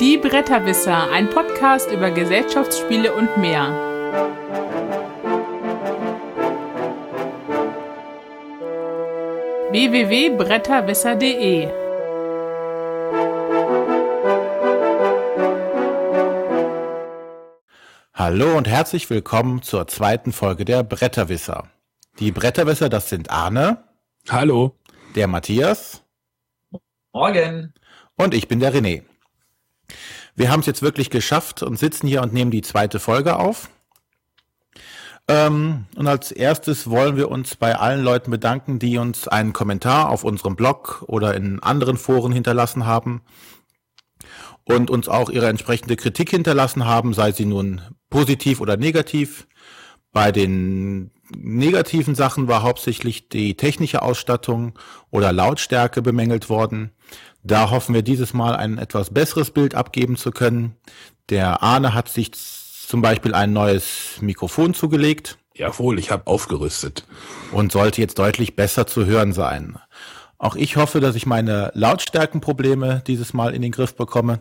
Die 0.00 0.16
Bretterwisser, 0.16 1.10
ein 1.10 1.28
Podcast 1.28 1.92
über 1.92 2.10
Gesellschaftsspiele 2.10 3.14
und 3.14 3.36
mehr. 3.36 3.68
www.bretterwisser.de 9.70 11.68
Hallo 18.14 18.56
und 18.56 18.66
herzlich 18.68 19.10
willkommen 19.10 19.60
zur 19.60 19.86
zweiten 19.86 20.32
Folge 20.32 20.64
der 20.64 20.82
Bretterwisser. 20.82 21.68
Die 22.18 22.32
Bretterwisser, 22.32 22.88
das 22.88 23.10
sind 23.10 23.30
Arne. 23.30 23.84
Hallo. 24.30 24.78
Der 25.14 25.26
Matthias. 25.26 26.02
Morgen. 27.12 27.74
Und 28.16 28.32
ich 28.32 28.48
bin 28.48 28.60
der 28.60 28.72
René. 28.72 29.09
Wir 30.34 30.50
haben 30.50 30.60
es 30.60 30.66
jetzt 30.66 30.82
wirklich 30.82 31.10
geschafft 31.10 31.62
und 31.62 31.78
sitzen 31.78 32.06
hier 32.06 32.22
und 32.22 32.32
nehmen 32.32 32.50
die 32.50 32.62
zweite 32.62 33.00
Folge 33.00 33.36
auf. 33.36 33.68
Ähm, 35.28 35.86
und 35.94 36.08
als 36.08 36.32
erstes 36.32 36.90
wollen 36.90 37.16
wir 37.16 37.30
uns 37.30 37.54
bei 37.54 37.76
allen 37.76 38.02
Leuten 38.02 38.30
bedanken, 38.30 38.78
die 38.78 38.98
uns 38.98 39.28
einen 39.28 39.52
Kommentar 39.52 40.08
auf 40.08 40.24
unserem 40.24 40.56
Blog 40.56 41.04
oder 41.06 41.34
in 41.34 41.62
anderen 41.62 41.96
Foren 41.96 42.32
hinterlassen 42.32 42.84
haben 42.84 43.22
und 44.64 44.90
uns 44.90 45.08
auch 45.08 45.30
ihre 45.30 45.48
entsprechende 45.48 45.96
Kritik 45.96 46.30
hinterlassen 46.30 46.84
haben, 46.84 47.14
sei 47.14 47.32
sie 47.32 47.44
nun 47.44 47.80
positiv 48.08 48.60
oder 48.60 48.76
negativ. 48.76 49.46
Bei 50.12 50.32
den 50.32 51.12
negativen 51.36 52.16
Sachen 52.16 52.48
war 52.48 52.62
hauptsächlich 52.62 53.28
die 53.28 53.56
technische 53.56 54.02
Ausstattung 54.02 54.76
oder 55.10 55.32
Lautstärke 55.32 56.02
bemängelt 56.02 56.48
worden. 56.48 56.90
Da 57.42 57.70
hoffen 57.70 57.94
wir 57.94 58.02
dieses 58.02 58.34
Mal 58.34 58.54
ein 58.54 58.78
etwas 58.78 59.12
besseres 59.12 59.50
Bild 59.50 59.74
abgeben 59.74 60.16
zu 60.16 60.30
können. 60.30 60.76
Der 61.30 61.62
Arne 61.62 61.94
hat 61.94 62.08
sich 62.08 62.32
zum 62.32 63.02
Beispiel 63.02 63.34
ein 63.34 63.52
neues 63.52 64.18
Mikrofon 64.20 64.74
zugelegt. 64.74 65.38
Jawohl, 65.54 65.98
ich 65.98 66.10
habe 66.10 66.26
aufgerüstet. 66.26 67.06
Und 67.52 67.72
sollte 67.72 68.00
jetzt 68.00 68.18
deutlich 68.18 68.56
besser 68.56 68.86
zu 68.86 69.06
hören 69.06 69.32
sein. 69.32 69.78
Auch 70.38 70.56
ich 70.56 70.76
hoffe, 70.76 71.00
dass 71.00 71.16
ich 71.16 71.26
meine 71.26 71.70
Lautstärkenprobleme 71.74 73.02
dieses 73.06 73.32
Mal 73.32 73.54
in 73.54 73.62
den 73.62 73.72
Griff 73.72 73.94
bekomme 73.94 74.40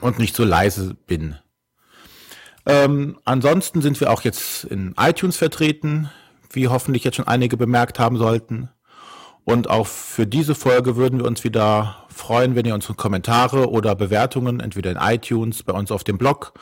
und 0.00 0.18
nicht 0.18 0.34
so 0.34 0.44
leise 0.44 0.94
bin. 1.06 1.36
Ähm, 2.64 3.18
ansonsten 3.24 3.82
sind 3.82 4.00
wir 4.00 4.10
auch 4.10 4.22
jetzt 4.22 4.64
in 4.64 4.94
iTunes 4.98 5.36
vertreten, 5.36 6.10
wie 6.50 6.68
hoffentlich 6.68 7.04
jetzt 7.04 7.16
schon 7.16 7.28
einige 7.28 7.56
bemerkt 7.56 7.98
haben 7.98 8.16
sollten. 8.16 8.70
Und 9.44 9.68
auch 9.68 9.86
für 9.86 10.26
diese 10.26 10.54
Folge 10.54 10.96
würden 10.96 11.18
wir 11.18 11.26
uns 11.26 11.42
wieder 11.42 12.06
freuen, 12.08 12.54
wenn 12.54 12.64
ihr 12.64 12.74
unsere 12.74 12.94
Kommentare 12.94 13.70
oder 13.70 13.94
Bewertungen 13.94 14.60
entweder 14.60 14.90
in 14.92 14.98
iTunes, 14.98 15.62
bei 15.62 15.72
uns 15.72 15.90
auf 15.90 16.04
dem 16.04 16.18
Blog 16.18 16.52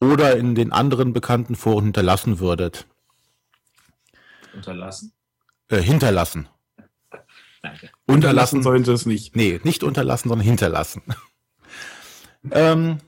oder 0.00 0.36
in 0.36 0.54
den 0.54 0.72
anderen 0.72 1.12
bekannten 1.12 1.54
Foren 1.54 1.84
hinterlassen 1.84 2.40
würdet. 2.40 2.86
Unterlassen? 4.54 5.12
Äh, 5.68 5.80
hinterlassen. 5.80 6.48
Danke. 7.62 7.90
Unterlassen 8.06 8.62
sollen 8.62 8.84
sie 8.84 8.92
es 8.92 9.06
nicht. 9.06 9.36
Nee, 9.36 9.60
nicht 9.64 9.82
unterlassen, 9.82 10.28
sondern 10.28 10.46
hinterlassen. 10.46 11.02
ähm, 12.50 12.98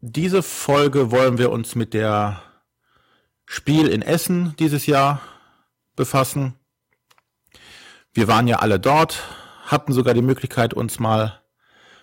diese 0.00 0.42
Folge 0.42 1.10
wollen 1.10 1.38
wir 1.38 1.50
uns 1.50 1.74
mit 1.74 1.94
der 1.94 2.42
Spiel 3.46 3.88
in 3.88 4.02
Essen 4.02 4.54
dieses 4.58 4.86
Jahr 4.86 5.20
befassen. 5.96 6.54
Wir 8.18 8.26
waren 8.26 8.48
ja 8.48 8.56
alle 8.56 8.80
dort, 8.80 9.22
hatten 9.66 9.92
sogar 9.92 10.12
die 10.12 10.22
Möglichkeit, 10.22 10.74
uns 10.74 10.98
mal 10.98 11.40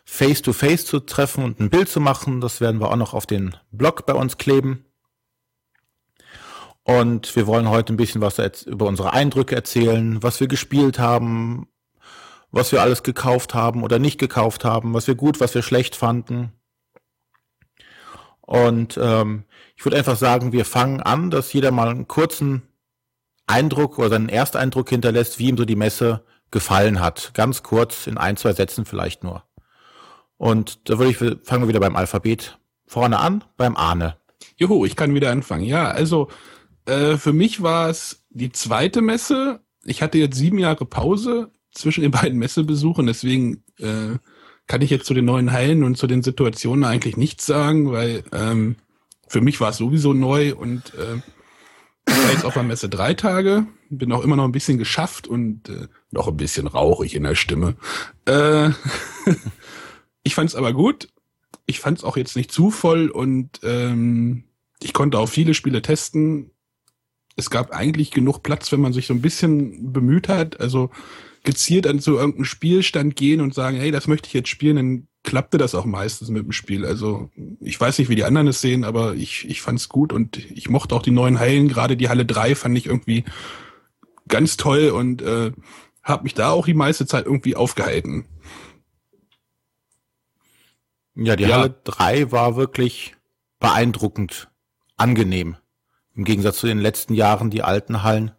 face 0.05 0.41
to 0.41 0.53
face 0.53 0.85
zu 0.85 1.01
treffen 1.01 1.43
und 1.43 1.59
ein 1.59 1.69
Bild 1.69 1.89
zu 1.89 1.99
machen. 1.99 2.39
Das 2.39 2.61
werden 2.61 2.79
wir 2.79 2.89
auch 2.89 2.95
noch 2.95 3.13
auf 3.13 3.25
den 3.25 3.57
Blog 3.73 4.05
bei 4.05 4.13
uns 4.13 4.37
kleben. 4.37 4.85
Und 6.83 7.35
wir 7.35 7.47
wollen 7.47 7.67
heute 7.67 7.91
ein 7.93 7.97
bisschen 7.97 8.21
was 8.21 8.39
über 8.63 8.85
unsere 8.85 9.11
Eindrücke 9.11 9.55
erzählen, 9.55 10.23
was 10.23 10.39
wir 10.39 10.47
gespielt 10.47 10.99
haben, 10.99 11.67
was 12.49 12.71
wir 12.71 12.81
alles 12.81 13.03
gekauft 13.03 13.53
haben 13.53 13.83
oder 13.83 13.99
nicht 13.99 14.17
gekauft 14.17 14.63
haben, 14.63 14.93
was 14.93 15.07
wir 15.07 15.15
gut, 15.15 15.41
was 15.41 15.53
wir 15.53 15.63
schlecht 15.63 15.97
fanden. 15.97 16.53
Und 18.39 18.97
ähm, 19.03 19.43
ich 19.75 19.83
würde 19.83 19.97
einfach 19.97 20.15
sagen, 20.15 20.53
wir 20.53 20.63
fangen 20.63 21.01
an, 21.01 21.29
dass 21.29 21.51
jeder 21.51 21.71
mal 21.71 21.89
einen 21.89 22.07
kurzen 22.07 22.61
Eindruck 23.47 23.99
oder 23.99 24.09
seinen 24.09 24.29
Ersteindruck 24.29 24.89
hinterlässt, 24.89 25.39
wie 25.39 25.47
ihm 25.47 25.57
so 25.57 25.65
die 25.65 25.75
Messe 25.75 26.23
gefallen 26.51 26.99
hat. 26.99 27.31
Ganz 27.33 27.63
kurz, 27.63 28.07
in 28.07 28.17
ein, 28.17 28.37
zwei 28.37 28.53
Sätzen 28.53 28.85
vielleicht 28.85 29.23
nur. 29.23 29.43
Und 30.37 30.89
da 30.89 30.97
würde 30.99 31.11
ich, 31.11 31.17
fangen 31.45 31.63
wir 31.63 31.67
wieder 31.67 31.79
beim 31.79 31.95
Alphabet 31.95 32.59
vorne 32.85 33.19
an, 33.19 33.43
beim 33.57 33.75
Ahne. 33.75 34.17
Juhu, 34.57 34.85
ich 34.85 34.95
kann 34.95 35.13
wieder 35.13 35.31
anfangen. 35.31 35.65
Ja, 35.65 35.89
also 35.89 36.29
äh, 36.85 37.17
für 37.17 37.33
mich 37.33 37.61
war 37.61 37.89
es 37.89 38.25
die 38.29 38.51
zweite 38.51 39.01
Messe. 39.01 39.61
Ich 39.83 40.01
hatte 40.01 40.17
jetzt 40.17 40.37
sieben 40.37 40.59
Jahre 40.59 40.85
Pause 40.85 41.51
zwischen 41.71 42.01
den 42.01 42.11
beiden 42.11 42.39
Messebesuchen, 42.39 43.05
deswegen 43.07 43.63
äh, 43.79 44.17
kann 44.67 44.81
ich 44.81 44.89
jetzt 44.89 45.05
zu 45.05 45.13
den 45.13 45.25
neuen 45.25 45.51
Hallen 45.51 45.83
und 45.83 45.97
zu 45.97 46.07
den 46.07 46.23
Situationen 46.23 46.85
eigentlich 46.85 47.17
nichts 47.17 47.45
sagen, 47.45 47.91
weil 47.91 48.23
ähm, 48.31 48.77
für 49.27 49.41
mich 49.41 49.59
war 49.61 49.69
es 49.69 49.77
sowieso 49.77 50.13
neu 50.13 50.55
und 50.55 50.93
äh, 50.95 51.21
ich 52.07 52.17
war 52.17 52.31
jetzt 52.31 52.45
auf 52.45 52.53
der 52.53 52.63
Messe 52.63 52.89
drei 52.89 53.13
Tage, 53.13 53.67
bin 53.89 54.11
auch 54.11 54.23
immer 54.23 54.35
noch 54.35 54.45
ein 54.45 54.51
bisschen 54.51 54.77
geschafft 54.77 55.27
und 55.27 55.69
äh, 55.69 55.87
noch 56.11 56.27
ein 56.27 56.37
bisschen 56.37 56.67
rauchig 56.67 57.15
in 57.15 57.23
der 57.23 57.35
Stimme. 57.35 57.75
Äh, 58.25 58.69
ich 60.23 60.35
fand 60.35 60.49
es 60.49 60.55
aber 60.55 60.73
gut. 60.73 61.09
Ich 61.65 61.79
fand 61.79 61.97
es 61.97 62.03
auch 62.03 62.17
jetzt 62.17 62.35
nicht 62.35 62.51
zu 62.51 62.69
voll 62.69 63.09
und 63.09 63.59
ähm, 63.63 64.43
ich 64.81 64.93
konnte 64.93 65.17
auch 65.17 65.29
viele 65.29 65.53
Spiele 65.53 65.81
testen. 65.81 66.51
Es 67.35 67.49
gab 67.49 67.71
eigentlich 67.71 68.11
genug 68.11 68.43
Platz, 68.43 68.71
wenn 68.71 68.81
man 68.81 68.93
sich 68.93 69.07
so 69.07 69.13
ein 69.13 69.21
bisschen 69.21 69.91
bemüht 69.91 70.29
hat. 70.29 70.59
Also 70.59 70.91
gezielt 71.43 71.87
an 71.87 71.99
so 71.99 72.17
irgendeinen 72.17 72.45
Spielstand 72.45 73.15
gehen 73.15 73.41
und 73.41 73.53
sagen, 73.53 73.77
hey, 73.77 73.91
das 73.91 74.07
möchte 74.07 74.27
ich 74.27 74.33
jetzt 74.33 74.49
spielen, 74.49 74.75
dann 74.75 75.07
klappte 75.25 75.57
das 75.57 75.75
auch 75.75 75.85
meistens 75.85 76.29
mit 76.29 76.45
dem 76.45 76.51
Spiel. 76.51 76.85
Also 76.85 77.29
ich 77.59 77.79
weiß 77.79 77.99
nicht, 77.99 78.07
wie 78.09 78.15
die 78.15 78.23
anderen 78.23 78.47
es 78.47 78.61
sehen, 78.61 78.85
aber 78.85 79.15
ich, 79.15 79.49
ich 79.49 79.61
fand 79.61 79.79
es 79.79 79.89
gut 79.89 80.13
und 80.13 80.37
ich 80.37 80.69
mochte 80.69 80.95
auch 80.95 81.01
die 81.01 81.11
neuen 81.11 81.39
Hallen. 81.39 81.67
Gerade 81.67 81.97
die 81.97 82.07
Halle 82.07 82.25
3 82.25 82.55
fand 82.55 82.77
ich 82.77 82.85
irgendwie 82.85 83.25
ganz 84.27 84.55
toll 84.55 84.89
und 84.89 85.21
äh, 85.21 85.51
habe 86.03 86.23
mich 86.23 86.33
da 86.33 86.51
auch 86.51 86.65
die 86.65 86.73
meiste 86.73 87.05
Zeit 87.05 87.25
irgendwie 87.25 87.55
aufgehalten. 87.55 88.25
Ja, 91.15 91.35
die 91.35 91.43
ja. 91.43 91.57
Halle 91.57 91.75
3 91.83 92.31
war 92.31 92.55
wirklich 92.55 93.15
beeindruckend 93.59 94.49
angenehm. 94.95 95.57
Im 96.15 96.23
Gegensatz 96.23 96.59
zu 96.59 96.67
den 96.67 96.79
letzten 96.79 97.13
Jahren, 97.13 97.49
die 97.49 97.63
alten 97.63 98.03
Hallen. 98.03 98.31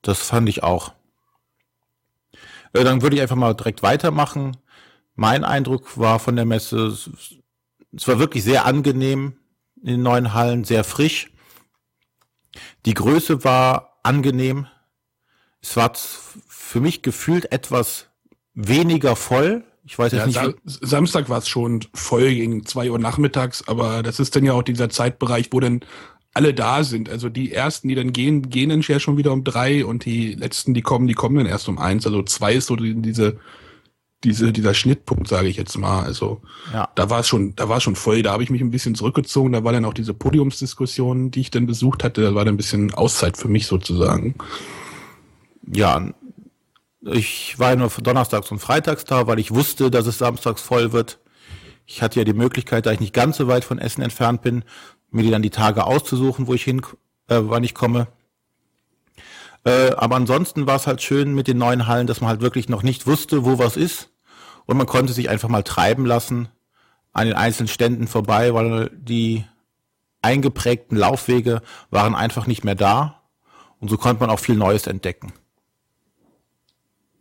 Das 0.00 0.20
fand 0.20 0.48
ich 0.48 0.62
auch. 0.62 0.94
Äh, 2.72 2.84
dann 2.84 3.02
würde 3.02 3.16
ich 3.16 3.22
einfach 3.22 3.36
mal 3.36 3.54
direkt 3.54 3.82
weitermachen. 3.82 4.56
Mein 5.14 5.44
Eindruck 5.44 5.98
war 5.98 6.18
von 6.18 6.36
der 6.36 6.44
Messe, 6.44 6.86
es 6.86 8.08
war 8.08 8.18
wirklich 8.18 8.42
sehr 8.42 8.64
angenehm 8.64 9.34
in 9.80 9.88
den 9.88 10.02
neuen 10.02 10.34
Hallen, 10.34 10.64
sehr 10.64 10.84
frisch. 10.84 11.30
Die 12.86 12.94
Größe 12.94 13.44
war 13.44 13.98
angenehm. 14.02 14.66
Es 15.60 15.76
war 15.76 15.92
für 16.48 16.80
mich 16.80 17.02
gefühlt 17.02 17.52
etwas 17.52 18.08
weniger 18.54 19.16
voll. 19.16 19.64
Ich 19.84 19.98
weiß 19.98 20.12
jetzt 20.12 20.34
ja, 20.34 20.46
nicht. 20.46 20.58
Sa 20.64 20.86
Samstag 20.86 21.28
war 21.28 21.38
es 21.38 21.48
schon 21.48 21.80
voll 21.92 22.30
gegen 22.30 22.64
zwei 22.64 22.90
Uhr 22.90 22.98
nachmittags, 22.98 23.66
aber 23.68 24.02
das 24.02 24.18
ist 24.18 24.34
dann 24.34 24.44
ja 24.44 24.52
auch 24.52 24.62
dieser 24.62 24.88
Zeitbereich, 24.88 25.48
wo 25.52 25.60
dann 25.60 25.80
alle 26.32 26.54
da 26.54 26.82
sind. 26.82 27.08
Also 27.08 27.28
die 27.28 27.52
ersten, 27.52 27.88
die 27.88 27.94
dann 27.94 28.12
gehen, 28.12 28.50
gehen 28.50 28.70
dann 28.70 28.80
ja 28.80 28.98
schon 28.98 29.16
wieder 29.16 29.32
um 29.32 29.44
drei 29.44 29.84
und 29.84 30.04
die 30.04 30.34
letzten, 30.34 30.74
die 30.74 30.82
kommen, 30.82 31.06
die 31.06 31.14
kommen 31.14 31.36
dann 31.36 31.46
erst 31.46 31.68
um 31.68 31.78
eins. 31.78 32.06
Also 32.06 32.22
zwei 32.22 32.54
ist 32.54 32.66
so 32.66 32.76
diese, 32.76 33.38
diese, 34.24 34.52
dieser 34.52 34.74
Schnittpunkt, 34.74 35.28
sage 35.28 35.48
ich 35.48 35.56
jetzt 35.56 35.76
mal. 35.78 36.02
Also 36.02 36.40
ja. 36.72 36.88
da 36.94 37.10
war 37.10 37.20
es 37.20 37.28
schon, 37.28 37.54
da 37.54 37.68
war 37.68 37.80
schon 37.80 37.96
voll. 37.96 38.22
Da 38.22 38.32
habe 38.32 38.42
ich 38.42 38.50
mich 38.50 38.62
ein 38.62 38.70
bisschen 38.70 38.94
zurückgezogen. 38.94 39.52
Da 39.52 39.62
war 39.62 39.72
dann 39.72 39.84
auch 39.84 39.94
diese 39.94 40.14
Podiumsdiskussion, 40.14 41.30
die 41.30 41.42
ich 41.42 41.50
dann 41.50 41.66
besucht 41.66 42.02
hatte. 42.02 42.22
Da 42.22 42.34
war 42.34 42.44
dann 42.44 42.54
ein 42.54 42.58
bisschen 42.58 42.92
Auszeit 42.94 43.36
für 43.36 43.48
mich 43.48 43.66
sozusagen. 43.66 44.34
Ja, 45.72 46.10
ich 47.02 47.58
war 47.58 47.70
ja 47.70 47.76
nur 47.76 47.90
donnerstags 47.90 48.50
und 48.50 48.58
freitags 48.58 49.04
da, 49.04 49.26
weil 49.26 49.38
ich 49.38 49.52
wusste, 49.52 49.90
dass 49.90 50.06
es 50.06 50.18
samstags 50.18 50.62
voll 50.62 50.92
wird. 50.92 51.18
Ich 51.86 52.02
hatte 52.02 52.18
ja 52.18 52.24
die 52.24 52.32
Möglichkeit, 52.32 52.86
da 52.86 52.92
ich 52.92 53.00
nicht 53.00 53.12
ganz 53.12 53.36
so 53.36 53.46
weit 53.46 53.64
von 53.64 53.78
Essen 53.78 54.02
entfernt 54.02 54.40
bin, 54.42 54.64
mir 55.10 55.22
die 55.22 55.30
dann 55.30 55.42
die 55.42 55.50
Tage 55.50 55.84
auszusuchen, 55.84 56.46
wo 56.46 56.54
ich 56.54 56.64
hin, 56.64 56.80
äh, 57.28 57.40
wann 57.42 57.62
ich 57.62 57.74
komme. 57.74 58.08
Äh, 59.64 59.92
aber 59.96 60.16
ansonsten 60.16 60.66
war 60.66 60.76
es 60.76 60.86
halt 60.86 61.02
schön 61.02 61.34
mit 61.34 61.48
den 61.48 61.58
neuen 61.58 61.86
Hallen, 61.86 62.06
dass 62.06 62.20
man 62.20 62.28
halt 62.28 62.40
wirklich 62.40 62.68
noch 62.68 62.82
nicht 62.82 63.06
wusste, 63.06 63.44
wo 63.44 63.58
was 63.58 63.76
ist. 63.76 64.10
Und 64.66 64.76
man 64.76 64.86
konnte 64.86 65.12
sich 65.12 65.28
einfach 65.28 65.48
mal 65.48 65.62
treiben 65.62 66.06
lassen 66.06 66.48
an 67.12 67.26
den 67.26 67.36
einzelnen 67.36 67.68
Ständen 67.68 68.06
vorbei, 68.08 68.54
weil 68.54 68.90
die 68.94 69.44
eingeprägten 70.22 70.96
Laufwege 70.96 71.62
waren 71.90 72.14
einfach 72.14 72.46
nicht 72.46 72.64
mehr 72.64 72.74
da. 72.74 73.20
Und 73.78 73.88
so 73.88 73.96
konnte 73.96 74.20
man 74.20 74.30
auch 74.30 74.38
viel 74.38 74.56
Neues 74.56 74.86
entdecken. 74.86 75.32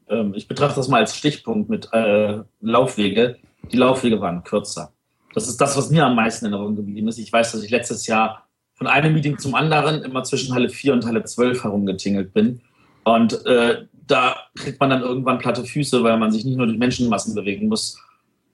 ähm, 0.07 0.33
ich 0.35 0.47
betrachte 0.47 0.75
das 0.75 0.87
mal 0.87 1.01
als 1.01 1.15
Stichpunkt 1.17 1.69
mit 1.69 1.89
äh, 1.91 2.39
Laufwege. 2.61 3.37
Die 3.71 3.77
Laufwege 3.77 4.21
waren 4.21 4.43
kürzer. 4.43 4.93
Das 5.33 5.47
ist 5.47 5.59
das, 5.59 5.75
was 5.75 5.89
mir 5.89 6.05
am 6.05 6.15
meisten 6.15 6.45
in 6.45 6.53
Erinnerung 6.53 6.75
geblieben 6.75 7.07
ist. 7.07 7.17
Ich 7.17 7.33
weiß, 7.33 7.51
dass 7.51 7.63
ich 7.63 7.71
letztes 7.71 8.07
Jahr 8.07 8.47
von 8.75 8.87
einem 8.87 9.13
Meeting 9.13 9.37
zum 9.37 9.55
anderen 9.55 10.03
immer 10.03 10.23
zwischen 10.23 10.53
Halle 10.53 10.69
4 10.69 10.93
und 10.93 11.05
Halle 11.05 11.23
12 11.23 11.63
herumgetingelt 11.63 12.33
bin. 12.33 12.61
Und 13.03 13.45
äh, 13.45 13.85
da 14.07 14.35
kriegt 14.55 14.79
man 14.79 14.89
dann 14.89 15.01
irgendwann 15.01 15.39
platte 15.39 15.63
Füße, 15.63 16.03
weil 16.03 16.17
man 16.17 16.31
sich 16.31 16.45
nicht 16.45 16.57
nur 16.57 16.67
durch 16.67 16.77
Menschenmassen 16.77 17.35
bewegen 17.35 17.67
muss, 17.67 17.97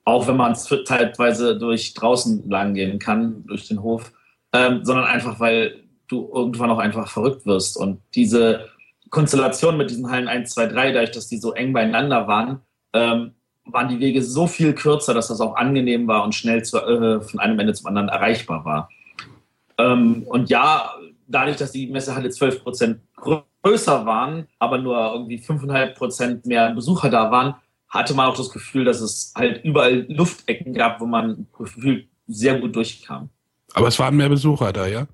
auch 0.05 0.27
wenn 0.27 0.37
man 0.37 0.55
teilweise 0.85 1.57
durch 1.57 1.93
draußen 1.93 2.49
lang 2.49 2.73
gehen 2.73 2.99
kann, 2.99 3.45
durch 3.45 3.67
den 3.67 3.81
Hof, 3.81 4.11
ähm, 4.53 4.83
sondern 4.83 5.05
einfach, 5.05 5.39
weil 5.39 5.83
du 6.07 6.29
irgendwann 6.33 6.71
auch 6.71 6.79
einfach 6.79 7.09
verrückt 7.09 7.45
wirst. 7.45 7.77
Und 7.77 8.01
diese 8.15 8.69
Konstellation 9.09 9.77
mit 9.77 9.89
diesen 9.89 10.09
Hallen 10.09 10.27
1, 10.27 10.51
2, 10.51 10.67
3, 10.67 10.91
dadurch, 10.91 11.11
dass 11.11 11.27
die 11.27 11.37
so 11.37 11.53
eng 11.53 11.73
beieinander 11.73 12.27
waren, 12.27 12.61
ähm, 12.93 13.31
waren 13.65 13.87
die 13.87 13.99
Wege 13.99 14.23
so 14.23 14.47
viel 14.47 14.73
kürzer, 14.73 15.13
dass 15.13 15.27
das 15.27 15.41
auch 15.41 15.55
angenehm 15.55 16.07
war 16.07 16.23
und 16.23 16.33
schnell 16.33 16.63
zu, 16.63 16.77
äh, 16.77 17.21
von 17.21 17.39
einem 17.39 17.59
Ende 17.59 17.73
zum 17.73 17.87
anderen 17.87 18.09
erreichbar 18.09 18.65
war. 18.65 18.89
Ähm, 19.77 20.23
und 20.27 20.49
ja, 20.49 20.91
dadurch, 21.27 21.57
dass 21.57 21.71
die 21.71 21.87
Messehalle 21.87 22.29
12 22.29 22.63
Prozent 22.63 23.01
größer 23.21 24.05
waren, 24.05 24.47
aber 24.59 24.77
nur 24.77 25.13
irgendwie 25.13 25.37
5,5 25.37 25.93
Prozent 25.95 26.45
mehr 26.45 26.73
Besucher 26.73 27.09
da 27.09 27.31
waren, 27.31 27.55
hatte 27.87 28.13
man 28.13 28.27
auch 28.27 28.37
das 28.37 28.49
Gefühl, 28.49 28.85
dass 28.85 29.01
es 29.01 29.33
halt 29.35 29.63
überall 29.63 30.05
Luftecken 30.09 30.73
gab, 30.73 31.01
wo 31.01 31.05
man 31.05 31.47
gefühlt 31.57 32.07
sehr 32.27 32.59
gut 32.59 32.75
durchkam. 32.75 33.29
Aber 33.73 33.87
es 33.87 33.97
waren 33.99 34.15
mehr 34.15 34.29
Besucher 34.29 34.71
da, 34.71 34.87
ja? 34.87 35.07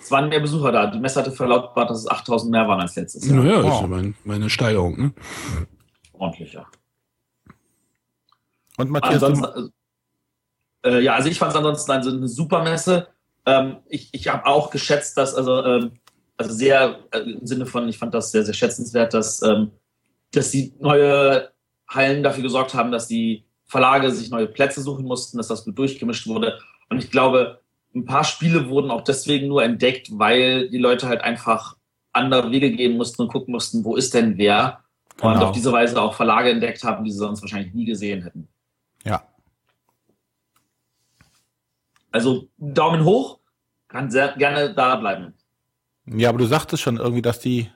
Es 0.00 0.10
waren 0.10 0.28
mehr 0.28 0.40
Besucher 0.40 0.72
da. 0.72 0.86
Die 0.86 0.98
Messe 0.98 1.20
hatte 1.20 1.32
verlautbart, 1.32 1.90
dass 1.90 2.00
es 2.00 2.08
8000 2.08 2.50
mehr 2.50 2.68
waren 2.68 2.80
als 2.80 2.96
letztes 2.96 3.26
Jahr. 3.26 3.42
Naja, 3.42 3.62
das 3.62 3.74
ist 3.74 3.80
ja 3.80 3.86
mein, 3.86 4.14
meine 4.24 4.50
Steigerung, 4.50 4.98
ne? 4.98 5.12
Ordentlicher. 6.12 6.66
Und 8.76 8.90
Matthias, 8.90 9.22
ansonsten, 9.22 9.72
äh, 10.84 11.00
ja, 11.00 11.14
also 11.14 11.28
ich 11.28 11.38
fand 11.38 11.50
es 11.50 11.56
ansonsten 11.56 11.90
also 11.90 12.10
eine 12.10 12.28
super 12.28 12.62
Messe. 12.62 13.08
Ähm, 13.44 13.78
ich 13.88 14.10
ich 14.12 14.28
habe 14.28 14.46
auch 14.46 14.70
geschätzt, 14.70 15.16
dass, 15.16 15.34
also, 15.34 15.64
ähm, 15.64 15.92
also 16.38 16.54
sehr 16.54 17.00
äh, 17.10 17.18
im 17.18 17.46
Sinne 17.46 17.66
von, 17.66 17.88
ich 17.88 17.98
fand 17.98 18.14
das 18.14 18.30
sehr, 18.30 18.44
sehr 18.44 18.54
schätzenswert, 18.54 19.12
dass, 19.12 19.42
ähm, 19.42 19.72
dass 20.32 20.50
die 20.50 20.72
neue 20.78 21.50
Hallen 21.88 22.22
dafür 22.22 22.42
gesorgt 22.42 22.74
haben, 22.74 22.92
dass 22.92 23.08
die 23.08 23.44
Verlage 23.66 24.10
sich 24.10 24.30
neue 24.30 24.46
Plätze 24.46 24.80
suchen 24.80 25.04
mussten, 25.04 25.36
dass 25.36 25.48
das 25.48 25.64
gut 25.64 25.76
durchgemischt 25.76 26.26
wurde. 26.26 26.58
Und 26.88 26.98
ich 26.98 27.10
glaube, 27.10 27.60
ein 27.94 28.04
paar 28.04 28.24
Spiele 28.24 28.68
wurden 28.68 28.90
auch 28.90 29.02
deswegen 29.02 29.48
nur 29.48 29.62
entdeckt, 29.62 30.08
weil 30.12 30.70
die 30.70 30.78
Leute 30.78 31.08
halt 31.08 31.20
einfach 31.22 31.76
andere 32.12 32.50
Wege 32.50 32.70
gehen 32.70 32.96
mussten 32.96 33.22
und 33.22 33.28
gucken 33.28 33.52
mussten, 33.52 33.84
wo 33.84 33.96
ist 33.96 34.14
denn 34.14 34.38
wer. 34.38 34.84
Genau. 35.16 35.34
Und 35.34 35.42
auf 35.42 35.52
diese 35.52 35.72
Weise 35.72 36.00
auch 36.00 36.14
Verlage 36.14 36.50
entdeckt 36.50 36.82
haben, 36.84 37.04
die 37.04 37.10
sie 37.10 37.18
sonst 37.18 37.42
wahrscheinlich 37.42 37.74
nie 37.74 37.84
gesehen 37.84 38.22
hätten. 38.22 38.48
Ja. 39.04 39.26
Also 42.12 42.48
Daumen 42.56 43.04
hoch, 43.04 43.40
kann 43.88 44.10
sehr 44.10 44.36
gerne 44.36 44.72
da 44.72 44.96
bleiben. 44.96 45.34
Ja, 46.14 46.28
aber 46.30 46.38
du 46.38 46.46
sagtest 46.46 46.82
schon 46.82 46.96
irgendwie, 46.96 47.22
dass 47.22 47.40
die 47.40 47.68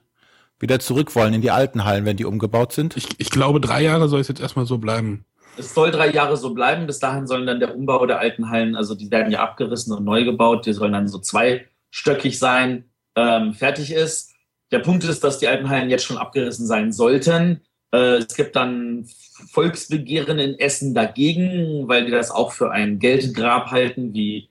wieder 0.59 0.79
zurück 0.79 1.15
wollen 1.17 1.35
in 1.35 1.43
die 1.43 1.51
alten 1.51 1.85
Hallen, 1.85 2.05
wenn 2.05 2.17
die 2.17 2.25
umgebaut 2.25 2.73
sind. 2.73 2.97
Ich, 2.97 3.09
ich 3.19 3.31
glaube, 3.31 3.61
drei 3.61 3.83
Jahre 3.83 4.09
soll 4.09 4.21
es 4.21 4.29
jetzt 4.29 4.41
erstmal 4.41 4.65
so 4.65 4.79
bleiben. 4.79 5.25
Es 5.59 5.75
soll 5.75 5.91
drei 5.91 6.11
Jahre 6.11 6.37
so 6.37 6.55
bleiben. 6.55 6.87
Bis 6.87 7.01
dahin 7.01 7.27
sollen 7.27 7.47
dann 7.47 7.61
der 7.61 7.75
Umbau 7.77 8.07
der 8.07 8.21
alten 8.21 8.49
Hallen, 8.49 8.77
also 8.77 8.95
die 8.95 9.11
werden 9.11 9.33
ja 9.33 9.43
abgerissen 9.43 9.95
und 9.95 10.05
neu 10.05 10.25
gebaut, 10.25 10.65
die 10.65 10.73
sollen 10.73 10.93
dann 10.93 11.09
so 11.09 11.19
zweistöckig 11.19 12.39
sein, 12.39 12.85
ähm, 13.17 13.53
fertig 13.53 13.93
ist. 13.93 14.33
Der 14.71 14.79
Punkt 14.79 15.05
ist, 15.05 15.23
dass 15.23 15.39
die 15.39 15.49
alten 15.49 15.69
Hallen 15.69 15.91
jetzt 15.91 16.05
schon 16.05 16.17
abgerissen 16.17 16.67
sein 16.67 16.93
sollten. 16.93 17.61
Äh, 17.93 18.19
es 18.19 18.35
gibt 18.35 18.57
dann 18.57 19.07
Volksbegehren 19.51 20.39
in 20.39 20.59
Essen 20.59 20.95
dagegen, 20.95 21.89
weil 21.89 22.07
die 22.07 22.13
das 22.13 22.31
auch 22.31 22.53
für 22.53 22.71
ein 22.71 22.99
Geldgrab 22.99 23.71
halten, 23.71 24.15
wie 24.15 24.49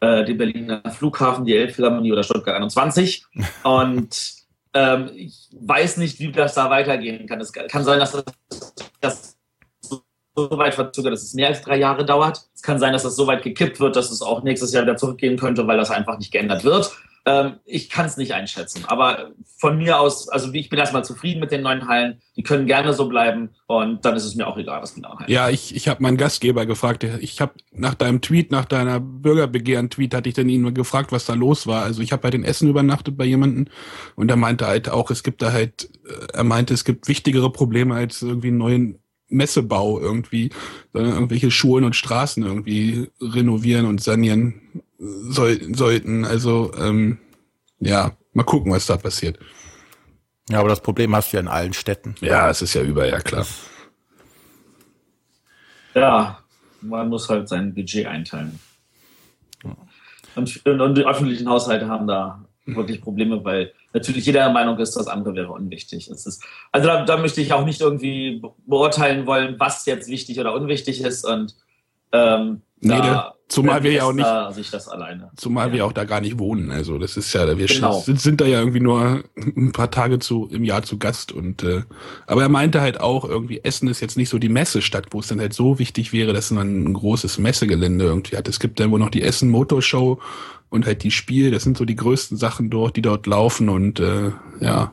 äh, 0.00 0.24
die 0.24 0.34
Berliner 0.34 0.82
Flughafen, 0.90 1.44
die 1.44 1.56
Elbphilharmonie 1.56 2.12
oder 2.12 2.22
Stuttgart 2.22 2.56
21. 2.56 3.24
Und 3.62 4.34
ähm, 4.74 5.10
ich 5.14 5.48
weiß 5.58 5.96
nicht, 5.96 6.18
wie 6.20 6.32
das 6.32 6.54
da 6.54 6.70
weitergehen 6.70 7.26
kann. 7.26 7.40
Es 7.40 7.52
kann 7.52 7.84
sein, 7.84 7.98
dass 7.98 8.12
das, 8.12 8.74
das 9.00 9.36
so 10.36 10.50
weit 10.58 10.74
verzögert, 10.74 11.14
dass 11.14 11.22
es 11.22 11.34
mehr 11.34 11.48
als 11.48 11.62
drei 11.62 11.78
Jahre 11.78 12.04
dauert. 12.04 12.42
Es 12.54 12.62
kann 12.62 12.78
sein, 12.78 12.92
dass 12.92 13.04
das 13.04 13.16
so 13.16 13.26
weit 13.26 13.42
gekippt 13.42 13.80
wird, 13.80 13.96
dass 13.96 14.10
es 14.10 14.20
auch 14.20 14.42
nächstes 14.42 14.72
Jahr 14.72 14.82
wieder 14.82 14.96
zurückgehen 14.96 15.38
könnte, 15.38 15.66
weil 15.66 15.78
das 15.78 15.90
einfach 15.90 16.18
nicht 16.18 16.30
geändert 16.30 16.62
wird. 16.62 16.94
Ähm, 17.26 17.54
ich 17.64 17.90
kann 17.90 18.06
es 18.06 18.16
nicht 18.16 18.34
einschätzen. 18.34 18.84
Aber 18.86 19.32
von 19.58 19.76
mir 19.76 19.98
aus, 19.98 20.28
also 20.28 20.52
ich 20.52 20.68
bin 20.68 20.78
erstmal 20.78 21.04
zufrieden 21.04 21.40
mit 21.40 21.50
den 21.50 21.62
neuen 21.62 21.88
Hallen. 21.88 22.20
Die 22.36 22.44
können 22.44 22.66
gerne 22.66 22.92
so 22.92 23.08
bleiben 23.08 23.50
und 23.66 24.04
dann 24.04 24.14
ist 24.14 24.24
es 24.24 24.36
mir 24.36 24.46
auch 24.46 24.56
egal, 24.56 24.80
was 24.80 24.96
neuen 24.96 25.18
Hallen 25.18 25.30
Ja, 25.30 25.50
ich, 25.50 25.74
ich 25.74 25.88
habe 25.88 26.02
meinen 26.04 26.18
Gastgeber 26.18 26.66
gefragt. 26.66 27.02
Ich 27.02 27.40
habe 27.40 27.54
nach 27.72 27.94
deinem 27.94 28.20
Tweet, 28.20 28.52
nach 28.52 28.64
deiner 28.64 29.00
Bürgerbegehren-Tweet, 29.00 30.14
hatte 30.14 30.28
ich 30.28 30.36
dann 30.36 30.48
ihn 30.48 30.72
gefragt, 30.72 31.10
was 31.10 31.26
da 31.26 31.34
los 31.34 31.66
war. 31.66 31.82
Also 31.82 32.00
ich 32.00 32.12
habe 32.12 32.22
bei 32.22 32.30
den 32.30 32.44
Essen 32.44 32.68
übernachtet 32.68 33.16
bei 33.16 33.24
jemanden 33.24 33.70
und 34.14 34.30
er 34.30 34.36
meinte 34.36 34.68
halt 34.68 34.88
auch, 34.88 35.10
es 35.10 35.24
gibt 35.24 35.42
da 35.42 35.52
halt, 35.52 35.90
äh, 36.06 36.32
er 36.32 36.44
meinte, 36.44 36.74
es 36.74 36.84
gibt 36.84 37.08
wichtigere 37.08 37.50
Probleme 37.50 37.96
als 37.96 38.22
irgendwie 38.22 38.48
einen 38.48 38.58
neuen 38.58 38.98
Messebau 39.28 39.98
irgendwie, 39.98 40.50
sondern 40.92 41.14
irgendwelche 41.14 41.50
Schulen 41.50 41.84
und 41.84 41.96
Straßen 41.96 42.44
irgendwie 42.44 43.08
renovieren 43.20 43.86
und 43.86 44.00
sanieren 44.00 44.82
soll, 44.98 45.74
sollten. 45.74 46.24
Also 46.24 46.72
ähm, 46.78 47.18
ja, 47.80 48.12
mal 48.32 48.44
gucken, 48.44 48.72
was 48.72 48.86
da 48.86 48.96
passiert. 48.96 49.38
Ja, 50.48 50.60
aber 50.60 50.68
das 50.68 50.80
Problem 50.80 51.14
hast 51.14 51.32
du 51.32 51.36
ja 51.36 51.40
in 51.40 51.48
allen 51.48 51.72
Städten. 51.72 52.14
Ja, 52.20 52.48
es 52.48 52.62
ist 52.62 52.74
ja 52.74 52.82
überall, 52.82 53.10
ja 53.10 53.20
klar. 53.20 53.46
Ja, 55.94 56.38
man 56.82 57.08
muss 57.08 57.28
halt 57.28 57.48
sein 57.48 57.74
Budget 57.74 58.06
einteilen. 58.06 58.58
Und, 60.36 60.66
und 60.66 60.94
die 60.94 61.06
öffentlichen 61.06 61.48
Haushalte 61.48 61.88
haben 61.88 62.06
da 62.06 62.44
wirklich 62.66 63.00
Probleme, 63.00 63.42
weil 63.44 63.72
natürlich 63.92 64.26
jeder 64.26 64.40
der 64.40 64.52
Meinung 64.52 64.78
ist, 64.78 64.94
das 64.94 65.06
andere 65.06 65.34
wäre 65.34 65.52
unwichtig. 65.52 66.10
Ist, 66.10 66.44
also 66.72 66.88
da, 66.88 67.04
da, 67.04 67.16
möchte 67.16 67.40
ich 67.40 67.52
auch 67.52 67.64
nicht 67.64 67.80
irgendwie 67.80 68.42
beurteilen 68.66 69.26
wollen, 69.26 69.56
was 69.58 69.86
jetzt 69.86 70.08
wichtig 70.08 70.38
oder 70.38 70.52
unwichtig 70.52 71.00
ist. 71.00 71.24
Und 71.24 71.56
ähm, 72.12 72.62
nee, 72.80 72.96
da, 72.96 73.34
zumal 73.48 73.82
wir 73.82 73.92
ja 73.92 74.04
auch 74.04 74.12
nicht, 74.12 74.54
sich 74.54 74.70
das 74.70 74.88
alleine. 74.88 75.30
zumal 75.36 75.68
ja. 75.68 75.74
wir 75.74 75.86
auch 75.86 75.92
da 75.92 76.04
gar 76.04 76.20
nicht 76.20 76.38
wohnen. 76.38 76.70
Also 76.70 76.98
das 76.98 77.16
ist 77.16 77.32
ja, 77.32 77.46
wir 77.56 77.66
genau. 77.66 78.00
sind, 78.00 78.20
sind, 78.20 78.40
da 78.40 78.46
ja 78.46 78.58
irgendwie 78.58 78.80
nur 78.80 79.24
ein 79.36 79.72
paar 79.72 79.90
Tage 79.90 80.18
zu 80.18 80.48
im 80.50 80.64
Jahr 80.64 80.82
zu 80.82 80.98
Gast 80.98 81.32
und 81.32 81.62
äh, 81.62 81.82
aber 82.26 82.42
er 82.42 82.48
meinte 82.48 82.80
halt 82.80 83.00
auch 83.00 83.24
irgendwie 83.24 83.60
Essen 83.62 83.88
ist 83.88 84.00
jetzt 84.00 84.16
nicht 84.16 84.28
so 84.28 84.38
die 84.38 84.48
Messestadt, 84.48 85.06
wo 85.10 85.20
es 85.20 85.28
dann 85.28 85.40
halt 85.40 85.52
so 85.52 85.78
wichtig 85.78 86.12
wäre, 86.12 86.32
dass 86.32 86.50
man 86.50 86.84
ein 86.84 86.94
großes 86.94 87.38
Messegelände 87.38 88.04
irgendwie 88.04 88.36
hat. 88.36 88.48
Es 88.48 88.60
gibt 88.60 88.80
dann 88.80 88.90
wohl 88.90 89.00
noch 89.00 89.10
die 89.10 89.22
Essen 89.22 89.50
Motorshow 89.50 90.20
und 90.68 90.86
halt 90.86 91.02
die 91.02 91.10
Spiel, 91.10 91.50
das 91.50 91.62
sind 91.62 91.76
so 91.76 91.84
die 91.84 91.96
größten 91.96 92.36
Sachen 92.36 92.70
dort, 92.70 92.96
die 92.96 93.02
dort 93.02 93.26
laufen 93.26 93.68
und 93.68 94.00
äh, 94.00 94.32
ja. 94.60 94.92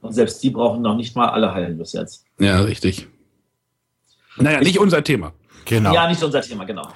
Und 0.00 0.12
selbst 0.12 0.42
die 0.42 0.50
brauchen 0.50 0.82
noch 0.82 0.96
nicht 0.96 1.14
mal 1.14 1.28
alle 1.28 1.54
Hallen 1.54 1.78
bis 1.78 1.92
jetzt. 1.92 2.24
Ja, 2.38 2.60
richtig. 2.60 3.08
Naja, 4.36 4.60
nicht 4.60 4.78
unser 4.78 5.04
Thema. 5.04 5.32
Genau. 5.64 5.94
Ja, 5.94 6.08
nicht 6.08 6.22
unser 6.22 6.42
Thema, 6.42 6.64
genau. 6.64 6.88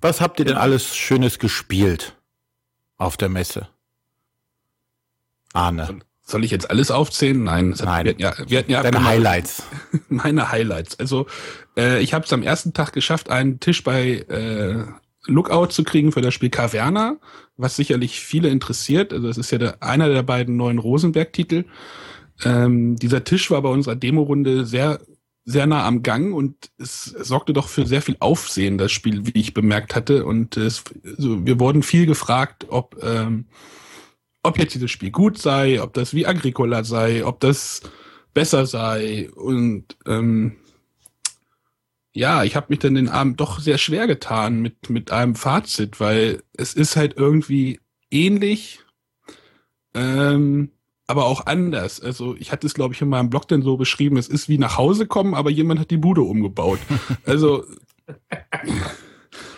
Was 0.00 0.20
habt 0.20 0.38
ihr 0.38 0.44
denn 0.44 0.56
alles 0.56 0.96
Schönes 0.96 1.38
gespielt 1.38 2.16
auf 2.96 3.16
der 3.16 3.28
Messe? 3.28 3.68
Arne. 5.52 6.00
Soll 6.24 6.44
ich 6.44 6.50
jetzt 6.50 6.70
alles 6.70 6.90
aufzählen? 6.90 7.42
Nein. 7.42 7.74
Nein. 7.78 8.04
Wir 8.04 8.10
hatten 8.12 8.20
ja, 8.20 8.34
wir 8.48 8.58
hatten 8.58 8.70
ja 8.70 8.82
Deine 8.82 9.04
Highlights. 9.04 9.64
Meine 10.08 10.50
Highlights. 10.50 10.98
Also 10.98 11.26
äh, 11.76 12.00
ich 12.00 12.14
habe 12.14 12.24
es 12.24 12.32
am 12.32 12.42
ersten 12.42 12.72
Tag 12.72 12.92
geschafft, 12.92 13.28
einen 13.28 13.60
Tisch 13.60 13.82
bei 13.84 14.24
äh, 14.28 14.84
Lookout 15.26 15.68
zu 15.68 15.84
kriegen 15.84 16.12
für 16.12 16.20
das 16.20 16.34
Spiel 16.34 16.50
Caverna, 16.50 17.16
was 17.56 17.76
sicherlich 17.76 18.20
viele 18.20 18.48
interessiert. 18.48 19.12
Also 19.12 19.28
es 19.28 19.36
ist 19.38 19.50
ja 19.50 19.58
der, 19.58 19.82
einer 19.82 20.08
der 20.08 20.22
beiden 20.22 20.56
neuen 20.56 20.78
Rosenberg-Titel. 20.78 21.64
Ähm, 22.44 22.96
dieser 22.96 23.24
Tisch 23.24 23.50
war 23.50 23.62
bei 23.62 23.68
unserer 23.68 23.96
Demo-Runde 23.96 24.64
sehr, 24.64 25.00
sehr 25.44 25.66
nah 25.66 25.86
am 25.86 26.02
Gang 26.02 26.34
und 26.34 26.70
es, 26.78 27.04
sorgte 27.04 27.52
doch 27.52 27.68
für 27.68 27.86
sehr 27.86 28.02
viel 28.02 28.16
Aufsehen, 28.20 28.78
das 28.78 28.92
Spiel, 28.92 29.26
wie 29.26 29.38
ich 29.38 29.54
bemerkt 29.54 29.94
hatte. 29.94 30.24
Und 30.24 30.56
es, 30.56 30.84
also 31.04 31.44
wir 31.44 31.58
wurden 31.58 31.82
viel 31.82 32.06
gefragt, 32.06 32.66
ob, 32.68 33.02
ähm, 33.02 33.46
ob 34.42 34.58
jetzt 34.58 34.74
dieses 34.74 34.90
Spiel 34.90 35.10
gut 35.10 35.38
sei, 35.38 35.82
ob 35.82 35.94
das 35.94 36.14
wie 36.14 36.26
Agricola 36.26 36.84
sei, 36.84 37.24
ob 37.24 37.40
das 37.40 37.82
besser 38.34 38.66
sei. 38.66 39.30
Und 39.34 39.96
ähm, 40.06 40.56
ja, 42.12 42.44
ich 42.44 42.56
habe 42.56 42.66
mich 42.68 42.78
dann 42.78 42.94
den 42.94 43.08
Abend 43.08 43.40
doch 43.40 43.58
sehr 43.58 43.78
schwer 43.78 44.06
getan 44.06 44.60
mit, 44.60 44.90
mit 44.90 45.10
einem 45.10 45.34
Fazit, 45.34 45.98
weil 45.98 46.42
es 46.52 46.74
ist 46.74 46.96
halt 46.96 47.16
irgendwie 47.16 47.80
ähnlich, 48.10 48.80
ähm, 49.94 50.70
aber 51.12 51.26
auch 51.26 51.44
anders. 51.44 52.00
Also 52.00 52.34
ich 52.38 52.52
hatte 52.52 52.66
es, 52.66 52.72
glaube 52.72 52.94
ich, 52.94 53.02
in 53.02 53.10
meinem 53.10 53.28
Blog 53.28 53.46
dann 53.46 53.60
so 53.60 53.76
beschrieben, 53.76 54.16
es 54.16 54.28
ist 54.28 54.48
wie 54.48 54.56
nach 54.56 54.78
Hause 54.78 55.06
kommen, 55.06 55.34
aber 55.34 55.50
jemand 55.50 55.78
hat 55.78 55.90
die 55.90 55.98
Bude 55.98 56.22
umgebaut. 56.22 56.80
Also 57.26 57.64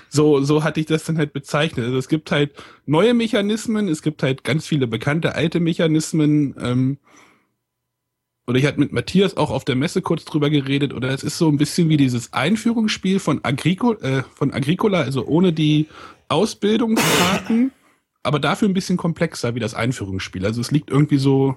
so, 0.08 0.42
so 0.42 0.64
hatte 0.64 0.80
ich 0.80 0.86
das 0.86 1.04
dann 1.04 1.16
halt 1.16 1.32
bezeichnet. 1.32 1.86
Also 1.86 1.96
es 1.96 2.08
gibt 2.08 2.32
halt 2.32 2.52
neue 2.86 3.14
Mechanismen, 3.14 3.86
es 3.88 4.02
gibt 4.02 4.24
halt 4.24 4.42
ganz 4.42 4.66
viele 4.66 4.88
bekannte 4.88 5.36
alte 5.36 5.60
Mechanismen. 5.60 6.56
Ähm, 6.60 6.98
oder 8.48 8.58
ich 8.58 8.66
hatte 8.66 8.80
mit 8.80 8.92
Matthias 8.92 9.36
auch 9.36 9.50
auf 9.50 9.64
der 9.64 9.76
Messe 9.76 10.02
kurz 10.02 10.24
drüber 10.24 10.50
geredet, 10.50 10.92
oder 10.92 11.10
es 11.10 11.22
ist 11.22 11.38
so 11.38 11.48
ein 11.48 11.56
bisschen 11.56 11.88
wie 11.88 11.96
dieses 11.96 12.32
Einführungsspiel 12.32 13.20
von, 13.20 13.44
Agrico, 13.44 13.94
äh, 13.94 14.24
von 14.34 14.52
Agricola, 14.52 15.00
also 15.00 15.24
ohne 15.24 15.52
die 15.52 15.86
Ausbildungskarten, 16.28 17.70
aber 18.24 18.40
dafür 18.40 18.68
ein 18.68 18.74
bisschen 18.74 18.96
komplexer 18.96 19.54
wie 19.54 19.60
das 19.60 19.74
Einführungsspiel. 19.74 20.44
Also 20.44 20.60
es 20.60 20.70
liegt 20.70 20.90
irgendwie 20.90 21.18
so 21.18 21.56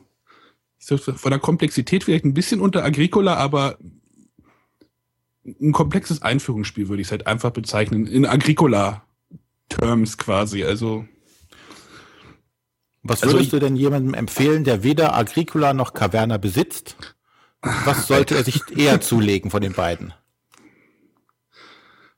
von 0.80 1.32
der 1.32 1.40
Komplexität 1.40 2.04
vielleicht 2.04 2.26
ein 2.26 2.36
bisschen 2.36 2.62
unter 2.62 2.84
Agricola, 2.84 3.36
aber 3.36 3.80
ein 5.44 5.72
komplexes 5.72 6.22
Einführungsspiel 6.22 6.90
würde 6.90 7.02
ich 7.02 7.08
es 7.08 7.12
halt 7.12 7.26
einfach 7.26 7.52
bezeichnen. 7.52 8.06
In 8.06 8.26
Agricola-Terms 8.26 10.18
quasi. 10.18 10.64
Also 10.64 11.08
was 13.02 13.24
also 13.24 13.36
würdest 13.36 13.54
also, 13.54 13.60
du 13.60 13.66
denn 13.66 13.76
jemandem 13.78 14.14
empfehlen, 14.14 14.66
der 14.66 14.84
weder 14.84 15.16
Agricola 15.16 15.74
noch 15.74 15.94
Caverna 15.94 16.38
besitzt? 16.38 16.98
Was 17.62 18.08
sollte 18.08 18.36
er 18.36 18.44
sich 18.44 18.78
eher 18.78 19.00
zulegen 19.08 19.50
von 19.50 19.62
den 19.62 19.74
beiden? 19.74 20.14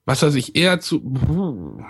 Was 0.05 0.23
er 0.23 0.31
sich 0.31 0.55
eher 0.55 0.79
zu. 0.79 1.83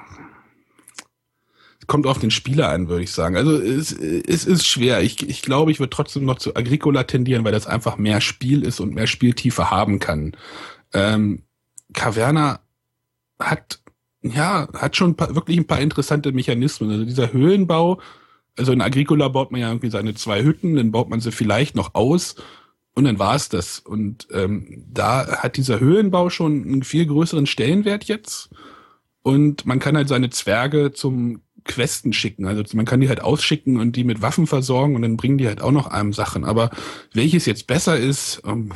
Kommt 1.90 2.08
auf 2.08 2.20
den 2.20 2.32
Spieler 2.32 2.70
an, 2.70 2.88
würde 2.88 3.04
ich 3.04 3.12
sagen. 3.12 3.36
Also 3.36 3.58
es, 3.58 3.92
es 3.92 4.46
ist 4.46 4.66
schwer. 4.66 5.02
Ich, 5.02 5.28
ich 5.28 5.42
glaube, 5.42 5.72
ich 5.72 5.80
würde 5.80 5.90
trotzdem 5.90 6.24
noch 6.24 6.38
zu 6.38 6.56
Agricola 6.56 7.04
tendieren, 7.04 7.44
weil 7.44 7.52
das 7.52 7.68
einfach 7.68 7.98
mehr 7.98 8.22
Spiel 8.22 8.64
ist 8.64 8.80
und 8.80 8.96
mehr 8.96 9.08
Spieltiefe 9.08 9.72
haben 9.72 10.00
kann. 10.00 10.38
Ähm, 10.94 11.44
Caverna 11.94 12.62
hat 13.40 13.82
ja 14.22 14.68
hat 14.74 14.96
schon 14.96 15.12
ein 15.12 15.16
paar, 15.16 15.36
wirklich 15.36 15.58
ein 15.58 15.68
paar 15.68 15.82
interessante 15.82 16.32
Mechanismen. 16.32 16.92
Also 16.92 17.06
dieser 17.06 17.34
Höhlenbau 17.34 18.00
also 18.60 18.74
in 18.74 18.82
Agricola 18.82 19.30
baut 19.30 19.52
man 19.52 19.62
ja 19.62 19.70
irgendwie 19.70 19.90
seine 19.90 20.14
zwei 20.14 20.44
Hütten, 20.44 20.76
dann 20.76 20.92
baut 20.92 21.10
man 21.10 21.22
sie 21.22 21.32
vielleicht 21.32 21.76
noch 21.76 21.96
aus 21.96 22.36
und 22.94 23.06
dann 23.06 23.18
war 23.18 23.36
es 23.36 23.50
das. 23.50 23.80
Und 23.80 24.28
ähm, 24.32 24.86
da 24.92 25.42
hat 25.42 25.58
dieser 25.58 25.80
Höhlenbau 25.80 26.30
schon 26.30 26.64
einen 26.64 26.84
viel 26.84 27.06
größeren 27.06 27.46
Stellenwert 27.46 28.04
jetzt. 28.06 28.50
Und 29.22 29.66
man 29.66 29.80
kann 29.80 29.96
halt 29.96 30.10
seine 30.10 30.30
Zwerge 30.30 30.92
zum 30.92 31.42
Questen 31.70 32.12
schicken. 32.14 32.48
Also 32.48 32.64
man 32.74 32.86
kann 32.86 33.00
die 33.00 33.08
halt 33.08 33.22
ausschicken 33.22 33.80
und 33.80 33.96
die 33.96 34.04
mit 34.04 34.22
Waffen 34.22 34.48
versorgen 34.48 34.96
und 34.96 35.04
dann 35.04 35.18
bringen 35.18 35.38
die 35.38 35.48
halt 35.48 35.62
auch 35.62 35.72
noch 35.72 35.88
einem 35.88 36.12
Sachen. 36.12 36.44
Aber 36.44 36.72
welches 37.14 37.46
jetzt 37.46 37.68
besser 37.68 37.98
ist, 37.98 38.42
ähm, 38.46 38.72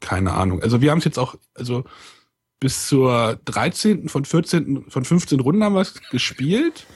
keine 0.00 0.32
Ahnung. 0.32 0.62
Also 0.62 0.80
wir 0.80 0.92
haben 0.92 0.98
es 0.98 1.04
jetzt 1.04 1.18
auch, 1.18 1.34
also 1.54 1.84
bis 2.60 2.86
zur 2.86 3.40
13. 3.44 4.08
von 4.08 4.24
14. 4.24 4.86
von 4.88 5.04
15 5.04 5.40
Runden 5.40 5.62
haben 5.64 5.74
wir 5.74 5.82
es 5.82 6.00
gespielt. 6.10 6.86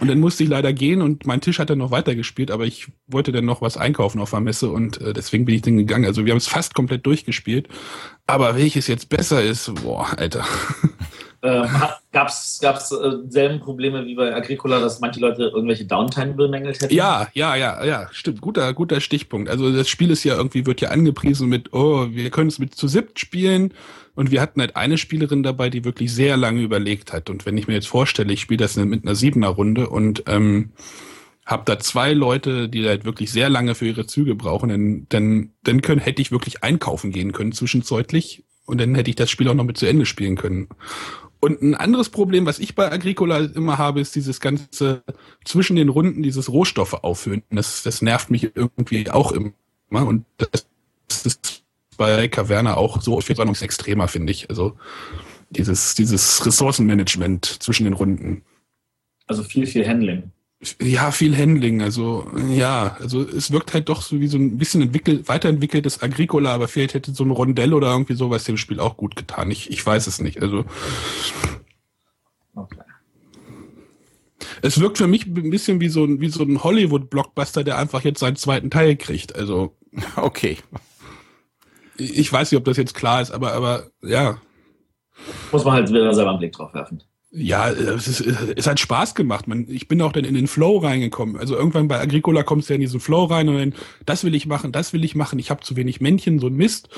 Und 0.00 0.08
dann 0.08 0.18
musste 0.18 0.42
ich 0.42 0.48
leider 0.48 0.72
gehen 0.72 1.02
und 1.02 1.26
mein 1.26 1.40
Tisch 1.40 1.58
hat 1.58 1.70
dann 1.70 1.78
noch 1.78 1.92
weitergespielt, 1.92 2.50
aber 2.50 2.64
ich 2.64 2.88
wollte 3.06 3.30
dann 3.30 3.44
noch 3.44 3.62
was 3.62 3.76
einkaufen 3.76 4.20
auf 4.20 4.30
der 4.30 4.40
Messe 4.40 4.70
und 4.70 5.00
äh, 5.00 5.12
deswegen 5.12 5.44
bin 5.44 5.54
ich 5.54 5.62
dann 5.62 5.76
gegangen. 5.76 6.04
Also 6.04 6.24
wir 6.24 6.32
haben 6.32 6.38
es 6.38 6.48
fast 6.48 6.74
komplett 6.74 7.06
durchgespielt. 7.06 7.68
Aber 8.26 8.56
welches 8.56 8.88
jetzt 8.88 9.08
besser 9.08 9.42
ist, 9.42 9.72
boah, 9.82 10.06
Alter. 10.16 10.44
Ähm, 11.42 11.68
Gab 12.12 12.28
es 12.28 12.60
äh, 12.62 13.58
Probleme 13.58 14.06
wie 14.06 14.14
bei 14.14 14.34
Agricola, 14.34 14.80
dass 14.80 15.00
manche 15.00 15.18
Leute 15.18 15.44
irgendwelche 15.44 15.86
Downtime 15.86 16.34
bemängelt 16.34 16.80
hätten? 16.80 16.94
Ja, 16.94 17.28
ja, 17.32 17.56
ja, 17.56 17.84
ja, 17.84 18.08
stimmt. 18.12 18.40
Guter, 18.40 18.72
guter 18.74 19.00
Stichpunkt. 19.00 19.48
Also 19.48 19.72
das 19.72 19.88
Spiel 19.88 20.10
ist 20.10 20.22
ja 20.22 20.36
irgendwie, 20.36 20.66
wird 20.66 20.80
ja 20.80 20.90
angepriesen 20.90 21.48
mit, 21.48 21.72
oh, 21.72 22.06
wir 22.10 22.30
können 22.30 22.48
es 22.48 22.58
mit 22.58 22.74
zu 22.74 22.86
siebt 22.86 23.18
spielen 23.18 23.74
und 24.14 24.30
wir 24.30 24.40
hatten 24.40 24.60
halt 24.60 24.76
eine 24.76 24.98
Spielerin 24.98 25.42
dabei, 25.42 25.70
die 25.70 25.84
wirklich 25.84 26.14
sehr 26.14 26.36
lange 26.36 26.62
überlegt 26.62 27.12
hat. 27.12 27.30
Und 27.30 27.44
wenn 27.46 27.56
ich 27.56 27.66
mir 27.66 27.74
jetzt 27.74 27.88
vorstelle, 27.88 28.32
ich 28.32 28.42
spiele 28.42 28.58
das 28.58 28.76
mit 28.76 29.04
einer 29.04 29.14
siebener 29.14 29.48
Runde 29.48 29.88
und 29.88 30.24
ähm, 30.26 30.72
habe 31.46 31.64
da 31.64 31.78
zwei 31.78 32.12
Leute, 32.12 32.68
die 32.68 32.86
halt 32.86 33.04
wirklich 33.04 33.32
sehr 33.32 33.48
lange 33.48 33.74
für 33.74 33.86
ihre 33.86 34.06
Züge 34.06 34.34
brauchen, 34.34 34.68
dann, 34.68 35.06
dann, 35.08 35.50
dann 35.64 35.82
können, 35.82 36.00
hätte 36.00 36.22
ich 36.22 36.30
wirklich 36.30 36.62
einkaufen 36.62 37.10
gehen 37.10 37.32
können 37.32 37.52
zwischenzeitlich 37.52 38.44
und 38.64 38.80
dann 38.80 38.94
hätte 38.94 39.10
ich 39.10 39.16
das 39.16 39.30
Spiel 39.30 39.48
auch 39.48 39.54
noch 39.54 39.64
mit 39.64 39.76
zu 39.76 39.86
Ende 39.86 40.06
spielen 40.06 40.36
können. 40.36 40.68
Und 41.44 41.60
ein 41.60 41.74
anderes 41.74 42.08
Problem, 42.08 42.46
was 42.46 42.60
ich 42.60 42.76
bei 42.76 42.92
Agricola 42.92 43.38
immer 43.38 43.76
habe, 43.76 44.00
ist 44.00 44.14
dieses 44.14 44.38
ganze 44.38 45.02
zwischen 45.44 45.74
den 45.74 45.88
Runden, 45.88 46.22
dieses 46.22 46.48
Rohstoffe 46.48 46.94
auffüllen. 46.94 47.42
Das, 47.50 47.82
das 47.82 48.00
nervt 48.00 48.30
mich 48.30 48.54
irgendwie 48.54 49.10
auch 49.10 49.32
immer. 49.32 49.52
Und 49.90 50.24
das 50.38 51.26
ist 51.26 51.64
bei 51.96 52.28
Caverna 52.28 52.76
auch 52.76 53.02
so 53.02 53.20
viel 53.20 53.36
extremer, 53.60 54.06
finde 54.06 54.30
ich. 54.30 54.50
Also 54.50 54.78
dieses, 55.50 55.96
dieses 55.96 56.46
Ressourcenmanagement 56.46 57.44
zwischen 57.44 57.84
den 57.84 57.94
Runden. 57.94 58.44
Also 59.26 59.42
viel, 59.42 59.66
viel 59.66 59.84
Handling. 59.84 60.30
Ja, 60.80 61.10
viel 61.10 61.36
Handling. 61.36 61.82
Also, 61.82 62.30
ja, 62.48 62.96
also 63.00 63.22
es 63.22 63.50
wirkt 63.50 63.74
halt 63.74 63.88
doch 63.88 64.02
so 64.02 64.20
wie 64.20 64.28
so 64.28 64.38
ein 64.38 64.58
bisschen 64.58 64.82
entwickelt, 64.82 65.28
weiterentwickeltes 65.28 66.02
Agricola, 66.02 66.54
aber 66.54 66.68
vielleicht 66.68 66.94
hätte 66.94 67.12
so 67.12 67.24
ein 67.24 67.30
Rondell 67.30 67.74
oder 67.74 67.90
irgendwie 67.90 68.14
sowas 68.14 68.44
dem 68.44 68.56
Spiel 68.56 68.78
auch 68.78 68.96
gut 68.96 69.16
getan. 69.16 69.50
Ich, 69.50 69.70
ich 69.70 69.84
weiß 69.84 70.06
es 70.06 70.20
nicht. 70.20 70.40
Also. 70.40 70.64
Okay. 72.54 72.78
Es 74.60 74.78
wirkt 74.80 74.98
für 74.98 75.08
mich 75.08 75.26
ein 75.26 75.50
bisschen 75.50 75.80
wie 75.80 75.88
so 75.88 76.04
ein, 76.04 76.20
wie 76.20 76.28
so 76.28 76.44
ein 76.44 76.62
Hollywood-Blockbuster, 76.62 77.64
der 77.64 77.78
einfach 77.78 78.02
jetzt 78.02 78.20
seinen 78.20 78.36
zweiten 78.36 78.70
Teil 78.70 78.96
kriegt. 78.96 79.34
Also. 79.34 79.76
Okay 80.16 80.58
ich 81.96 82.32
weiß 82.32 82.50
nicht, 82.50 82.58
ob 82.58 82.64
das 82.64 82.76
jetzt 82.76 82.94
klar 82.94 83.20
ist, 83.20 83.30
aber, 83.30 83.52
aber 83.52 83.84
ja. 84.02 84.38
Muss 85.50 85.64
man 85.64 85.74
halt 85.74 85.88
wieder 85.88 86.14
selber 86.14 86.30
einen 86.30 86.38
Blick 86.38 86.52
drauf 86.52 86.72
werfen. 86.74 87.02
Ja, 87.34 87.70
es, 87.70 88.08
ist, 88.08 88.20
es 88.20 88.66
hat 88.66 88.78
Spaß 88.78 89.14
gemacht. 89.14 89.48
Man, 89.48 89.66
ich 89.68 89.88
bin 89.88 90.02
auch 90.02 90.12
dann 90.12 90.24
in 90.24 90.34
den 90.34 90.46
Flow 90.46 90.76
reingekommen. 90.76 91.38
Also 91.38 91.56
irgendwann 91.56 91.88
bei 91.88 91.98
Agricola 91.98 92.42
kommst 92.42 92.68
du 92.68 92.74
ja 92.74 92.74
in 92.74 92.82
diesen 92.82 93.00
Flow 93.00 93.24
rein 93.24 93.48
und 93.48 93.56
dann, 93.56 93.74
das 94.04 94.22
will 94.24 94.34
ich 94.34 94.46
machen, 94.46 94.70
das 94.70 94.92
will 94.92 95.02
ich 95.02 95.14
machen. 95.14 95.38
Ich 95.38 95.50
habe 95.50 95.62
zu 95.62 95.74
wenig 95.74 96.02
Männchen, 96.02 96.38
so 96.38 96.48
ein 96.48 96.54
Mist. 96.56 96.90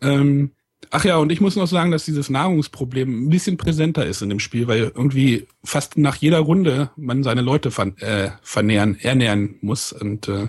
Ähm, 0.00 0.52
ach 0.90 1.04
ja, 1.04 1.16
und 1.16 1.32
ich 1.32 1.40
muss 1.40 1.56
noch 1.56 1.66
sagen, 1.66 1.90
dass 1.90 2.04
dieses 2.04 2.30
Nahrungsproblem 2.30 3.26
ein 3.26 3.28
bisschen 3.28 3.56
präsenter 3.56 4.06
ist 4.06 4.22
in 4.22 4.28
dem 4.28 4.38
Spiel, 4.38 4.68
weil 4.68 4.92
irgendwie 4.94 5.48
fast 5.64 5.98
nach 5.98 6.14
jeder 6.14 6.38
Runde 6.38 6.90
man 6.94 7.24
seine 7.24 7.42
Leute 7.42 7.72
ver 7.72 7.92
äh, 8.00 8.30
vernähren, 8.40 8.96
ernähren 9.00 9.56
muss. 9.62 9.92
Und 9.92 10.28
äh, 10.28 10.48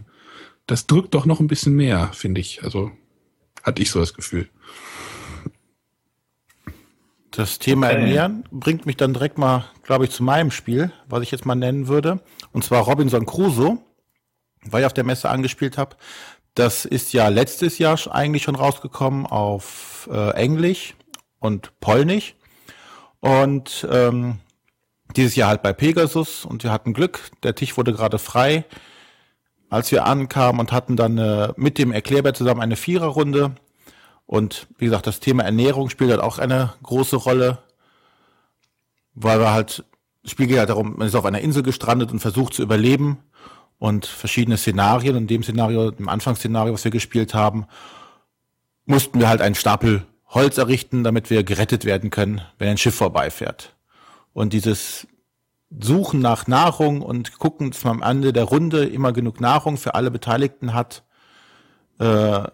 das 0.68 0.86
drückt 0.86 1.16
doch 1.16 1.26
noch 1.26 1.40
ein 1.40 1.48
bisschen 1.48 1.76
mehr, 1.76 2.12
finde 2.14 2.40
ich. 2.40 2.64
Also 2.64 2.92
hatte 3.64 3.82
ich 3.82 3.90
so 3.90 4.00
das 4.00 4.14
Gefühl. 4.14 4.48
Das 7.36 7.58
Thema 7.58 7.88
okay. 7.88 7.96
Ernähren 7.96 8.44
bringt 8.52 8.86
mich 8.86 8.96
dann 8.96 9.14
direkt 9.14 9.40
mal, 9.40 9.66
glaube 9.82 10.06
ich, 10.06 10.12
zu 10.12 10.24
meinem 10.24 10.52
Spiel, 10.52 10.92
was 11.08 11.24
ich 11.24 11.32
jetzt 11.32 11.48
mal 11.48 11.56
nennen 11.56 11.88
würde. 11.88 12.20
Und 12.52 12.64
zwar 12.64 12.84
Robinson 12.84 13.26
Crusoe, 13.26 13.80
weil 14.66 14.82
ich 14.82 14.86
auf 14.86 14.94
der 14.94 15.04
Messe 15.04 15.30
angespielt 15.30 15.80
habe. 15.80 15.96
Das 16.54 16.86
ist 16.86 17.12
ja 17.12 17.30
letztes 17.30 17.80
Jahr 17.80 17.98
eigentlich 18.12 18.44
schon 18.44 18.56
rausgekommen 18.56 19.26
auf 19.26 20.08
äh, 20.12 20.30
Englisch 20.36 20.94
und 21.40 21.72
Polnisch. 21.80 22.36
Und 23.20 23.88
ähm, 23.90 24.38
dieses 25.16 25.36
Jahr 25.36 25.50
halt 25.50 25.64
bei 25.64 25.74
Pegasus 25.74 26.46
und 26.46 26.64
wir 26.64 26.72
hatten 26.72 26.94
Glück. 26.94 27.32
Der 27.42 27.56
Tisch 27.56 27.76
wurde 27.78 27.94
gerade 27.94 28.20
frei 28.20 28.64
als 29.74 29.92
wir 29.92 30.06
ankamen 30.06 30.60
und 30.60 30.72
hatten 30.72 30.96
dann 30.96 31.18
äh, 31.18 31.52
mit 31.56 31.80
dem 31.80 31.92
Erklärbär 31.92 32.36
zusammen 32.36 32.62
eine 32.62 32.76
Viererrunde. 32.76 33.56
Und 34.34 34.66
wie 34.80 34.86
gesagt, 34.86 35.06
das 35.06 35.20
Thema 35.20 35.44
Ernährung 35.44 35.92
spielt 35.92 36.10
halt 36.10 36.20
auch 36.20 36.40
eine 36.40 36.74
große 36.82 37.18
Rolle, 37.18 37.60
weil 39.14 39.40
wir 39.40 39.52
halt, 39.52 39.84
das 40.24 40.32
Spiel 40.32 40.48
geht 40.48 40.58
halt 40.58 40.70
darum, 40.70 40.96
man 40.98 41.06
ist 41.06 41.14
auf 41.14 41.26
einer 41.26 41.42
Insel 41.42 41.62
gestrandet 41.62 42.12
und 42.12 42.20
versucht 42.20 42.56
zu 42.56 42.64
überleben 42.64 43.20
und 43.78 44.08
verschiedene 44.08 44.58
Szenarien. 44.58 45.16
In 45.16 45.28
dem 45.28 45.44
Szenario, 45.44 45.90
im 45.90 46.10
Anfangsszenario, 46.10 46.74
was 46.74 46.84
wir 46.84 46.90
gespielt 46.90 47.36
haben, 47.36 47.68
mussten 48.88 49.20
wir 49.20 49.30
halt 49.30 49.42
einen 49.42 49.54
Stapel 49.54 50.04
Holz 50.30 50.58
errichten, 50.58 51.04
damit 51.04 51.30
wir 51.30 51.44
gerettet 51.44 51.86
werden 51.86 52.10
können, 52.10 52.42
wenn 52.58 52.70
ein 52.70 52.80
Schiff 52.80 52.96
vorbeifährt. 52.96 53.76
Und 54.34 54.54
dieses 54.54 55.06
Suchen 55.70 56.22
nach 56.22 56.48
Nahrung 56.48 57.04
und 57.04 57.38
gucken, 57.38 57.70
dass 57.70 57.84
man 57.84 58.02
am 58.02 58.10
Ende 58.10 58.34
der 58.34 58.46
Runde 58.46 58.84
immer 58.84 59.14
genug 59.14 59.40
Nahrung 59.40 59.78
für 59.78 59.94
alle 59.94 60.10
Beteiligten 60.10 60.74
hat, 60.74 61.04
äh, 62.00 62.46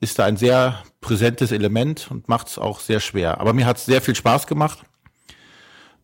ist 0.00 0.18
da 0.18 0.24
ein 0.24 0.36
sehr 0.36 0.82
präsentes 1.00 1.52
Element 1.52 2.10
und 2.10 2.28
macht 2.28 2.48
es 2.48 2.58
auch 2.58 2.80
sehr 2.80 3.00
schwer. 3.00 3.40
Aber 3.40 3.52
mir 3.52 3.66
hat 3.66 3.78
es 3.78 3.86
sehr 3.86 4.02
viel 4.02 4.14
Spaß 4.14 4.46
gemacht. 4.46 4.84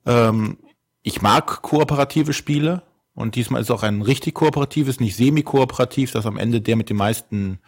Ähm, 0.07 0.59
ich 1.03 1.23
mag 1.23 1.63
kooperative 1.63 2.33
Spiele 2.33 2.83
und 3.15 3.35
diesmal 3.35 3.61
ist 3.61 3.71
auch 3.71 3.83
ein 3.83 4.03
richtig 4.03 4.35
kooperatives, 4.35 5.01
nicht 5.01 5.17
semi-kooperativ, 5.17 6.13
dass 6.13 6.27
am 6.27 6.39
Ende 6.39 6.61
der 6.61 6.77
mit 6.77 6.91
den 6.91 6.97
meisten 6.97 7.59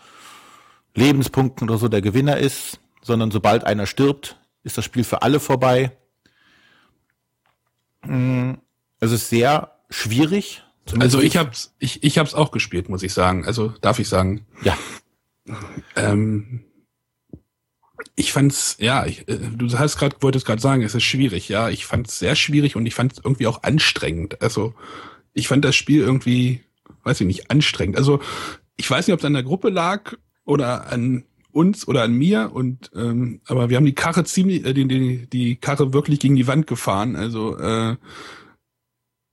Lebenspunkten 0.94 1.68
oder 1.68 1.78
so 1.78 1.88
der 1.88 2.02
Gewinner 2.02 2.36
ist, 2.36 2.80
sondern 3.02 3.30
sobald 3.30 3.64
einer 3.64 3.86
stirbt, 3.86 4.38
ist 4.62 4.78
das 4.78 4.84
Spiel 4.84 5.04
für 5.04 5.22
alle 5.22 5.40
vorbei. 5.40 5.92
Mm, 8.04 8.52
es 9.00 9.12
ist 9.12 9.28
sehr 9.28 9.72
schwierig. 9.90 10.62
Also 10.98 11.20
ich 11.20 11.36
hab's, 11.36 11.74
ich, 11.78 12.02
ich 12.02 12.18
hab's 12.18 12.34
auch 12.34 12.50
gespielt, 12.50 12.88
muss 12.88 13.02
ich 13.02 13.12
sagen. 13.12 13.46
Also 13.46 13.68
darf 13.80 13.98
ich 13.98 14.08
sagen. 14.08 14.46
Ja. 14.62 14.76
Ähm, 15.96 16.64
ich 18.16 18.32
fand's, 18.32 18.76
ja, 18.78 19.06
ich, 19.06 19.28
äh, 19.28 19.38
du 19.38 19.78
hast 19.78 19.98
gerade, 19.98 20.16
wolltest 20.20 20.46
gerade 20.46 20.60
sagen, 20.60 20.82
es 20.82 20.94
ist 20.94 21.04
schwierig, 21.04 21.48
ja. 21.48 21.68
Ich 21.68 21.86
fand's 21.86 22.18
sehr 22.18 22.36
schwierig 22.36 22.76
und 22.76 22.86
ich 22.86 22.94
fand's 22.94 23.20
irgendwie 23.22 23.46
auch 23.46 23.62
anstrengend. 23.62 24.42
Also 24.42 24.74
ich 25.32 25.48
fand 25.48 25.64
das 25.64 25.76
Spiel 25.76 26.00
irgendwie, 26.00 26.60
weiß 27.04 27.20
ich 27.20 27.26
nicht, 27.26 27.50
anstrengend. 27.50 27.96
Also 27.96 28.20
ich 28.76 28.90
weiß 28.90 29.06
nicht, 29.06 29.14
ob 29.14 29.20
es 29.20 29.26
an 29.26 29.34
der 29.34 29.42
Gruppe 29.42 29.70
lag 29.70 30.14
oder 30.44 30.90
an 30.92 31.24
uns 31.52 31.86
oder 31.86 32.02
an 32.02 32.14
mir 32.14 32.50
und 32.52 32.90
ähm, 32.94 33.40
aber 33.46 33.68
wir 33.68 33.76
haben 33.76 33.84
die 33.84 33.94
Karre 33.94 34.24
ziemlich 34.24 34.64
äh, 34.64 34.72
die, 34.72 34.88
die 34.88 35.26
die 35.26 35.56
Karre 35.56 35.92
wirklich 35.92 36.18
gegen 36.18 36.34
die 36.34 36.46
Wand 36.46 36.66
gefahren 36.66 37.14
also 37.14 37.58
äh, 37.58 37.96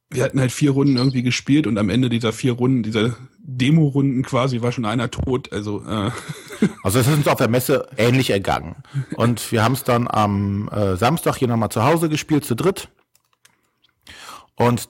wir 0.09 0.23
hatten 0.23 0.39
halt 0.39 0.51
vier 0.51 0.71
Runden 0.71 0.97
irgendwie 0.97 1.23
gespielt 1.23 1.65
und 1.65 1.77
am 1.77 1.89
Ende 1.89 2.09
dieser 2.09 2.33
vier 2.33 2.53
Runden 2.53 2.83
dieser 2.83 3.15
Demo-Runden 3.57 4.23
quasi 4.23 4.61
war 4.61 4.71
schon 4.71 4.85
einer 4.85 5.11
tot 5.11 5.51
also 5.51 5.83
äh. 5.85 6.11
also 6.83 6.99
es 6.99 7.07
ist 7.07 7.13
uns 7.13 7.27
auf 7.27 7.37
der 7.37 7.49
Messe 7.49 7.87
ähnlich 7.97 8.29
ergangen 8.29 8.75
und 9.15 9.51
wir 9.51 9.63
haben 9.63 9.73
es 9.73 9.83
dann 9.83 10.07
am 10.07 10.69
äh, 10.69 10.95
Samstag 10.95 11.37
hier 11.37 11.47
nochmal 11.47 11.69
zu 11.69 11.83
Hause 11.83 12.09
gespielt 12.09 12.45
zu 12.45 12.55
dritt 12.55 12.89
und 14.55 14.89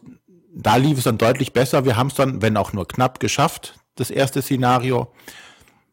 da 0.51 0.77
lief 0.77 0.97
es 0.97 1.03
dann 1.03 1.17
deutlich 1.17 1.53
besser 1.53 1.85
wir 1.85 1.97
haben 1.97 2.07
es 2.07 2.15
dann 2.15 2.41
wenn 2.41 2.57
auch 2.57 2.73
nur 2.73 2.87
knapp 2.87 3.19
geschafft 3.19 3.75
das 3.95 4.11
erste 4.11 4.41
Szenario 4.41 5.11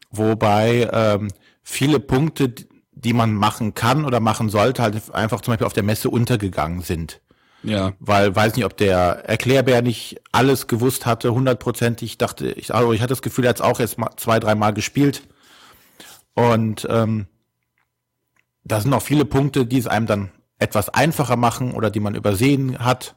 wobei 0.09 0.89
ähm, 0.91 1.29
viele 1.67 1.99
Punkte, 1.99 2.53
die 2.91 3.13
man 3.13 3.33
machen 3.33 3.73
kann 3.73 4.05
oder 4.05 4.21
machen 4.21 4.47
sollte, 4.49 4.81
halt 4.81 5.13
einfach 5.13 5.41
zum 5.41 5.51
Beispiel 5.51 5.67
auf 5.67 5.73
der 5.73 5.83
Messe 5.83 6.09
untergegangen 6.09 6.81
sind. 6.81 7.21
Ja. 7.67 7.93
Weil, 7.99 8.35
weiß 8.35 8.55
nicht, 8.55 8.65
ob 8.65 8.77
der 8.77 9.23
Erklärbär 9.27 9.81
nicht 9.81 10.21
alles 10.31 10.67
gewusst 10.67 11.05
hatte, 11.05 11.33
hundertprozentig. 11.33 12.17
dachte, 12.17 12.51
ich, 12.51 12.73
also 12.73 12.93
ich 12.93 13.01
hatte 13.01 13.09
das 13.09 13.21
Gefühl, 13.21 13.45
er 13.45 13.49
hat 13.49 13.57
es 13.57 13.61
auch 13.61 13.79
jetzt 13.79 13.97
mal 13.97 14.11
zwei, 14.17 14.39
dreimal 14.39 14.73
gespielt. 14.73 15.23
Und 16.33 16.87
ähm, 16.89 17.27
da 18.63 18.79
sind 18.81 18.93
auch 18.93 19.01
viele 19.01 19.25
Punkte, 19.25 19.65
die 19.65 19.77
es 19.77 19.87
einem 19.87 20.05
dann 20.05 20.31
etwas 20.59 20.89
einfacher 20.89 21.35
machen 21.35 21.73
oder 21.73 21.89
die 21.89 21.99
man 21.99 22.15
übersehen 22.15 22.79
hat. 22.79 23.15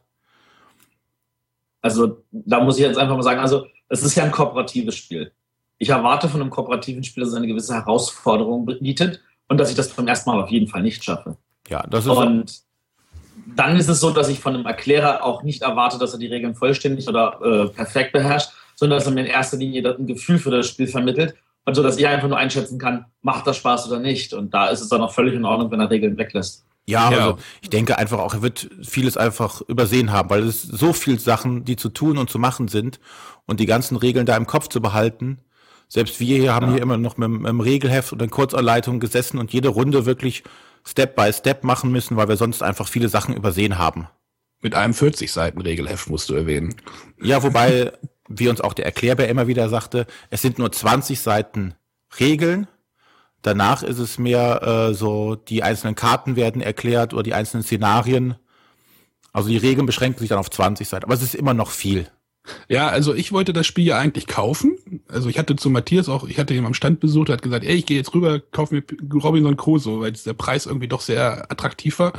Also 1.83 2.25
da 2.31 2.61
muss 2.61 2.77
ich 2.77 2.83
jetzt 2.83 2.99
einfach 2.99 3.17
mal 3.17 3.23
sagen, 3.23 3.41
also 3.41 3.67
es 3.89 4.03
ist 4.03 4.15
ja 4.15 4.25
ein 4.25 4.31
kooperatives 4.31 4.97
Spiel 4.97 5.33
ich 5.81 5.89
erwarte 5.89 6.29
von 6.29 6.43
einem 6.43 6.51
kooperativen 6.51 7.03
Spiel, 7.03 7.23
dass 7.23 7.31
es 7.31 7.37
eine 7.37 7.47
gewisse 7.47 7.75
Herausforderung 7.75 8.67
bietet 8.67 9.23
und 9.49 9.59
dass 9.59 9.71
ich 9.71 9.77
das 9.77 9.89
beim 9.89 10.07
ersten 10.07 10.31
Mal 10.31 10.41
auf 10.41 10.51
jeden 10.51 10.69
Fall 10.69 10.83
nicht 10.83 11.03
schaffe. 11.03 11.39
Ja, 11.69 11.83
das 11.89 12.05
ist. 12.05 12.13
Und 12.13 12.61
dann 13.47 13.77
ist 13.77 13.89
es 13.89 14.01
so, 14.01 14.11
dass 14.11 14.29
ich 14.29 14.41
von 14.41 14.55
einem 14.55 14.67
Erklärer 14.67 15.25
auch 15.25 15.43
nicht 15.43 15.63
erwarte, 15.63 15.99
dass 15.99 16.13
er 16.13 16.19
die 16.19 16.27
Regeln 16.27 16.55
vollständig 16.55 17.09
oder 17.09 17.41
äh, 17.43 17.69
perfekt 17.69 18.13
beherrscht, 18.13 18.51
sondern 18.75 18.99
dass 18.99 19.07
er 19.07 19.13
mir 19.13 19.21
in 19.21 19.27
erster 19.27 19.57
Linie 19.57 19.97
ein 19.97 20.07
Gefühl 20.07 20.39
für 20.39 20.51
das 20.51 20.69
Spiel 20.69 20.87
vermittelt 20.87 21.35
und 21.65 21.75
so, 21.75 21.83
dass 21.83 21.99
ich 21.99 22.07
einfach 22.07 22.29
nur 22.29 22.39
einschätzen 22.39 22.79
kann, 22.79 23.07
macht 23.23 23.47
das 23.47 23.57
Spaß 23.57 23.89
oder 23.89 24.01
nicht. 24.01 24.33
Und 24.33 24.55
da 24.55 24.69
ist 24.69 24.81
es 24.81 24.89
dann 24.89 25.03
auch 25.03 25.13
völlig 25.13 25.35
in 25.35 25.45
Ordnung, 25.45 25.71
wenn 25.71 25.81
er 25.81 25.91
Regeln 25.91 26.17
weglässt. 26.17 26.65
Ja, 26.87 27.13
ja. 27.13 27.19
Also 27.19 27.39
ich 27.61 27.71
denke 27.71 27.99
einfach 27.99 28.19
auch, 28.19 28.35
er 28.35 28.43
wird 28.43 28.71
vieles 28.83 29.17
einfach 29.17 29.61
übersehen 29.63 30.11
haben, 30.13 30.31
weil 30.31 30.43
es 30.45 30.63
so 30.63 30.93
viele 30.93 31.19
Sachen, 31.19 31.65
die 31.65 31.77
zu 31.77 31.91
tun 31.91 32.19
und 32.19 32.31
zu 32.31 32.39
machen 32.39 32.69
sind 32.69 32.99
und 33.47 33.61
die 33.61 33.67
ganzen 33.67 33.97
Regeln 33.97 34.27
da 34.27 34.37
im 34.37 34.47
Kopf 34.47 34.69
zu 34.69 34.81
behalten, 34.81 35.39
selbst 35.89 36.21
wir 36.21 36.39
hier 36.39 36.55
haben 36.55 36.67
ja. 36.67 36.73
hier 36.75 36.83
immer 36.83 36.97
noch 36.97 37.17
mit, 37.17 37.29
mit 37.29 37.49
dem 37.49 37.61
Regelheft 37.61 38.13
und 38.13 38.21
der 38.21 38.29
Kurzanleitung 38.29 39.01
gesessen 39.01 39.39
und 39.39 39.53
jede 39.53 39.69
Runde 39.69 40.07
wirklich 40.07 40.45
Step 40.87 41.17
by 41.17 41.33
Step 41.33 41.65
machen 41.65 41.91
müssen, 41.93 42.17
weil 42.17 42.29
wir 42.29 42.37
sonst 42.37 42.63
einfach 42.63 42.89
viele 42.89 43.09
Sachen 43.09 43.37
übersehen 43.37 43.79
haben. 43.79 44.09
Mit 44.63 44.75
einem 44.75 44.95
40 44.95 45.33
Seiten 45.33 45.61
Regelheft 45.61 46.11
musst 46.11 46.29
du 46.29 46.35
erwähnen. 46.35 46.75
Ja, 47.23 47.43
wobei, 47.43 47.93
wie 48.29 48.49
uns 48.49 48.61
auch 48.61 48.75
der 48.75 48.85
Erklärbär 48.85 49.29
immer 49.29 49.47
wieder 49.47 49.69
sagte, 49.69 50.07
es 50.31 50.43
sind 50.43 50.59
nur 50.59 50.71
20 50.71 51.21
Seiten 51.21 51.75
Regeln. 52.19 52.67
Danach 53.43 53.83
ist 53.83 53.99
es 53.99 54.19
mehr 54.19 54.63
äh, 54.63 54.95
so, 54.95 55.35
die 55.35 55.63
einzelnen 55.63 55.95
Karten 55.95 56.37
werden 56.37 56.61
erklärt 56.61 57.15
oder 57.15 57.23
die 57.23 57.35
einzelnen 57.35 57.63
Szenarien. 57.63 58.37
Also 59.33 59.49
die 59.49 59.57
Regeln 59.57 59.87
beschränken 59.87 60.19
sich 60.19 60.29
dann 60.29 60.39
auf 60.39 60.51
20 60.51 60.87
Seiten, 60.89 61.05
aber 61.05 61.15
es 61.15 61.23
ist 61.23 61.35
immer 61.35 61.55
noch 61.55 61.71
viel. 61.71 62.11
Ja, 62.69 62.89
also 62.89 63.15
ich 63.15 63.33
wollte 63.33 63.53
das 63.53 63.67
Spiel 63.67 63.85
ja 63.85 63.99
eigentlich 63.99 64.27
kaufen. 64.27 64.79
Also 65.09 65.29
ich 65.29 65.39
hatte 65.39 65.57
zu 65.57 65.71
Matthias 65.71 66.09
auch, 66.09 66.27
ich 66.27 66.39
hatte 66.39 66.55
ihn 66.55 66.65
am 66.65 66.75
Stand 66.75 67.01
besucht, 67.01 67.29
hat 67.29 67.43
gesagt, 67.43 67.65
ey, 67.65 67.77
ich 67.77 67.87
gehe 67.87 67.97
jetzt 67.97 68.15
rüber, 68.15 68.41
kaufe 68.41 68.75
mir 68.75 68.83
Robinson 69.23 69.57
Crusoe, 69.57 70.01
weil 70.01 70.13
der 70.13 70.33
Preis 70.33 70.67
irgendwie 70.67 70.89
doch 70.89 71.01
sehr 71.01 71.51
attraktiv 71.51 71.99
war. 71.99 72.13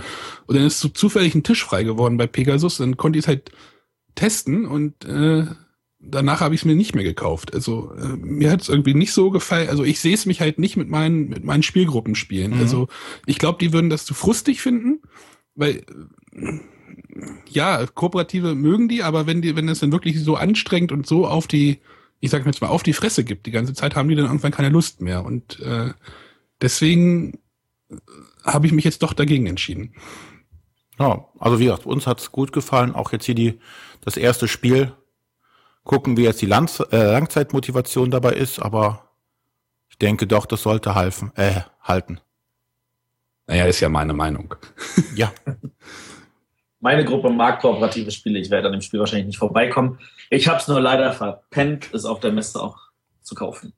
Und 0.46 0.56
dann 0.56 0.66
ist 0.66 0.80
so 0.80 0.90
zufällig 0.90 1.36
ein 1.36 1.44
Tisch 1.44 1.64
frei 1.64 1.84
geworden 1.84 2.18
bei 2.18 2.28
Pegasus, 2.28 2.78
dann 2.78 2.98
konnte 2.98 3.20
ich 3.20 3.26
es 3.26 3.28
halt 3.28 3.52
testen 4.16 4.66
und 4.66 5.06
äh, 5.06 5.46
danach 6.00 6.42
habe 6.42 6.56
ich 6.56 6.62
es 6.62 6.66
mir 6.66 6.76
nicht 6.76 6.96
mehr 6.96 7.04
gekauft. 7.04 7.54
Also 7.54 7.94
äh, 7.94 8.18
mir 8.18 8.52
hat 8.52 8.62
es 8.62 8.70
irgendwie 8.70 8.94
nicht 8.94 9.14
so 9.14 9.32
gefallen. 9.32 9.70
Also 9.70 9.84
ich 9.84 10.00
sehe 10.00 10.14
es 10.14 10.26
mich 10.26 10.42
halt 10.42 10.60
nicht 10.60 10.78
mit 10.78 10.90
meinen 10.90 11.30
mit 11.30 11.44
meinen 11.44 11.64
Spielgruppen 11.64 12.16
spielen. 12.16 12.56
Mhm. 12.56 12.60
Also 12.60 12.88
ich 13.26 13.38
glaube, 13.38 13.60
die 13.60 13.74
würden 13.74 13.90
das 13.90 14.06
zu 14.06 14.14
frustig 14.14 14.62
finden, 14.62 15.02
weil 15.56 15.84
ja, 17.50 17.86
Kooperative 17.86 18.56
mögen 18.56 18.88
die, 18.88 19.04
aber 19.04 19.28
wenn 19.28 19.42
die, 19.42 19.56
wenn 19.56 19.70
es 19.70 19.80
dann 19.80 19.92
wirklich 19.92 20.20
so 20.24 20.36
anstrengend 20.36 20.92
und 20.92 21.08
so 21.08 21.28
auf 21.28 21.48
die, 21.48 21.80
ich 22.20 22.32
sag 22.32 22.46
jetzt 22.46 22.62
mal, 22.62 22.68
auf 22.68 22.84
die 22.84 22.94
Fresse 22.94 23.24
gibt, 23.24 23.46
die 23.46 23.52
ganze 23.52 23.74
Zeit 23.74 23.96
haben 23.96 24.10
die 24.10 24.16
dann 24.16 24.26
irgendwann 24.26 24.52
keine 24.52 24.70
Lust 24.70 25.02
mehr. 25.02 25.26
Und 25.26 25.60
äh, 25.60 25.94
deswegen 26.62 27.40
äh, 27.90 27.96
habe 28.44 28.66
ich 28.66 28.74
mich 28.74 28.86
jetzt 28.86 29.04
doch 29.04 29.14
dagegen 29.14 29.48
entschieden. 29.48 29.94
Ja, 31.00 31.26
also 31.40 31.60
wie 31.60 31.66
gesagt, 31.66 31.86
uns 31.86 32.08
hat's 32.08 32.32
gut 32.32 32.52
gefallen. 32.52 32.94
Auch 32.94 33.12
jetzt 33.12 33.26
hier 33.26 33.36
die 33.36 33.60
das 34.02 34.18
erste 34.18 34.48
Spiel. 34.48 34.94
Gucken, 35.84 36.16
wie 36.16 36.24
jetzt 36.24 36.42
die 36.42 36.46
Lang 36.46 36.70
äh, 36.92 37.12
Langzeitmotivation 37.12 38.12
dabei 38.12 38.34
ist, 38.34 38.60
aber 38.60 39.10
ich 39.90 39.98
denke 39.98 40.28
doch, 40.28 40.46
das 40.46 40.62
sollte 40.62 40.94
halfen, 40.94 41.32
äh, 41.36 41.62
halten. 41.82 42.20
Naja, 43.48 43.66
ist 43.66 43.80
ja 43.80 43.90
meine 43.90 44.14
Meinung. 44.14 44.54
Ja. 45.16 45.34
Meine 46.82 47.06
Gruppe 47.06 47.30
mag 47.30 47.62
kooperative 47.62 48.12
Spiele. 48.12 48.40
Ich 48.40 48.50
werde 48.50 48.68
an 48.68 48.74
dem 48.74 48.82
Spiel 48.82 49.00
wahrscheinlich 49.00 49.28
nicht 49.28 49.38
vorbeikommen. 49.38 50.00
Ich 50.30 50.48
habe 50.48 50.60
es 50.60 50.68
nur 50.68 50.82
leider 50.82 51.14
verpennt, 51.14 51.94
es 51.94 52.06
auf 52.06 52.20
der 52.20 52.32
Messe 52.32 52.62
auch 52.62 52.78
zu 53.22 53.36
kaufen. 53.36 53.74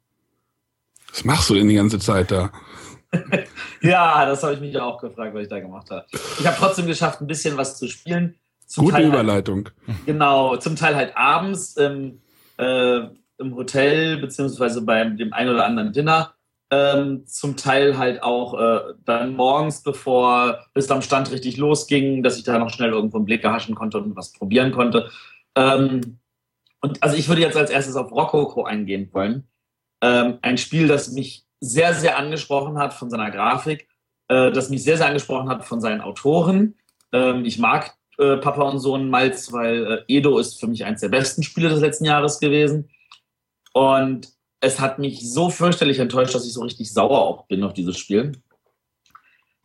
Was 1.10 1.26
machst 1.26 1.50
du 1.50 1.56
denn 1.56 1.68
die 1.68 1.76
ganze 1.76 2.00
Zeit 2.00 2.32
da? 2.32 2.52
ja, 3.82 4.26
das 4.26 4.42
habe 4.42 4.54
ich 4.54 4.62
mich 4.62 4.80
auch 4.80 5.00
gefragt, 5.00 5.36
was 5.36 5.44
ich 5.44 5.50
da 5.50 5.60
gemacht 5.60 5.92
habe. 5.92 6.06
Ich 6.40 6.48
habe 6.48 6.56
trotzdem 6.58 6.88
geschafft, 6.88 7.22
ein 7.22 7.28
bisschen 7.28 7.58
was 7.58 7.78
zu 7.78 7.88
spielen. 7.88 8.36
Zum 8.66 8.86
Gute 8.86 8.96
Teil 8.96 9.04
halt 9.04 9.14
Überleitung. 9.14 9.70
Halt, 9.86 10.06
genau, 10.06 10.58
zum 10.58 10.76
Teil 10.76 10.96
halt 10.96 11.16
abends 11.16 11.76
im, 11.76 12.22
äh, 12.58 13.02
im 13.38 13.56
Hotel, 13.56 14.18
beziehungsweise 14.18 14.82
bei 14.82 15.04
dem 15.04 15.34
einen 15.34 15.52
oder 15.52 15.66
anderen 15.66 15.92
Dinner 15.92 16.34
ähm, 16.74 17.28
zum 17.28 17.56
Teil 17.56 18.00
halt 18.00 18.24
auch 18.24 18.60
äh, 18.60 18.80
dann 19.06 19.36
morgens, 19.36 19.84
bevor 19.84 20.66
bis 20.74 20.90
am 20.90 21.04
Stand 21.04 21.32
richtig 21.32 21.58
losging, 21.58 22.24
dass 22.24 22.38
ich 22.38 22.44
da 22.44 22.58
noch 22.58 22.72
schnell 22.72 22.90
irgendwo 22.90 23.18
einen 23.18 23.26
Blick 23.26 23.44
erhaschen 23.44 23.76
konnte 23.76 24.00
und 24.00 24.16
was 24.16 24.34
probieren 24.34 24.72
konnte. 24.72 25.12
Ähm, 25.56 26.18
und 26.82 27.04
also 27.04 27.16
ich 27.16 27.30
würde 27.30 27.42
jetzt 27.42 27.58
als 27.58 27.70
erstes 27.70 27.96
auf 27.96 28.12
Rococo 28.12 28.64
eingehen 28.64 29.10
wollen. 29.14 29.48
Ähm, 30.02 30.40
ein 30.42 30.58
Spiel, 30.58 30.88
das 30.88 31.12
mich 31.12 31.46
sehr, 31.60 31.94
sehr 31.94 32.18
angesprochen 32.18 32.80
hat 32.80 32.94
von 32.94 33.12
seiner 33.12 33.30
Grafik, 33.30 33.88
äh, 34.30 34.52
das 34.52 34.70
mich 34.70 34.84
sehr, 34.84 34.98
sehr 34.98 35.08
angesprochen 35.08 35.50
hat 35.50 35.66
von 35.66 35.80
seinen 35.80 36.02
Autoren. 36.02 36.76
Ähm, 37.12 37.46
ich 37.46 37.60
mag 37.60 37.96
äh, 38.18 38.38
Papa 38.38 38.64
und 38.64 38.80
Sohn 38.80 39.10
Malz, 39.10 39.54
weil 39.54 40.06
äh, 40.08 40.14
Edo 40.18 40.40
ist 40.40 40.60
für 40.60 40.68
mich 40.68 40.86
eines 40.86 41.02
der 41.02 41.10
besten 41.10 41.44
Spiele 41.44 41.70
des 41.70 41.82
letzten 41.82 42.06
Jahres 42.06 42.40
gewesen. 42.40 42.90
Und 43.74 44.34
es 44.64 44.80
hat 44.80 44.98
mich 44.98 45.30
so 45.30 45.50
fürchterlich 45.50 46.00
enttäuscht, 46.00 46.34
dass 46.34 46.46
ich 46.46 46.54
so 46.54 46.62
richtig 46.62 46.92
sauer 46.92 47.20
auch 47.20 47.48
bin 47.48 47.64
auf 47.64 47.74
dieses 47.74 47.98
Spiel. 47.98 48.32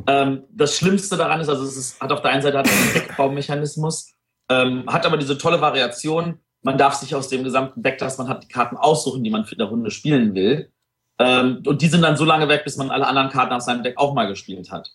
Ähm, 0.08 0.42
das 0.50 0.76
Schlimmste 0.76 1.16
daran 1.16 1.40
ist, 1.40 1.48
also 1.48 1.64
es 1.64 1.76
ist, 1.76 2.00
hat 2.00 2.10
auf 2.10 2.20
der 2.20 2.32
einen 2.32 2.42
Seite 2.42 2.58
einen 2.58 2.92
Deckbaumechanismus, 2.94 4.14
ähm, 4.50 4.84
hat 4.88 5.06
aber 5.06 5.16
diese 5.16 5.38
tolle 5.38 5.60
Variation. 5.60 6.40
Man 6.62 6.78
darf 6.78 6.94
sich 6.94 7.14
aus 7.14 7.28
dem 7.28 7.44
gesamten 7.44 7.80
Deck, 7.80 7.98
das 7.98 8.18
man 8.18 8.28
hat, 8.28 8.42
die 8.42 8.48
Karten 8.48 8.76
aussuchen, 8.76 9.22
die 9.22 9.30
man 9.30 9.44
für 9.44 9.54
eine 9.54 9.64
Runde 9.64 9.92
spielen 9.92 10.34
will. 10.34 10.72
Ähm, 11.20 11.62
und 11.64 11.80
die 11.80 11.88
sind 11.88 12.02
dann 12.02 12.16
so 12.16 12.24
lange 12.24 12.48
weg, 12.48 12.64
bis 12.64 12.76
man 12.76 12.90
alle 12.90 13.06
anderen 13.06 13.30
Karten 13.30 13.52
aus 13.52 13.66
seinem 13.66 13.84
Deck 13.84 13.98
auch 13.98 14.14
mal 14.14 14.26
gespielt 14.26 14.72
hat. 14.72 14.90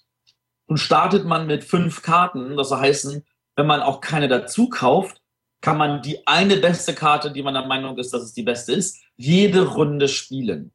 Und 0.65 0.77
startet 0.77 1.23
man 1.23 1.47
mit 1.47 1.63
fünf 1.63 2.01
Karten, 2.01 2.57
das 2.57 2.71
heißt, 2.71 3.21
wenn 3.55 3.67
man 3.67 3.81
auch 3.81 4.01
keine 4.01 4.27
dazu 4.27 4.67
kauft, 4.67 5.21
kann 5.63 5.77
man 5.77 6.01
die 6.01 6.27
eine 6.27 6.57
beste 6.57 6.93
Karte, 6.93 7.31
die 7.31 7.41
man 7.41 7.53
der 7.53 7.65
Meinung 7.65 7.97
ist, 7.97 8.13
dass 8.13 8.21
es 8.21 8.33
die 8.33 8.43
beste 8.43 8.73
ist, 8.73 9.01
jede 9.15 9.65
Runde 9.65 10.09
spielen. 10.09 10.73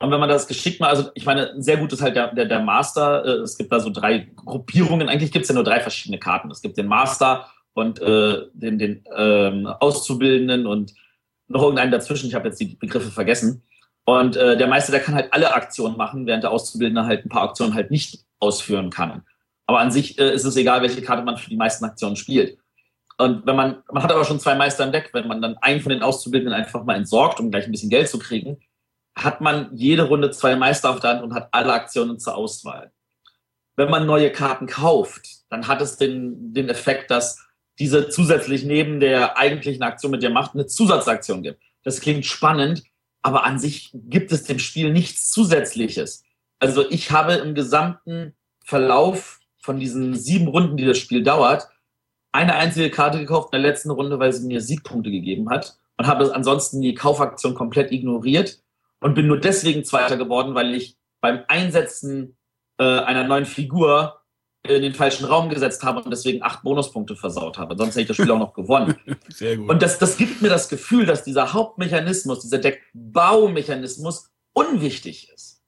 Und 0.00 0.10
wenn 0.10 0.18
man 0.18 0.28
das 0.28 0.48
geschickt 0.48 0.80
macht, 0.80 0.90
also 0.90 1.10
ich 1.14 1.24
meine, 1.24 1.54
sehr 1.62 1.76
gut 1.76 1.92
ist 1.92 2.02
halt 2.02 2.16
der, 2.16 2.34
der, 2.34 2.46
der 2.46 2.60
Master. 2.60 3.24
Äh, 3.24 3.42
es 3.42 3.56
gibt 3.56 3.70
da 3.70 3.78
so 3.78 3.90
drei 3.90 4.28
Gruppierungen. 4.34 5.08
Eigentlich 5.08 5.30
gibt 5.30 5.44
es 5.44 5.50
ja 5.50 5.54
nur 5.54 5.62
drei 5.62 5.78
verschiedene 5.78 6.18
Karten. 6.18 6.50
Es 6.50 6.60
gibt 6.60 6.76
den 6.76 6.88
Master 6.88 7.48
und 7.74 8.02
äh, 8.02 8.46
den, 8.54 8.78
den 8.80 9.04
ähm, 9.16 9.66
Auszubildenden 9.66 10.66
und 10.66 10.92
noch 11.46 11.62
irgendeinen 11.62 11.92
dazwischen. 11.92 12.26
Ich 12.26 12.34
habe 12.34 12.48
jetzt 12.48 12.60
die 12.60 12.74
Begriffe 12.74 13.12
vergessen. 13.12 13.62
Und 14.04 14.36
äh, 14.36 14.56
der 14.56 14.66
Meister, 14.66 14.90
der 14.90 15.00
kann 15.00 15.14
halt 15.14 15.32
alle 15.32 15.54
Aktionen 15.54 15.96
machen, 15.96 16.26
während 16.26 16.42
der 16.42 16.50
Auszubildende 16.50 17.06
halt 17.06 17.24
ein 17.24 17.28
paar 17.28 17.48
Aktionen 17.48 17.74
halt 17.74 17.92
nicht 17.92 18.24
ausführen 18.40 18.90
kann. 18.90 19.22
Aber 19.66 19.78
an 19.78 19.92
sich 19.92 20.18
äh, 20.18 20.34
ist 20.34 20.44
es 20.44 20.56
egal, 20.56 20.82
welche 20.82 21.02
Karte 21.02 21.22
man 21.22 21.36
für 21.36 21.50
die 21.50 21.56
meisten 21.56 21.84
Aktionen 21.84 22.16
spielt. 22.16 22.58
Und 23.18 23.46
wenn 23.46 23.56
man, 23.56 23.82
man 23.90 24.02
hat 24.02 24.12
aber 24.12 24.24
schon 24.24 24.40
zwei 24.40 24.54
Meister 24.54 24.84
im 24.84 24.92
Deck, 24.92 25.10
wenn 25.12 25.26
man 25.26 25.40
dann 25.40 25.56
einen 25.58 25.80
von 25.80 25.90
den 25.90 26.02
Auszubildenden 26.02 26.54
einfach 26.54 26.84
mal 26.84 26.96
entsorgt, 26.96 27.40
um 27.40 27.50
gleich 27.50 27.64
ein 27.64 27.72
bisschen 27.72 27.90
Geld 27.90 28.08
zu 28.08 28.18
kriegen, 28.18 28.58
hat 29.16 29.40
man 29.40 29.70
jede 29.74 30.02
Runde 30.04 30.30
zwei 30.30 30.56
Meister 30.56 30.90
auf 30.90 31.00
der 31.00 31.10
Hand 31.10 31.22
und 31.22 31.32
hat 31.34 31.48
alle 31.52 31.72
Aktionen 31.72 32.18
zur 32.18 32.36
Auswahl. 32.36 32.92
Wenn 33.76 33.90
man 33.90 34.06
neue 34.06 34.30
Karten 34.30 34.66
kauft, 34.66 35.26
dann 35.48 35.66
hat 35.66 35.80
es 35.80 35.96
den, 35.96 36.52
den 36.52 36.68
Effekt, 36.68 37.10
dass 37.10 37.46
diese 37.78 38.08
zusätzlich 38.08 38.64
neben 38.64 39.00
der 39.00 39.38
eigentlichen 39.38 39.82
Aktion 39.82 40.10
mit 40.10 40.22
der 40.22 40.30
Macht 40.30 40.54
eine 40.54 40.66
Zusatzaktion 40.66 41.42
gibt. 41.42 41.62
Das 41.82 42.00
klingt 42.00 42.26
spannend, 42.26 42.82
aber 43.22 43.44
an 43.44 43.58
sich 43.58 43.90
gibt 43.94 44.32
es 44.32 44.44
dem 44.44 44.58
Spiel 44.58 44.92
nichts 44.92 45.30
Zusätzliches. 45.30 46.22
Also 46.58 46.88
ich 46.90 47.10
habe 47.10 47.34
im 47.34 47.54
gesamten 47.54 48.34
Verlauf 48.64 49.40
von 49.58 49.78
diesen 49.78 50.14
sieben 50.14 50.48
Runden, 50.48 50.76
die 50.76 50.84
das 50.84 50.98
Spiel 50.98 51.22
dauert, 51.22 51.68
eine 52.36 52.54
einzige 52.54 52.90
Karte 52.90 53.18
gekauft 53.18 53.52
in 53.52 53.62
der 53.62 53.70
letzten 53.70 53.90
Runde, 53.90 54.18
weil 54.18 54.32
sie 54.32 54.46
mir 54.46 54.60
Siegpunkte 54.60 55.10
gegeben 55.10 55.48
hat 55.50 55.78
und 55.96 56.06
habe 56.06 56.34
ansonsten 56.34 56.82
die 56.82 56.94
Kaufaktion 56.94 57.54
komplett 57.54 57.90
ignoriert 57.90 58.60
und 59.00 59.14
bin 59.14 59.26
nur 59.26 59.40
deswegen 59.40 59.84
Zweiter 59.84 60.16
geworden, 60.16 60.54
weil 60.54 60.74
ich 60.74 60.96
beim 61.20 61.44
Einsetzen 61.48 62.36
äh, 62.78 62.84
einer 62.84 63.24
neuen 63.24 63.46
Figur 63.46 64.20
in 64.62 64.82
den 64.82 64.94
falschen 64.94 65.24
Raum 65.24 65.48
gesetzt 65.48 65.82
habe 65.84 66.02
und 66.02 66.10
deswegen 66.10 66.42
acht 66.42 66.62
Bonuspunkte 66.62 67.16
versaut 67.16 67.56
habe. 67.56 67.76
Sonst 67.76 67.92
hätte 67.92 68.02
ich 68.02 68.08
das 68.08 68.16
Spiel 68.16 68.30
auch 68.30 68.38
noch 68.38 68.52
gewonnen. 68.52 68.96
Sehr 69.28 69.56
gut. 69.56 69.70
Und 69.70 69.80
das, 69.80 69.98
das 69.98 70.16
gibt 70.16 70.42
mir 70.42 70.48
das 70.48 70.68
Gefühl, 70.68 71.06
dass 71.06 71.24
dieser 71.24 71.52
Hauptmechanismus, 71.52 72.40
dieser 72.40 72.58
Deckbaumechanismus 72.58 74.30
unwichtig 74.52 75.30
ist. 75.32 75.62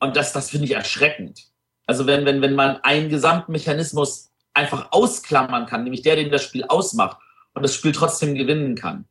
Und 0.00 0.16
das, 0.16 0.32
das 0.32 0.50
finde 0.50 0.66
ich 0.66 0.72
erschreckend. 0.72 1.52
Also 1.86 2.06
wenn, 2.06 2.24
wenn, 2.24 2.42
wenn 2.42 2.54
man 2.54 2.78
einen 2.78 3.08
Gesamtmechanismus 3.08 4.29
einfach 4.54 4.92
ausklammern 4.92 5.66
kann, 5.66 5.84
nämlich 5.84 6.02
der, 6.02 6.16
den 6.16 6.30
das 6.30 6.42
Spiel 6.42 6.64
ausmacht 6.64 7.18
und 7.54 7.62
das 7.62 7.74
Spiel 7.74 7.92
trotzdem 7.92 8.34
gewinnen 8.34 8.74
kann. 8.74 9.06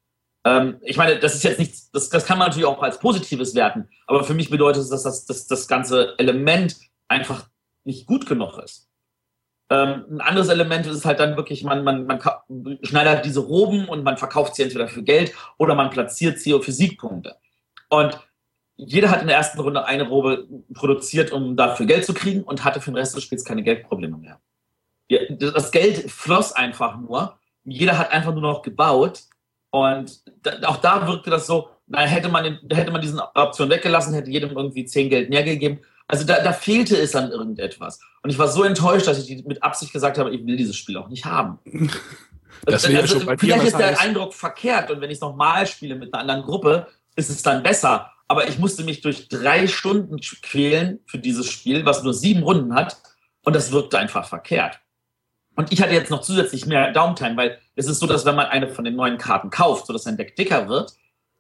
Ähm, 0.45 0.77
ich 0.81 0.97
meine, 0.97 1.19
das 1.19 1.35
ist 1.35 1.43
jetzt 1.43 1.59
nichts, 1.59 1.91
das, 1.91 2.09
das 2.09 2.25
kann 2.25 2.37
man 2.37 2.47
natürlich 2.47 2.67
auch 2.67 2.81
als 2.81 2.99
Positives 2.99 3.55
werten, 3.55 3.89
aber 4.07 4.23
für 4.23 4.33
mich 4.33 4.49
bedeutet 4.49 4.83
es, 4.83 4.89
dass 4.89 5.03
das, 5.03 5.25
das, 5.25 5.47
das 5.47 5.67
ganze 5.67 6.15
Element 6.17 6.77
einfach 7.07 7.47
nicht 7.83 8.05
gut 8.05 8.25
genug 8.25 8.57
ist. 8.57 8.87
Ähm, 9.71 10.05
ein 10.09 10.21
anderes 10.21 10.49
Element 10.49 10.87
ist 10.87 11.05
halt 11.05 11.19
dann 11.19 11.37
wirklich, 11.37 11.63
man, 11.63 11.83
man, 11.83 12.05
man 12.07 12.19
schneidet 12.81 13.13
halt 13.13 13.25
diese 13.25 13.41
Roben 13.41 13.87
und 13.87 14.03
man 14.03 14.17
verkauft 14.17 14.55
sie 14.55 14.63
entweder 14.63 14.87
für 14.87 15.03
Geld 15.03 15.33
oder 15.57 15.75
man 15.75 15.91
platziert 15.91 16.39
sie 16.39 16.59
für 16.59 16.71
Siegpunkte. 16.71 17.35
Und 17.89 18.19
jeder 18.77 19.11
hat 19.11 19.21
in 19.21 19.27
der 19.27 19.35
ersten 19.35 19.59
Runde 19.59 19.85
eine 19.85 20.07
Robe 20.07 20.47
produziert, 20.73 21.31
um 21.31 21.55
dafür 21.55 21.85
Geld 21.85 22.05
zu 22.05 22.13
kriegen 22.13 22.43
und 22.43 22.63
hatte 22.63 22.81
für 22.81 22.91
den 22.91 22.97
Rest 22.97 23.15
des 23.15 23.23
Spiels 23.23 23.43
keine 23.43 23.61
Geldprobleme 23.61 24.17
mehr. 24.17 24.39
Das 25.39 25.71
Geld 25.71 26.09
floss 26.11 26.53
einfach 26.53 26.97
nur. 26.97 27.37
Jeder 27.63 27.97
hat 27.97 28.11
einfach 28.11 28.31
nur 28.31 28.41
noch 28.41 28.61
gebaut. 28.61 29.23
Und 29.71 30.21
auch 30.63 30.77
da 30.77 31.07
wirkte 31.07 31.29
das 31.29 31.47
so, 31.47 31.69
na, 31.87 32.01
hätte 32.01 32.29
man, 32.29 32.59
hätte 32.71 32.91
man 32.91 33.01
diese 33.01 33.21
Option 33.35 33.69
weggelassen, 33.69 34.13
hätte 34.13 34.29
jedem 34.31 34.51
irgendwie 34.51 34.85
zehn 34.85 35.09
Geld 35.09 35.29
mehr 35.29 35.43
gegeben. 35.43 35.79
Also 36.07 36.25
da, 36.25 36.41
da 36.41 36.53
fehlte 36.53 36.97
es 36.97 37.15
an 37.15 37.31
irgendetwas. 37.31 37.99
Und 38.23 38.29
ich 38.31 38.39
war 38.39 38.47
so 38.47 38.63
enttäuscht, 38.63 39.07
dass 39.07 39.19
ich 39.19 39.45
mit 39.45 39.61
Absicht 39.61 39.93
gesagt 39.93 40.17
habe, 40.17 40.33
ich 40.33 40.45
will 40.45 40.57
dieses 40.57 40.75
Spiel 40.75 40.97
auch 40.97 41.09
nicht 41.09 41.25
haben. 41.25 41.59
Das 42.65 42.83
also, 42.83 42.97
also, 42.97 43.19
schon 43.21 43.37
vielleicht 43.37 43.63
ist 43.63 43.77
der 43.77 43.91
heißt. 43.91 44.01
Eindruck 44.01 44.33
verkehrt 44.33 44.91
und 44.91 44.99
wenn 44.99 45.09
ich 45.09 45.15
es 45.15 45.21
nochmal 45.21 45.65
spiele 45.65 45.95
mit 45.95 46.13
einer 46.13 46.21
anderen 46.21 46.41
Gruppe, 46.41 46.87
ist 47.15 47.29
es 47.29 47.41
dann 47.41 47.63
besser. 47.63 48.11
Aber 48.27 48.49
ich 48.49 48.59
musste 48.59 48.83
mich 48.83 48.99
durch 48.99 49.29
drei 49.29 49.65
Stunden 49.67 50.19
quälen 50.19 50.99
für 51.05 51.19
dieses 51.19 51.49
Spiel, 51.49 51.85
was 51.85 52.03
nur 52.03 52.13
sieben 52.13 52.43
Runden 52.43 52.75
hat. 52.75 52.97
Und 53.43 53.55
das 53.55 53.71
wirkte 53.71 53.97
einfach 53.97 54.27
verkehrt. 54.27 54.79
Und 55.59 55.73
ich 55.73 55.81
hatte 55.81 55.91
jetzt 55.91 56.09
noch 56.09 56.21
zusätzlich 56.21 56.67
mehr 56.67 56.93
Downtime, 56.93 57.35
weil 57.35 57.59
es 57.75 57.85
ist 57.85 57.99
so, 57.99 58.07
dass 58.07 58.23
wenn 58.23 58.37
man 58.37 58.45
eine 58.45 58.69
von 58.69 58.85
den 58.85 58.95
neuen 58.95 59.17
Karten 59.17 59.49
kauft, 59.49 59.87
sodass 59.87 60.07
ein 60.07 60.15
Deck 60.15 60.37
dicker 60.37 60.69
wird, 60.69 60.93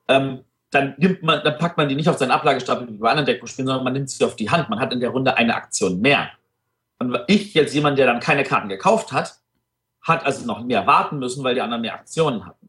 ähm, 0.09 0.43
dann 0.71 0.95
nimmt 0.97 1.23
man, 1.23 1.41
dann 1.41 1.57
packt 1.57 1.77
man 1.77 1.87
die 1.87 1.95
nicht 1.95 2.09
auf 2.09 2.17
seinen 2.17 2.31
Ablagestapel 2.31 2.89
wie 2.89 2.97
bei 2.97 3.09
anderen 3.09 3.25
Deckbuchspielen, 3.25 3.67
sondern 3.67 3.85
man 3.85 3.93
nimmt 3.93 4.09
sie 4.09 4.25
auf 4.25 4.35
die 4.35 4.49
Hand. 4.49 4.69
Man 4.69 4.81
hat 4.81 4.91
in 4.91 4.99
der 4.99 5.11
Runde 5.11 5.37
eine 5.37 5.55
Aktion 5.55 6.01
mehr. 6.01 6.31
Und 6.97 7.17
ich 7.27 7.53
jetzt 7.53 7.73
jemand, 7.73 7.97
der 7.97 8.07
dann 8.07 8.19
keine 8.19 8.43
Karten 8.43 8.67
gekauft 8.67 9.13
hat, 9.13 9.39
hat 10.01 10.25
also 10.25 10.45
noch 10.45 10.65
mehr 10.65 10.85
warten 10.85 11.17
müssen, 11.19 11.41
weil 11.45 11.55
die 11.55 11.61
anderen 11.61 11.81
mehr 11.81 11.93
Aktionen 11.93 12.45
hatten. 12.45 12.67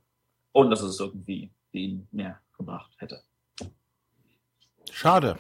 Und 0.52 0.70
dass 0.70 0.82
es 0.82 1.00
irgendwie 1.00 1.50
ihnen 1.72 2.06
mehr 2.12 2.38
gebracht 2.56 2.92
hätte. 2.98 3.24
Schade. 4.92 5.36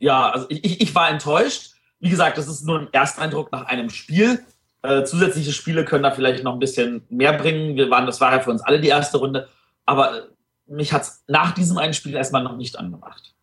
Ja, 0.00 0.30
also 0.30 0.46
ich, 0.48 0.64
ich, 0.64 0.80
ich 0.80 0.94
war 0.96 1.08
enttäuscht. 1.10 1.74
Wie 2.00 2.10
gesagt, 2.10 2.38
das 2.38 2.48
ist 2.48 2.66
nur 2.66 2.80
ein 2.80 2.92
Ersteindruck 2.92 3.52
nach 3.52 3.66
einem 3.66 3.88
Spiel. 3.88 4.44
Äh, 4.82 5.04
zusätzliche 5.04 5.52
Spiele 5.52 5.84
können 5.84 6.02
da 6.02 6.10
vielleicht 6.10 6.42
noch 6.42 6.52
ein 6.52 6.58
bisschen 6.58 7.04
mehr 7.08 7.32
bringen. 7.34 7.76
Wir 7.76 7.88
waren, 7.88 8.06
das 8.06 8.20
war 8.20 8.32
ja 8.32 8.40
für 8.40 8.50
uns 8.50 8.62
alle 8.62 8.80
die 8.80 8.88
erste 8.88 9.18
Runde. 9.18 9.48
Aber 9.86 10.26
mich 10.66 10.92
hat 10.92 11.02
es 11.02 11.24
nach 11.28 11.52
diesem 11.52 11.78
einen 11.78 11.94
Spiel 11.94 12.14
erstmal 12.14 12.42
noch 12.42 12.56
nicht 12.56 12.78
angemacht. 12.78 13.34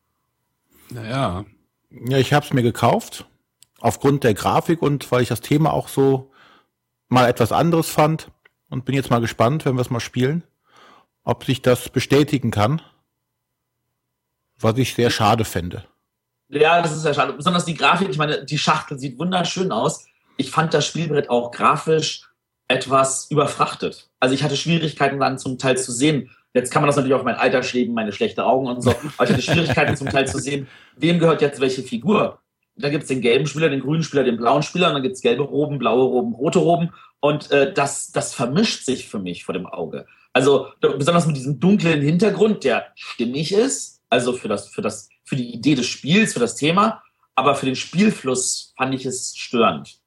Naja. 0.90 1.46
Ja, 1.90 2.18
ich 2.18 2.34
habe 2.34 2.46
es 2.46 2.54
mir 2.54 2.64
gekauft. 2.64 3.26
Aufgrund 3.80 4.26
der 4.26 4.34
Grafik 4.34 4.82
und 4.82 5.10
weil 5.12 5.22
ich 5.22 5.30
das 5.30 5.40
Thema 5.40 5.72
auch 5.72 5.88
so 5.88 6.32
mal 7.08 7.28
etwas 7.28 7.52
anderes 7.52 7.90
fand. 7.90 8.32
Und 8.70 8.86
bin 8.86 8.94
jetzt 8.94 9.10
mal 9.10 9.22
gespannt, 9.22 9.66
wenn 9.66 9.76
wir 9.76 9.82
es 9.82 9.90
mal 9.90 10.00
spielen, 10.00 10.44
ob 11.24 11.44
sich 11.46 11.62
das 11.62 11.90
bestätigen 11.90 12.52
kann. 12.52 12.82
Was 14.60 14.78
ich 14.78 14.94
sehr 14.94 15.10
schade 15.10 15.46
fände. 15.46 15.86
Ja, 16.50 16.82
das 16.82 16.92
ist 16.92 17.02
sehr 17.02 17.14
schade. 17.14 17.34
Besonders 17.34 17.66
die 17.66 17.76
Grafik, 17.76 18.10
ich 18.10 18.18
meine, 18.18 18.44
die 18.44 18.58
Schachtel 18.58 19.00
sieht 19.00 19.18
wunderschön 19.18 19.72
aus. 19.72 20.06
Ich 20.40 20.52
fand 20.52 20.74
das 20.74 20.86
Spielbrett 20.86 21.30
auch 21.30 21.52
grafisch 21.52 22.30
etwas 22.68 23.30
überfrachtet. 23.30 24.10
Also 24.20 24.34
ich 24.34 24.44
hatte 24.44 24.56
Schwierigkeiten 24.56 25.20
dann 25.20 25.38
zum 25.38 25.58
Teil 25.58 25.78
zu 25.78 25.92
sehen, 25.92 26.32
Jetzt 26.54 26.72
kann 26.72 26.82
man 26.82 26.88
das 26.88 26.96
natürlich 26.96 27.14
auf 27.14 27.24
mein 27.24 27.36
Alter 27.36 27.62
schieben, 27.62 27.94
meine 27.94 28.12
schlechten 28.12 28.42
Augen 28.42 28.68
und 28.68 28.82
so. 28.82 28.90
Aber 28.90 29.24
ich 29.24 29.30
hatte 29.30 29.42
Schwierigkeiten 29.42 29.96
zum 29.96 30.10
Teil 30.10 30.28
zu 30.28 30.40
sehen, 30.40 30.68
wem 30.98 31.20
gehört 31.20 31.42
jetzt 31.42 31.60
welche 31.60 31.84
Figur. 31.84 32.40
Da 32.76 32.90
gibt 32.90 33.04
es 33.04 33.10
den 33.10 33.22
gelben 33.22 33.46
Spieler, 33.46 33.70
den 33.70 33.82
grünen 33.82 34.04
Spieler, 34.04 34.24
den 34.24 34.38
blauen 34.38 34.64
Spieler, 34.64 34.88
und 34.88 34.94
dann 34.94 35.04
gibt 35.04 35.16
es 35.16 35.22
gelbe 35.22 35.44
Roben, 35.44 35.78
blaue 35.78 36.06
Roben, 36.06 36.34
rote 36.34 36.60
Roben. 36.60 36.92
Und 37.20 37.52
äh, 37.52 37.72
das, 37.72 38.12
das 38.12 38.34
vermischt 38.34 38.86
sich 38.86 39.08
für 39.08 39.20
mich 39.20 39.44
vor 39.44 39.54
dem 39.54 39.68
Auge. 39.68 40.08
Also 40.34 40.70
besonders 40.80 41.28
mit 41.28 41.36
diesem 41.36 41.60
dunklen 41.60 42.02
Hintergrund, 42.02 42.64
der 42.64 42.88
stimmig 42.96 43.52
ist, 43.52 44.02
also 44.10 44.34
für, 44.34 44.48
das, 44.48 44.70
für, 44.70 44.82
das, 44.82 45.10
für 45.26 45.36
die 45.36 45.54
Idee 45.54 45.76
des 45.76 45.86
Spiels, 45.86 46.34
für 46.34 46.40
das 46.40 46.56
Thema, 46.56 47.04
aber 47.36 47.56
für 47.56 47.66
den 47.66 47.76
Spielfluss 47.76 48.74
fand 48.78 48.96
ich 48.96 49.06
es 49.06 49.36
störend. 49.36 50.00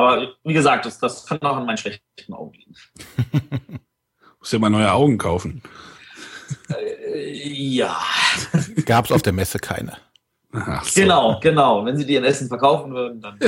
Aber 0.00 0.28
wie 0.44 0.54
gesagt, 0.54 0.86
das, 0.86 0.98
das 0.98 1.26
kann 1.26 1.42
auch 1.42 1.56
an 1.56 1.66
meinen 1.66 1.76
schlechten 1.76 2.32
Augen 2.32 2.54
liegen. 2.54 2.74
Muss 4.38 4.52
ja 4.52 4.58
mal 4.58 4.70
neue 4.70 4.90
Augen 4.90 5.18
kaufen. 5.18 5.62
Äh, 6.68 7.38
ja. 7.38 8.00
Gab 8.86 9.04
es 9.04 9.12
auf 9.12 9.20
der 9.20 9.34
Messe 9.34 9.58
keine. 9.58 9.98
So. 10.52 11.02
Genau, 11.02 11.38
genau. 11.40 11.84
Wenn 11.84 11.96
sie 11.96 12.06
die 12.06 12.16
in 12.16 12.24
Essen 12.24 12.48
verkaufen 12.48 12.92
würden, 12.92 13.20
dann. 13.20 13.38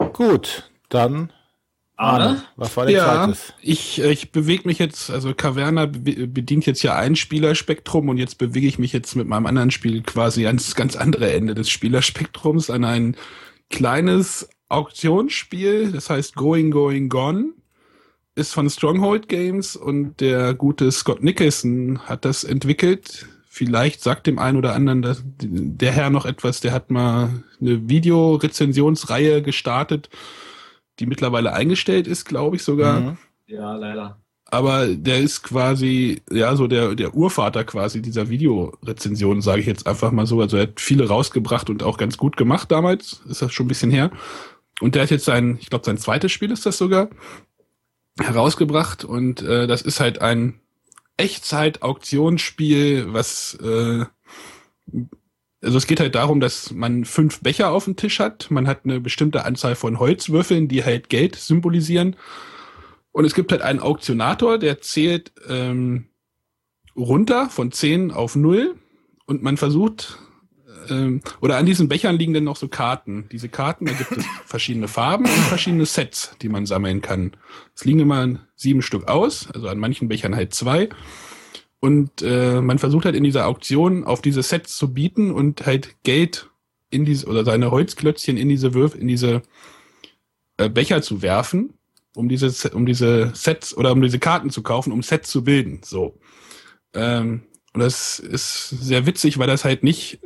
Gut, 0.12 0.70
dann 0.88 1.32
Arne, 1.96 2.42
was 2.56 2.76
war 2.76 2.84
der 2.84 2.94
ja, 2.94 3.04
zweites? 3.04 3.54
Ich, 3.62 4.00
ich 4.00 4.30
bewege 4.30 4.68
mich 4.68 4.78
jetzt, 4.78 5.10
also 5.10 5.32
Caverna 5.34 5.86
bedient 5.86 6.66
jetzt 6.66 6.82
ja 6.82 6.94
ein 6.94 7.16
Spielerspektrum 7.16 8.10
und 8.10 8.18
jetzt 8.18 8.36
bewege 8.36 8.66
ich 8.66 8.78
mich 8.78 8.92
jetzt 8.92 9.16
mit 9.16 9.26
meinem 9.26 9.46
anderen 9.46 9.70
Spiel 9.70 10.02
quasi 10.02 10.46
ans 10.46 10.74
ganz 10.74 10.94
andere 10.94 11.32
Ende 11.32 11.54
des 11.54 11.70
Spielerspektrums 11.70 12.68
an 12.68 12.84
ein 12.84 13.16
kleines 13.70 14.48
Auktionsspiel, 14.68 15.92
das 15.92 16.10
heißt 16.10 16.34
Going, 16.34 16.70
Going, 16.70 17.08
Gone 17.08 17.54
ist 18.34 18.52
von 18.52 18.68
Stronghold 18.68 19.28
Games 19.28 19.74
und 19.74 20.20
der 20.20 20.52
gute 20.52 20.92
Scott 20.92 21.22
Nicholson 21.22 22.00
hat 22.04 22.26
das 22.26 22.44
entwickelt. 22.44 23.26
Vielleicht 23.48 24.02
sagt 24.02 24.26
dem 24.26 24.38
einen 24.38 24.58
oder 24.58 24.74
anderen 24.74 25.00
dass 25.00 25.22
der 25.24 25.92
Herr 25.92 26.10
noch 26.10 26.26
etwas, 26.26 26.60
der 26.60 26.72
hat 26.72 26.90
mal 26.90 27.42
eine 27.58 27.88
Videorezensionsreihe 27.88 29.40
gestartet, 29.40 30.10
die 30.98 31.06
mittlerweile 31.06 31.52
eingestellt 31.52 32.06
ist, 32.06 32.24
glaube 32.24 32.56
ich 32.56 32.62
sogar. 32.62 33.00
Mhm. 33.00 33.18
Ja, 33.46 33.74
leider. 33.76 34.18
Aber 34.48 34.86
der 34.86 35.18
ist 35.18 35.42
quasi, 35.42 36.22
ja, 36.30 36.54
so 36.54 36.68
der, 36.68 36.94
der 36.94 37.14
Urvater 37.14 37.64
quasi 37.64 38.00
dieser 38.00 38.28
Videorezension, 38.28 39.42
sage 39.42 39.60
ich 39.60 39.66
jetzt 39.66 39.86
einfach 39.88 40.12
mal 40.12 40.26
so. 40.26 40.40
Also 40.40 40.56
er 40.56 40.64
hat 40.64 40.80
viele 40.80 41.08
rausgebracht 41.08 41.68
und 41.68 41.82
auch 41.82 41.98
ganz 41.98 42.16
gut 42.16 42.36
gemacht 42.36 42.70
damals. 42.70 43.22
Ist 43.28 43.42
das 43.42 43.52
schon 43.52 43.66
ein 43.66 43.68
bisschen 43.68 43.90
her. 43.90 44.10
Und 44.80 44.94
der 44.94 45.02
hat 45.02 45.10
jetzt 45.10 45.24
sein, 45.24 45.58
ich 45.60 45.68
glaube, 45.68 45.84
sein 45.84 45.98
zweites 45.98 46.30
Spiel 46.30 46.52
ist 46.52 46.64
das 46.64 46.78
sogar 46.78 47.08
herausgebracht 48.20 49.04
und 49.04 49.42
äh, 49.42 49.66
das 49.66 49.82
ist 49.82 50.00
halt 50.00 50.22
ein 50.22 50.60
Echtzeit-Auktionsspiel, 51.18 53.12
was 53.12 53.54
äh, 53.62 54.04
also 55.66 55.78
es 55.78 55.86
geht 55.88 55.98
halt 55.98 56.14
darum, 56.14 56.38
dass 56.38 56.72
man 56.72 57.04
fünf 57.04 57.40
Becher 57.40 57.72
auf 57.72 57.84
dem 57.84 57.96
Tisch 57.96 58.20
hat. 58.20 58.50
Man 58.50 58.68
hat 58.68 58.84
eine 58.84 59.00
bestimmte 59.00 59.44
Anzahl 59.44 59.74
von 59.74 59.98
Holzwürfeln, 59.98 60.68
die 60.68 60.84
halt 60.84 61.08
Geld 61.08 61.34
symbolisieren. 61.34 62.14
Und 63.10 63.24
es 63.24 63.34
gibt 63.34 63.50
halt 63.50 63.62
einen 63.62 63.80
Auktionator, 63.80 64.58
der 64.58 64.80
zählt 64.80 65.32
ähm, 65.48 66.06
runter 66.96 67.50
von 67.50 67.72
zehn 67.72 68.12
auf 68.12 68.36
null 68.36 68.76
und 69.26 69.42
man 69.42 69.56
versucht 69.56 70.18
ähm, 70.88 71.20
oder 71.40 71.56
an 71.56 71.66
diesen 71.66 71.88
Bechern 71.88 72.16
liegen 72.16 72.34
dann 72.34 72.44
noch 72.44 72.56
so 72.56 72.68
Karten. 72.68 73.28
Diese 73.32 73.48
Karten, 73.48 73.86
da 73.86 73.92
gibt 73.92 74.12
es 74.12 74.24
verschiedene 74.44 74.86
Farben 74.86 75.24
und 75.24 75.30
verschiedene 75.30 75.86
Sets, 75.86 76.36
die 76.42 76.48
man 76.48 76.66
sammeln 76.66 77.00
kann. 77.00 77.32
Es 77.74 77.84
liegen 77.84 78.00
immer 78.00 78.38
sieben 78.54 78.82
Stück 78.82 79.08
aus, 79.08 79.48
also 79.52 79.68
an 79.68 79.78
manchen 79.78 80.08
Bechern 80.08 80.36
halt 80.36 80.54
zwei. 80.54 80.88
Und 81.86 82.22
äh, 82.22 82.60
man 82.60 82.78
versucht 82.78 83.04
halt 83.04 83.14
in 83.14 83.22
dieser 83.22 83.46
Auktion 83.46 84.04
auf 84.04 84.20
diese 84.20 84.42
Sets 84.42 84.76
zu 84.76 84.92
bieten 84.92 85.30
und 85.30 85.66
halt 85.66 85.94
Geld 86.02 86.50
in 86.90 87.04
diese 87.04 87.26
oder 87.26 87.44
seine 87.44 87.70
Holzklötzchen 87.70 88.36
in 88.36 88.48
diese 88.48 88.74
Würf 88.74 88.94
in 88.94 89.06
diese 89.06 89.42
äh, 90.56 90.68
Becher 90.68 91.00
zu 91.02 91.22
werfen. 91.22 91.74
um 92.16 92.28
diese, 92.28 92.70
um 92.70 92.86
diese 92.86 93.30
Sets 93.34 93.76
oder 93.76 93.92
um 93.92 94.00
diese 94.00 94.18
Karten 94.18 94.50
zu 94.50 94.62
kaufen, 94.62 94.92
um 94.92 95.02
Sets 95.02 95.30
zu 95.30 95.44
bilden. 95.44 95.80
So. 95.84 96.18
Ähm, 96.94 97.42
und 97.74 97.80
das 97.80 98.18
ist 98.18 98.70
sehr 98.70 99.06
witzig, 99.06 99.38
weil 99.38 99.46
das 99.46 99.64
halt 99.64 99.84
nicht 99.84 100.18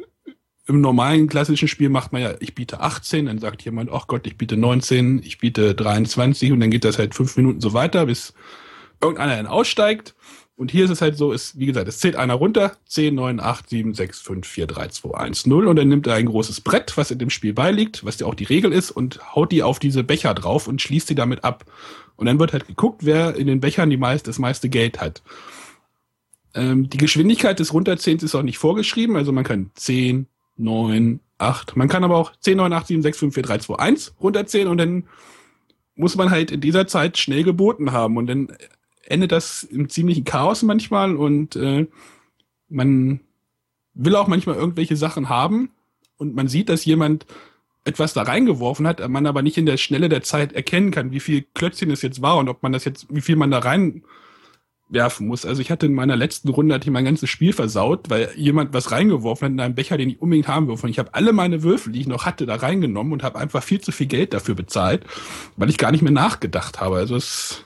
im 0.66 0.80
normalen 0.80 1.26
klassischen 1.28 1.66
Spiel 1.68 1.88
macht 1.88 2.12
man 2.12 2.22
ja, 2.22 2.34
ich 2.38 2.54
biete 2.54 2.80
18, 2.80 3.26
dann 3.26 3.38
sagt 3.38 3.62
jemand, 3.64 3.90
ach 3.92 4.06
Gott, 4.06 4.26
ich 4.26 4.38
biete 4.38 4.56
19, 4.56 5.20
ich 5.24 5.38
biete 5.38 5.74
23 5.74 6.52
und 6.52 6.60
dann 6.60 6.70
geht 6.70 6.84
das 6.84 6.98
halt 6.98 7.14
fünf 7.14 7.36
Minuten 7.36 7.60
so 7.60 7.72
weiter, 7.72 8.06
bis 8.06 8.34
irgendeiner 9.02 9.36
dann 9.36 9.48
aussteigt. 9.48 10.14
Und 10.60 10.70
hier 10.70 10.84
ist 10.84 10.90
es 10.90 11.00
halt 11.00 11.16
so, 11.16 11.32
ist, 11.32 11.58
wie 11.58 11.64
gesagt, 11.64 11.88
es 11.88 12.00
zählt 12.00 12.16
einer 12.16 12.34
runter, 12.34 12.76
10, 12.84 13.14
9, 13.14 13.40
8, 13.40 13.70
7, 13.70 13.94
6, 13.94 14.20
5, 14.20 14.46
4, 14.46 14.66
3, 14.66 14.88
2, 14.88 15.18
1, 15.18 15.46
0 15.46 15.66
und 15.66 15.76
dann 15.76 15.88
nimmt 15.88 16.06
er 16.06 16.16
ein 16.16 16.26
großes 16.26 16.60
Brett, 16.60 16.98
was 16.98 17.10
in 17.10 17.18
dem 17.18 17.30
Spiel 17.30 17.54
beiliegt, 17.54 18.04
was 18.04 18.20
ja 18.20 18.26
auch 18.26 18.34
die 18.34 18.44
Regel 18.44 18.70
ist 18.70 18.90
und 18.90 19.34
haut 19.34 19.52
die 19.52 19.62
auf 19.62 19.78
diese 19.78 20.04
Becher 20.04 20.34
drauf 20.34 20.68
und 20.68 20.82
schließt 20.82 21.08
die 21.08 21.14
damit 21.14 21.44
ab. 21.44 21.64
Und 22.16 22.26
dann 22.26 22.38
wird 22.38 22.52
halt 22.52 22.66
geguckt, 22.66 23.06
wer 23.06 23.36
in 23.36 23.46
den 23.46 23.60
Bechern 23.60 23.88
die 23.88 23.96
meist, 23.96 24.28
das 24.28 24.38
meiste 24.38 24.68
Geld 24.68 25.00
hat. 25.00 25.22
Ähm, 26.52 26.90
die 26.90 26.98
Geschwindigkeit 26.98 27.58
des 27.58 27.72
Runterzählens 27.72 28.22
ist 28.22 28.34
auch 28.34 28.42
nicht 28.42 28.58
vorgeschrieben, 28.58 29.16
also 29.16 29.32
man 29.32 29.44
kann 29.44 29.70
10, 29.76 30.26
9, 30.58 31.20
8, 31.38 31.74
man 31.74 31.88
kann 31.88 32.04
aber 32.04 32.18
auch 32.18 32.32
10, 32.38 32.58
9, 32.58 32.70
8, 32.70 32.86
7, 32.86 33.00
6, 33.00 33.18
5, 33.18 33.34
4, 33.34 33.42
3, 33.44 33.58
2, 33.60 33.78
1 33.78 34.14
runterzählen. 34.20 34.68
Und 34.68 34.76
dann 34.76 35.04
muss 35.94 36.16
man 36.16 36.30
halt 36.30 36.50
in 36.50 36.60
dieser 36.60 36.86
Zeit 36.86 37.16
schnell 37.16 37.44
geboten 37.44 37.92
haben. 37.92 38.18
Und 38.18 38.26
dann 38.26 38.48
endet 39.10 39.32
das 39.32 39.64
im 39.64 39.88
ziemlichen 39.88 40.24
Chaos 40.24 40.62
manchmal 40.62 41.16
und 41.16 41.56
äh, 41.56 41.86
man 42.68 43.20
will 43.94 44.16
auch 44.16 44.28
manchmal 44.28 44.56
irgendwelche 44.56 44.96
Sachen 44.96 45.28
haben 45.28 45.70
und 46.16 46.34
man 46.34 46.48
sieht, 46.48 46.68
dass 46.68 46.84
jemand 46.84 47.26
etwas 47.84 48.12
da 48.12 48.22
reingeworfen 48.22 48.86
hat, 48.86 49.06
man 49.08 49.26
aber 49.26 49.42
nicht 49.42 49.58
in 49.58 49.66
der 49.66 49.78
Schnelle 49.78 50.08
der 50.08 50.22
Zeit 50.22 50.52
erkennen 50.52 50.90
kann, 50.90 51.12
wie 51.12 51.20
viel 51.20 51.44
Klötzchen 51.54 51.90
es 51.90 52.02
jetzt 52.02 52.22
war 52.22 52.36
und 52.36 52.48
ob 52.48 52.62
man 52.62 52.72
das 52.72 52.84
jetzt, 52.84 53.06
wie 53.08 53.22
viel 53.22 53.36
man 53.36 53.50
da 53.50 53.58
reinwerfen 53.58 55.26
muss. 55.26 55.46
Also 55.46 55.62
ich 55.62 55.70
hatte 55.70 55.86
in 55.86 55.94
meiner 55.94 56.14
letzten 56.14 56.50
Runde 56.50 56.74
hatte 56.74 56.84
ich 56.84 56.92
mein 56.92 57.06
ganzes 57.06 57.30
Spiel 57.30 57.54
versaut, 57.54 58.10
weil 58.10 58.30
jemand 58.36 58.74
was 58.74 58.92
reingeworfen 58.92 59.46
hat 59.46 59.52
in 59.52 59.60
einen 59.60 59.74
Becher, 59.74 59.96
den 59.96 60.10
ich 60.10 60.20
unbedingt 60.20 60.46
haben 60.46 60.68
will. 60.68 60.76
Und 60.80 60.90
ich 60.90 60.98
habe 60.98 61.14
alle 61.14 61.32
meine 61.32 61.62
Würfel, 61.62 61.92
die 61.92 62.00
ich 62.00 62.06
noch 62.06 62.26
hatte, 62.26 62.44
da 62.44 62.56
reingenommen 62.56 63.14
und 63.14 63.22
habe 63.22 63.38
einfach 63.38 63.62
viel 63.62 63.80
zu 63.80 63.92
viel 63.92 64.06
Geld 64.06 64.34
dafür 64.34 64.54
bezahlt, 64.54 65.04
weil 65.56 65.70
ich 65.70 65.78
gar 65.78 65.90
nicht 65.90 66.02
mehr 66.02 66.12
nachgedacht 66.12 66.80
habe. 66.80 66.96
Also 66.96 67.16
es 67.16 67.64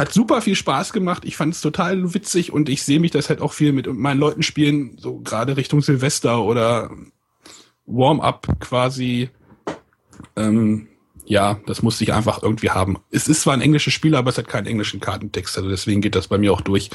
hat 0.00 0.12
super 0.12 0.40
viel 0.40 0.56
Spaß 0.56 0.92
gemacht. 0.92 1.24
Ich 1.24 1.36
fand 1.36 1.54
es 1.54 1.60
total 1.60 2.14
witzig 2.14 2.52
und 2.52 2.68
ich 2.68 2.82
sehe 2.82 2.98
mich 2.98 3.10
das 3.10 3.28
halt 3.28 3.40
auch 3.40 3.52
viel 3.52 3.72
mit 3.72 3.86
meinen 3.92 4.18
Leuten 4.18 4.42
spielen, 4.42 4.96
so 4.98 5.18
gerade 5.18 5.56
Richtung 5.56 5.82
Silvester 5.82 6.42
oder 6.42 6.90
Warm-up 7.86 8.48
quasi. 8.60 9.30
Ähm, 10.36 10.88
ja, 11.26 11.60
das 11.66 11.82
musste 11.82 12.02
ich 12.02 12.12
einfach 12.12 12.42
irgendwie 12.42 12.70
haben. 12.70 12.98
Es 13.10 13.28
ist 13.28 13.42
zwar 13.42 13.54
ein 13.54 13.60
englisches 13.60 13.92
Spiel, 13.92 14.16
aber 14.16 14.30
es 14.30 14.38
hat 14.38 14.48
keinen 14.48 14.66
englischen 14.66 15.00
Kartentext, 15.00 15.56
also 15.56 15.68
deswegen 15.68 16.00
geht 16.00 16.14
das 16.14 16.28
bei 16.28 16.38
mir 16.38 16.52
auch 16.52 16.62
durch. 16.62 16.90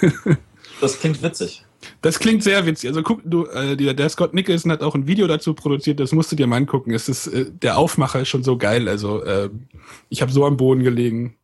das 0.80 0.98
klingt 0.98 1.22
witzig. 1.22 1.64
Das 2.02 2.18
klingt 2.18 2.42
sehr 2.42 2.66
witzig. 2.66 2.88
Also 2.88 3.02
guck, 3.02 3.20
du, 3.24 3.46
äh, 3.46 3.76
der, 3.76 3.94
der 3.94 4.08
Scott 4.08 4.34
Nicholson 4.34 4.72
hat 4.72 4.82
auch 4.82 4.94
ein 4.94 5.06
Video 5.06 5.26
dazu 5.26 5.54
produziert, 5.54 6.00
das 6.00 6.12
musst 6.12 6.30
du 6.32 6.36
dir 6.36 6.46
mal 6.46 6.56
angucken. 6.56 6.92
Es 6.92 7.08
ist, 7.08 7.28
äh, 7.28 7.46
der 7.50 7.78
Aufmacher 7.78 8.20
ist 8.20 8.28
schon 8.28 8.44
so 8.44 8.56
geil. 8.58 8.88
Also 8.88 9.22
äh, 9.22 9.50
ich 10.08 10.22
habe 10.22 10.32
so 10.32 10.44
am 10.44 10.56
Boden 10.56 10.82
gelegen. 10.82 11.36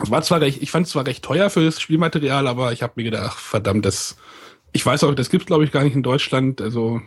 Es 0.00 0.10
war 0.10 0.22
zwar 0.22 0.40
recht, 0.40 0.62
ich 0.62 0.70
fand 0.70 0.86
es 0.86 0.92
zwar 0.92 1.06
recht 1.06 1.24
teuer 1.24 1.50
für 1.50 1.64
das 1.64 1.80
Spielmaterial, 1.80 2.46
aber 2.46 2.72
ich 2.72 2.82
habe 2.82 2.94
mir 2.96 3.04
gedacht, 3.04 3.30
ach, 3.32 3.38
verdammt, 3.38 3.84
das, 3.84 4.16
ich 4.72 4.84
weiß 4.84 5.04
auch, 5.04 5.14
das 5.14 5.30
gibt's 5.30 5.46
glaube 5.46 5.64
ich 5.64 5.72
gar 5.72 5.84
nicht 5.84 5.96
in 5.96 6.02
Deutschland. 6.02 6.60
Also 6.60 7.00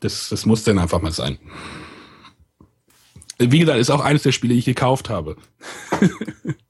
das, 0.00 0.28
das 0.28 0.46
muss 0.46 0.64
dann 0.64 0.78
einfach 0.78 1.00
mal 1.00 1.12
sein. 1.12 1.38
Wie 3.38 3.58
gesagt, 3.58 3.78
ist 3.78 3.90
auch 3.90 4.00
eines 4.00 4.22
der 4.22 4.32
Spiele, 4.32 4.54
die 4.54 4.60
ich 4.60 4.64
gekauft 4.64 5.10
habe. 5.10 5.36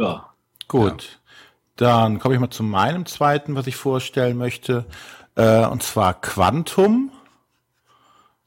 ja. 0.00 0.30
Gut. 0.68 1.02
Ja. 1.02 1.08
Dann 1.76 2.18
komme 2.18 2.34
ich 2.34 2.40
mal 2.40 2.50
zu 2.50 2.62
meinem 2.62 3.06
zweiten, 3.06 3.54
was 3.54 3.66
ich 3.66 3.76
vorstellen 3.76 4.36
möchte. 4.36 4.84
Äh, 5.34 5.64
und 5.66 5.82
zwar 5.82 6.20
Quantum. 6.20 7.10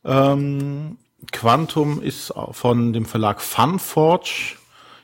Ähm, 0.06 0.98
Quantum 1.32 2.02
ist 2.02 2.34
von 2.52 2.94
dem 2.94 3.06
Verlag 3.06 3.42
Funforge. 3.42 4.56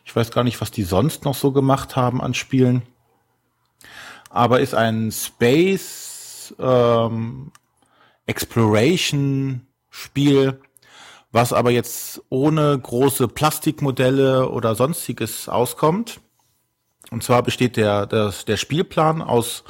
Ich 0.06 0.16
weiß 0.16 0.32
gar 0.32 0.44
nicht, 0.44 0.60
was 0.62 0.72
die 0.72 0.84
sonst 0.84 1.26
noch 1.26 1.36
so 1.36 1.52
gemacht 1.52 1.96
haben 1.96 2.22
an 2.22 2.34
Spielen. 2.34 2.84
Aber 4.30 4.60
ist 4.60 4.76
ein 4.76 5.12
Space 5.12 6.54
ähm, 6.60 7.52
Exploration 8.26 9.66
Spiel, 9.90 10.62
was 11.32 11.52
aber 11.52 11.72
jetzt 11.72 12.22
ohne 12.30 12.78
große 12.78 13.28
Plastikmodelle 13.28 14.50
oder 14.50 14.76
sonstiges 14.76 15.50
auskommt. 15.50 16.20
Und 17.12 17.24
zwar 17.24 17.44
besteht 17.44 17.78
der, 17.78 18.06
der, 18.06 18.34
der 18.48 18.58
Spielplan 18.58 19.22
aus 19.22 19.64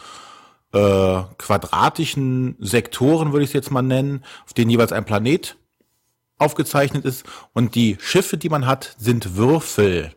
äh, 0.73 1.21
quadratischen 1.38 2.56
Sektoren, 2.60 3.32
würde 3.32 3.43
ich 3.43 3.49
es 3.49 3.54
jetzt 3.54 3.71
mal 3.71 3.82
nennen, 3.82 4.23
auf 4.45 4.54
denen 4.54 4.69
jeweils 4.69 4.91
ein 4.91 5.06
Planet 5.06 5.58
aufgezeichnet 6.38 7.06
ist. 7.06 7.25
Und 7.54 7.75
die 7.75 7.97
Schiffe, 7.99 8.38
die 8.38 8.49
man 8.49 8.65
hat, 8.65 8.95
sind 8.97 9.36
Würfel. 9.36 10.13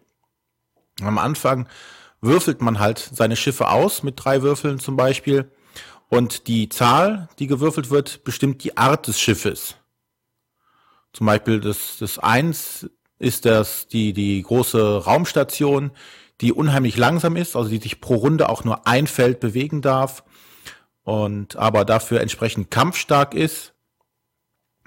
Am 1.01 1.19
Anfang 1.19 1.69
würfelt 2.21 2.61
man 2.61 2.79
halt 2.79 2.99
seine 3.13 3.37
Schiffe 3.37 3.69
aus 3.69 4.03
mit 4.03 4.23
drei 4.23 4.43
Würfeln 4.43 4.79
zum 4.79 4.97
Beispiel. 4.97 5.51
Und 6.09 6.47
die 6.47 6.69
Zahl, 6.69 7.29
die 7.39 7.47
gewürfelt 7.47 7.91
wird, 7.91 8.23
bestimmt 8.25 8.63
die 8.65 8.77
Art 8.77 9.07
des 9.09 9.19
Schiffes. 9.19 9.77
Zum 11.13 11.27
Beispiel 11.27 11.61
das, 11.61 11.97
das 11.99 12.19
eins 12.19 12.89
ist 13.19 13.45
das, 13.45 13.89
die, 13.89 14.13
die 14.13 14.43
große 14.43 15.05
Raumstation, 15.05 15.91
die 16.41 16.53
unheimlich 16.53 16.97
langsam 16.97 17.37
ist, 17.37 17.57
also 17.57 17.71
die 17.71 17.79
sich 17.79 18.01
pro 18.01 18.17
Runde 18.17 18.49
auch 18.49 18.65
nur 18.65 18.87
ein 18.87 19.07
Feld 19.07 19.41
bewegen 19.41 19.83
darf 19.83 20.25
und 21.05 21.57
aber 21.57 21.85
dafür 21.85 22.21
entsprechend 22.21 22.71
kampfstark 22.71 23.35
ist. 23.35 23.75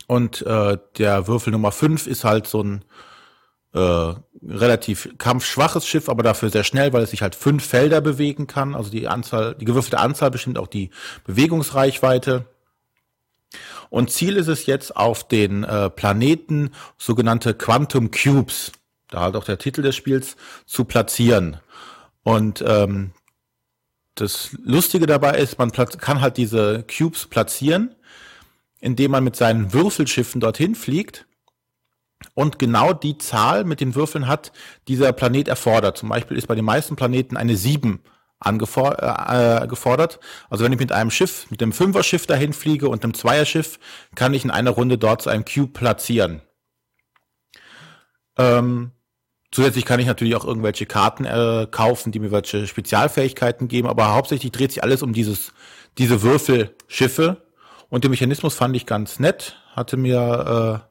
Und 0.08 0.42
äh, 0.44 0.78
der 0.98 1.28
Würfel 1.28 1.52
Nummer 1.52 1.72
5 1.72 2.08
ist 2.08 2.24
halt 2.24 2.46
so 2.48 2.62
ein 2.62 2.86
äh, 3.74 4.14
relativ 4.48 5.10
kampfschwaches 5.18 5.88
Schiff, 5.88 6.10
aber 6.10 6.24
dafür 6.24 6.50
sehr 6.50 6.64
schnell, 6.64 6.94
weil 6.94 7.04
es 7.04 7.10
sich 7.12 7.22
halt 7.22 7.36
fünf 7.36 7.66
Felder 7.66 8.02
bewegen 8.02 8.48
kann. 8.48 8.76
Also 8.76 8.90
die 8.90 9.08
Anzahl, 9.08 9.56
die 9.56 9.66
gewürfelte 9.66 10.00
Anzahl 10.00 10.32
bestimmt 10.32 10.58
auch 10.58 10.68
die 10.68 10.92
Bewegungsreichweite. 11.26 12.46
Und 13.90 14.12
Ziel 14.12 14.38
ist 14.38 14.48
es 14.48 14.66
jetzt 14.66 14.96
auf 14.96 15.28
den 15.28 15.64
äh, 15.64 15.90
Planeten 15.90 16.72
sogenannte 16.98 17.54
Quantum 17.54 18.12
Cubes 18.12 18.72
da 19.16 19.22
halt 19.22 19.36
auch 19.36 19.46
der 19.46 19.58
Titel 19.58 19.82
des 19.82 19.96
Spiels, 19.96 20.36
zu 20.66 20.86
platzieren. 20.86 21.58
Und 22.24 22.64
ähm, 22.68 23.12
das 24.16 24.56
Lustige 24.64 25.08
dabei 25.08 25.38
ist, 25.38 25.58
man 25.58 25.72
kann 25.72 26.22
halt 26.22 26.38
diese 26.38 26.84
Cubes 26.84 27.28
platzieren, 27.28 27.96
indem 28.80 29.12
man 29.12 29.24
mit 29.24 29.36
seinen 29.36 29.74
Würfelschiffen 29.74 30.42
dorthin 30.42 30.76
fliegt 30.76 31.26
und 32.34 32.60
genau 32.60 32.94
die 32.94 33.18
Zahl 33.18 33.64
mit 33.64 33.82
den 33.82 33.96
Würfeln 33.96 34.28
hat, 34.28 34.52
die 34.88 34.94
dieser 34.94 35.14
Planet 35.14 35.48
erfordert. 35.48 35.98
Zum 35.98 36.10
Beispiel 36.10 36.38
ist 36.38 36.48
bei 36.48 36.56
den 36.56 36.66
meisten 36.66 36.96
Planeten 36.96 37.38
eine 37.38 37.56
7 37.58 38.02
angefordert. 38.40 40.16
Äh, 40.16 40.18
also 40.50 40.64
wenn 40.64 40.74
ich 40.74 40.80
mit 40.80 40.92
einem 40.92 41.12
Schiff, 41.12 41.50
mit 41.50 41.62
einem 41.62 41.74
Fünfer-Schiff 41.74 42.28
dahin 42.28 42.54
fliege 42.54 42.90
und 42.90 43.04
einem 43.04 43.14
Zweierschiff, 43.14 43.80
kann 44.16 44.34
ich 44.34 44.44
in 44.44 44.52
einer 44.52 44.72
Runde 44.72 44.98
dort 44.98 45.28
einen 45.28 45.46
Cube 45.46 45.74
platzieren. 45.74 46.42
Ähm, 48.38 48.92
Zusätzlich 49.56 49.86
kann 49.86 50.02
ich 50.02 50.06
natürlich 50.06 50.36
auch 50.36 50.44
irgendwelche 50.44 50.86
Karten 50.86 51.24
äh, 51.24 51.66
kaufen, 51.72 52.12
die 52.12 52.20
mir 52.20 52.30
welche 52.30 52.68
Spezialfähigkeiten 52.68 53.70
geben, 53.70 53.88
aber 53.88 54.14
hauptsächlich 54.14 54.52
dreht 54.52 54.74
sich 54.74 54.84
alles 54.84 55.02
um 55.02 55.14
dieses, 55.14 55.54
diese 55.98 56.22
Würfelschiffe. 56.24 57.38
Und 57.90 58.04
den 58.04 58.12
Mechanismus 58.12 58.54
fand 58.54 58.76
ich 58.76 58.86
ganz 58.86 59.18
nett. 59.18 59.56
Hatte 59.74 59.96
mir 59.96 60.84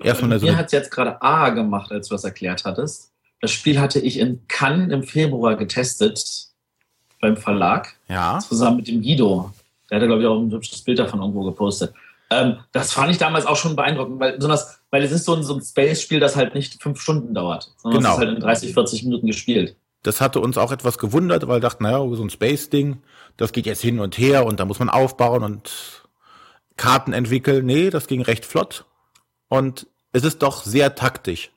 äh, 0.00 0.06
erstmal 0.06 0.32
eine 0.32 0.40
Mir 0.40 0.56
hat 0.56 0.66
es 0.66 0.72
jetzt 0.72 0.90
gerade 0.90 1.20
A 1.20 1.50
gemacht, 1.50 1.92
als 1.92 2.08
du 2.08 2.14
das 2.14 2.24
erklärt 2.24 2.64
hattest. 2.64 3.12
Das 3.42 3.50
Spiel 3.50 3.78
hatte 3.78 4.00
ich 4.00 4.18
in 4.18 4.40
Cannes 4.48 4.90
im 4.90 5.02
Februar 5.02 5.56
getestet 5.56 6.46
beim 7.20 7.36
Verlag. 7.36 7.94
Ja. 8.08 8.38
Zusammen 8.38 8.78
mit 8.78 8.88
dem 8.88 9.02
Guido. 9.02 9.52
Der 9.90 9.96
hatte, 9.96 10.06
glaube 10.06 10.22
ich, 10.22 10.28
auch 10.28 10.40
ein 10.40 10.50
hübsches 10.50 10.80
Bild 10.80 10.98
davon 10.98 11.20
irgendwo 11.20 11.42
gepostet. 11.44 11.92
Ähm, 12.32 12.60
das 12.72 12.92
fand 12.92 13.10
ich 13.10 13.18
damals 13.18 13.46
auch 13.46 13.56
schon 13.56 13.76
beeindruckend, 13.76 14.18
weil, 14.20 14.34
besonders, 14.34 14.80
weil 14.90 15.02
es 15.02 15.12
ist 15.12 15.24
so 15.24 15.34
ein, 15.34 15.42
so 15.42 15.54
ein 15.54 15.60
Space-Spiel, 15.60 16.20
das 16.20 16.36
halt 16.36 16.54
nicht 16.54 16.82
fünf 16.82 17.00
Stunden 17.00 17.34
dauert, 17.34 17.72
sondern 17.78 18.00
genau. 18.00 18.12
es 18.12 18.18
ist 18.18 18.26
halt 18.26 18.36
in 18.36 18.42
30, 18.42 18.74
40 18.74 19.04
Minuten 19.04 19.26
gespielt. 19.26 19.76
Das 20.02 20.20
hatte 20.20 20.40
uns 20.40 20.58
auch 20.58 20.72
etwas 20.72 20.98
gewundert, 20.98 21.46
weil 21.46 21.56
wir 21.56 21.60
dachten, 21.60 21.84
naja, 21.84 21.98
so 22.14 22.22
ein 22.22 22.30
Space-Ding, 22.30 23.02
das 23.36 23.52
geht 23.52 23.66
jetzt 23.66 23.82
hin 23.82 24.00
und 24.00 24.18
her 24.18 24.46
und 24.46 24.58
da 24.58 24.64
muss 24.64 24.78
man 24.78 24.90
aufbauen 24.90 25.44
und 25.44 26.02
Karten 26.76 27.12
entwickeln. 27.12 27.66
Nee, 27.66 27.90
das 27.90 28.06
ging 28.06 28.22
recht 28.22 28.44
flott. 28.44 28.84
Und 29.48 29.86
es 30.12 30.24
ist 30.24 30.42
doch 30.42 30.64
sehr 30.64 30.94
taktisch. 30.94 31.50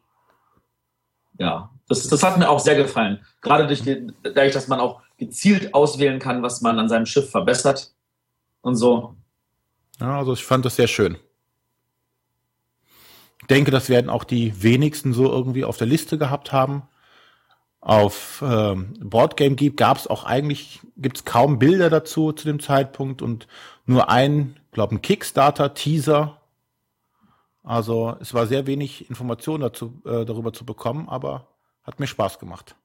Ja, 1.37 1.71
das, 1.87 2.07
das 2.07 2.23
hat 2.23 2.37
mir 2.37 2.49
auch 2.49 2.59
sehr 2.59 2.75
gefallen. 2.75 3.25
Gerade 3.41 3.67
durch 3.67 3.83
den, 3.83 4.13
dadurch, 4.23 4.53
dass 4.53 4.67
man 4.67 4.79
auch 4.79 5.01
gezielt 5.17 5.73
auswählen 5.73 6.19
kann, 6.19 6.43
was 6.43 6.61
man 6.61 6.79
an 6.79 6.89
seinem 6.89 7.05
Schiff 7.05 7.29
verbessert 7.29 7.93
und 8.61 8.75
so. 8.75 9.15
Ja, 9.99 10.17
also 10.17 10.33
ich 10.33 10.43
fand 10.43 10.65
das 10.65 10.75
sehr 10.75 10.87
schön. 10.87 11.17
denke, 13.49 13.71
das 13.71 13.89
werden 13.89 14.09
auch 14.09 14.23
die 14.23 14.63
wenigsten 14.63 15.13
so 15.13 15.31
irgendwie 15.31 15.65
auf 15.65 15.77
der 15.77 15.87
Liste 15.87 16.17
gehabt 16.17 16.51
haben. 16.51 16.83
Auf 17.79 18.43
ähm, 18.45 18.93
Boardgame 18.99 19.55
Geek 19.55 19.77
gab 19.77 19.97
es 19.97 20.07
auch 20.07 20.23
eigentlich, 20.23 20.81
gibt 20.97 21.17
es 21.17 21.25
kaum 21.25 21.59
Bilder 21.59 21.89
dazu 21.91 22.31
zu 22.31 22.47
dem 22.47 22.59
Zeitpunkt 22.59 23.21
und 23.21 23.47
nur 23.85 24.09
ein, 24.09 24.59
glaube 24.71 24.95
ein 24.95 25.01
Kickstarter-Teaser. 25.01 26.41
Also 27.63 28.17
es 28.19 28.33
war 28.33 28.47
sehr 28.47 28.65
wenig 28.67 29.09
Information 29.09 29.61
dazu, 29.61 30.01
äh, 30.05 30.25
darüber 30.25 30.51
zu 30.51 30.65
bekommen, 30.65 31.07
aber 31.09 31.47
hat 31.83 31.99
mir 31.99 32.07
Spaß 32.07 32.39
gemacht. 32.39 32.75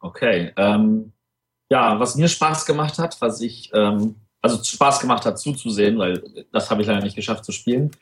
Okay. 0.00 0.52
Ähm, 0.56 1.12
ja, 1.70 1.98
was 2.00 2.16
mir 2.16 2.28
Spaß 2.28 2.66
gemacht 2.66 2.98
hat, 2.98 3.20
was 3.20 3.40
ich, 3.40 3.70
ähm, 3.72 4.16
also 4.42 4.62
Spaß 4.62 5.00
gemacht 5.00 5.24
hat 5.24 5.38
zuzusehen, 5.38 5.98
weil 5.98 6.22
das 6.52 6.70
habe 6.70 6.82
ich 6.82 6.88
leider 6.88 7.02
nicht 7.02 7.16
geschafft 7.16 7.44
zu 7.44 7.52
spielen, 7.52 7.92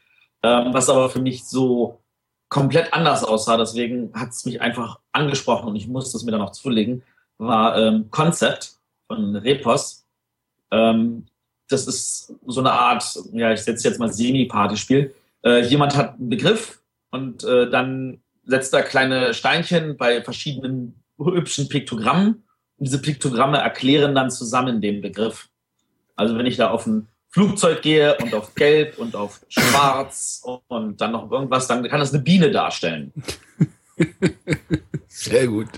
ähm, 0.43 0.73
was 0.73 0.89
aber 0.89 1.11
für 1.11 1.21
mich 1.21 1.45
so 1.45 2.01
komplett 2.49 2.95
anders 2.95 3.25
aussah, 3.25 3.57
deswegen 3.57 4.13
hat 4.15 4.31
es 4.31 4.47
mich 4.47 4.61
einfach 4.61 5.01
angesprochen 5.13 5.69
und 5.69 5.77
ich 5.77 5.87
musste 5.87 6.17
es 6.17 6.25
mir 6.25 6.33
dann 6.33 6.41
noch 6.41 6.53
zulegen, 6.53 7.03
war 7.37 7.77
ähm, 7.77 8.11
Concept 8.11 8.73
von 9.07 9.37
Repos. 9.37 10.07
Ähm, 10.71 11.27
das 11.69 11.87
ist 11.87 12.35
so 12.47 12.61
eine 12.61 12.73
Art, 12.73 13.19
ja, 13.33 13.53
ich 13.53 13.61
setze 13.61 13.89
jetzt 13.89 13.99
mal 13.99 14.13
Semi-Party-Spiel. 14.13 15.15
Äh, 15.45 15.67
jemand 15.67 15.95
hat 15.95 16.15
einen 16.15 16.31
Begriff 16.31 16.81
und 17.11 17.45
äh, 17.45 17.69
dann 17.69 18.23
setzt 18.45 18.73
er 18.73 18.83
kleine 18.83 19.35
Steinchen 19.35 19.99
bei 19.99 20.23
verschiedenen 20.23 21.03
hübschen 21.19 21.69
Piktogrammen. 21.69 22.45
Und 22.79 22.87
diese 22.87 23.01
Piktogramme 23.01 23.59
erklären 23.59 24.15
dann 24.15 24.31
zusammen 24.31 24.81
den 24.81 25.01
Begriff. 25.01 25.49
Also 26.17 26.37
wenn 26.39 26.47
ich 26.47 26.57
da 26.57 26.71
auf 26.71 26.87
ein 26.87 27.09
Flugzeug 27.31 27.83
gehe 27.83 28.17
und 28.19 28.35
auf 28.35 28.55
Gelb 28.55 28.99
und 28.99 29.15
auf 29.15 29.41
Schwarz 29.49 30.43
und 30.69 31.01
dann 31.01 31.13
noch 31.13 31.31
irgendwas, 31.31 31.67
dann 31.67 31.87
kann 31.89 32.01
das 32.01 32.15
eine 32.15 32.23
Biene 32.23 32.51
darstellen. 32.51 33.13
Sehr 35.09 35.47
gut. 35.47 35.69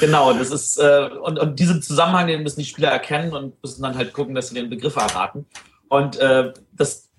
Genau, 0.00 0.32
das 0.32 0.50
ist, 0.50 0.78
äh, 0.78 1.08
und, 1.22 1.38
und 1.38 1.58
diesen 1.58 1.82
Zusammenhang, 1.82 2.26
den 2.26 2.42
müssen 2.42 2.60
die 2.60 2.66
Spieler 2.66 2.88
erkennen 2.88 3.32
und 3.32 3.60
müssen 3.62 3.82
dann 3.82 3.96
halt 3.96 4.12
gucken, 4.12 4.34
dass 4.34 4.48
sie 4.48 4.54
den 4.54 4.70
Begriff 4.70 4.96
erraten. 4.96 5.46
Und 5.88 6.18
äh, 6.18 6.52
das, 6.72 7.10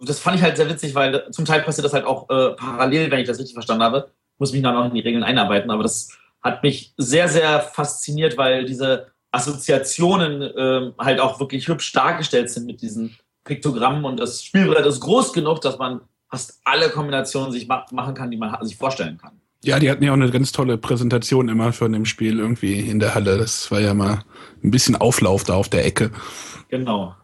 das 0.00 0.20
fand 0.20 0.36
ich 0.36 0.42
halt 0.42 0.56
sehr 0.56 0.68
witzig, 0.68 0.94
weil 0.94 1.30
zum 1.30 1.44
Teil 1.44 1.62
passiert 1.62 1.84
das 1.84 1.92
halt 1.92 2.04
auch 2.04 2.28
äh, 2.30 2.54
parallel, 2.54 3.10
wenn 3.10 3.20
ich 3.20 3.26
das 3.26 3.38
richtig 3.38 3.54
verstanden 3.54 3.82
habe. 3.82 4.10
Muss 4.38 4.52
mich 4.52 4.62
dann 4.62 4.76
auch 4.76 4.86
in 4.86 4.94
die 4.94 5.00
Regeln 5.00 5.24
einarbeiten, 5.24 5.70
aber 5.70 5.82
das 5.82 6.10
hat 6.42 6.62
mich 6.62 6.94
sehr, 6.96 7.28
sehr 7.28 7.60
fasziniert, 7.60 8.36
weil 8.36 8.64
diese 8.64 9.08
Assoziationen 9.30 10.42
äh, 10.42 10.92
halt 10.98 11.20
auch 11.20 11.38
wirklich 11.40 11.68
hübsch 11.68 11.92
dargestellt 11.92 12.50
sind 12.50 12.66
mit 12.66 12.82
diesen 12.82 13.16
Piktogrammen 13.44 14.04
und 14.04 14.18
das 14.18 14.44
Spielbrett 14.44 14.86
ist 14.86 15.00
groß 15.00 15.32
genug, 15.32 15.60
dass 15.60 15.78
man 15.78 16.00
fast 16.28 16.60
alle 16.64 16.90
Kombinationen 16.90 17.52
sich 17.52 17.66
ma 17.66 17.84
machen 17.90 18.14
kann, 18.14 18.30
die 18.30 18.36
man 18.36 18.56
sich 18.64 18.76
vorstellen 18.76 19.18
kann. 19.18 19.40
Ja, 19.62 19.78
die 19.78 19.90
hatten 19.90 20.02
ja 20.02 20.10
auch 20.10 20.16
eine 20.16 20.30
ganz 20.30 20.52
tolle 20.52 20.78
Präsentation 20.78 21.48
immer 21.48 21.72
von 21.72 21.92
dem 21.92 22.06
Spiel 22.06 22.38
irgendwie 22.38 22.80
in 22.80 22.98
der 22.98 23.14
Halle. 23.14 23.36
Das 23.36 23.70
war 23.70 23.80
ja 23.80 23.92
mal 23.92 24.22
ein 24.64 24.70
bisschen 24.70 24.96
Auflauf 24.96 25.44
da 25.44 25.54
auf 25.54 25.68
der 25.68 25.84
Ecke. 25.84 26.10
Genau. 26.68 27.14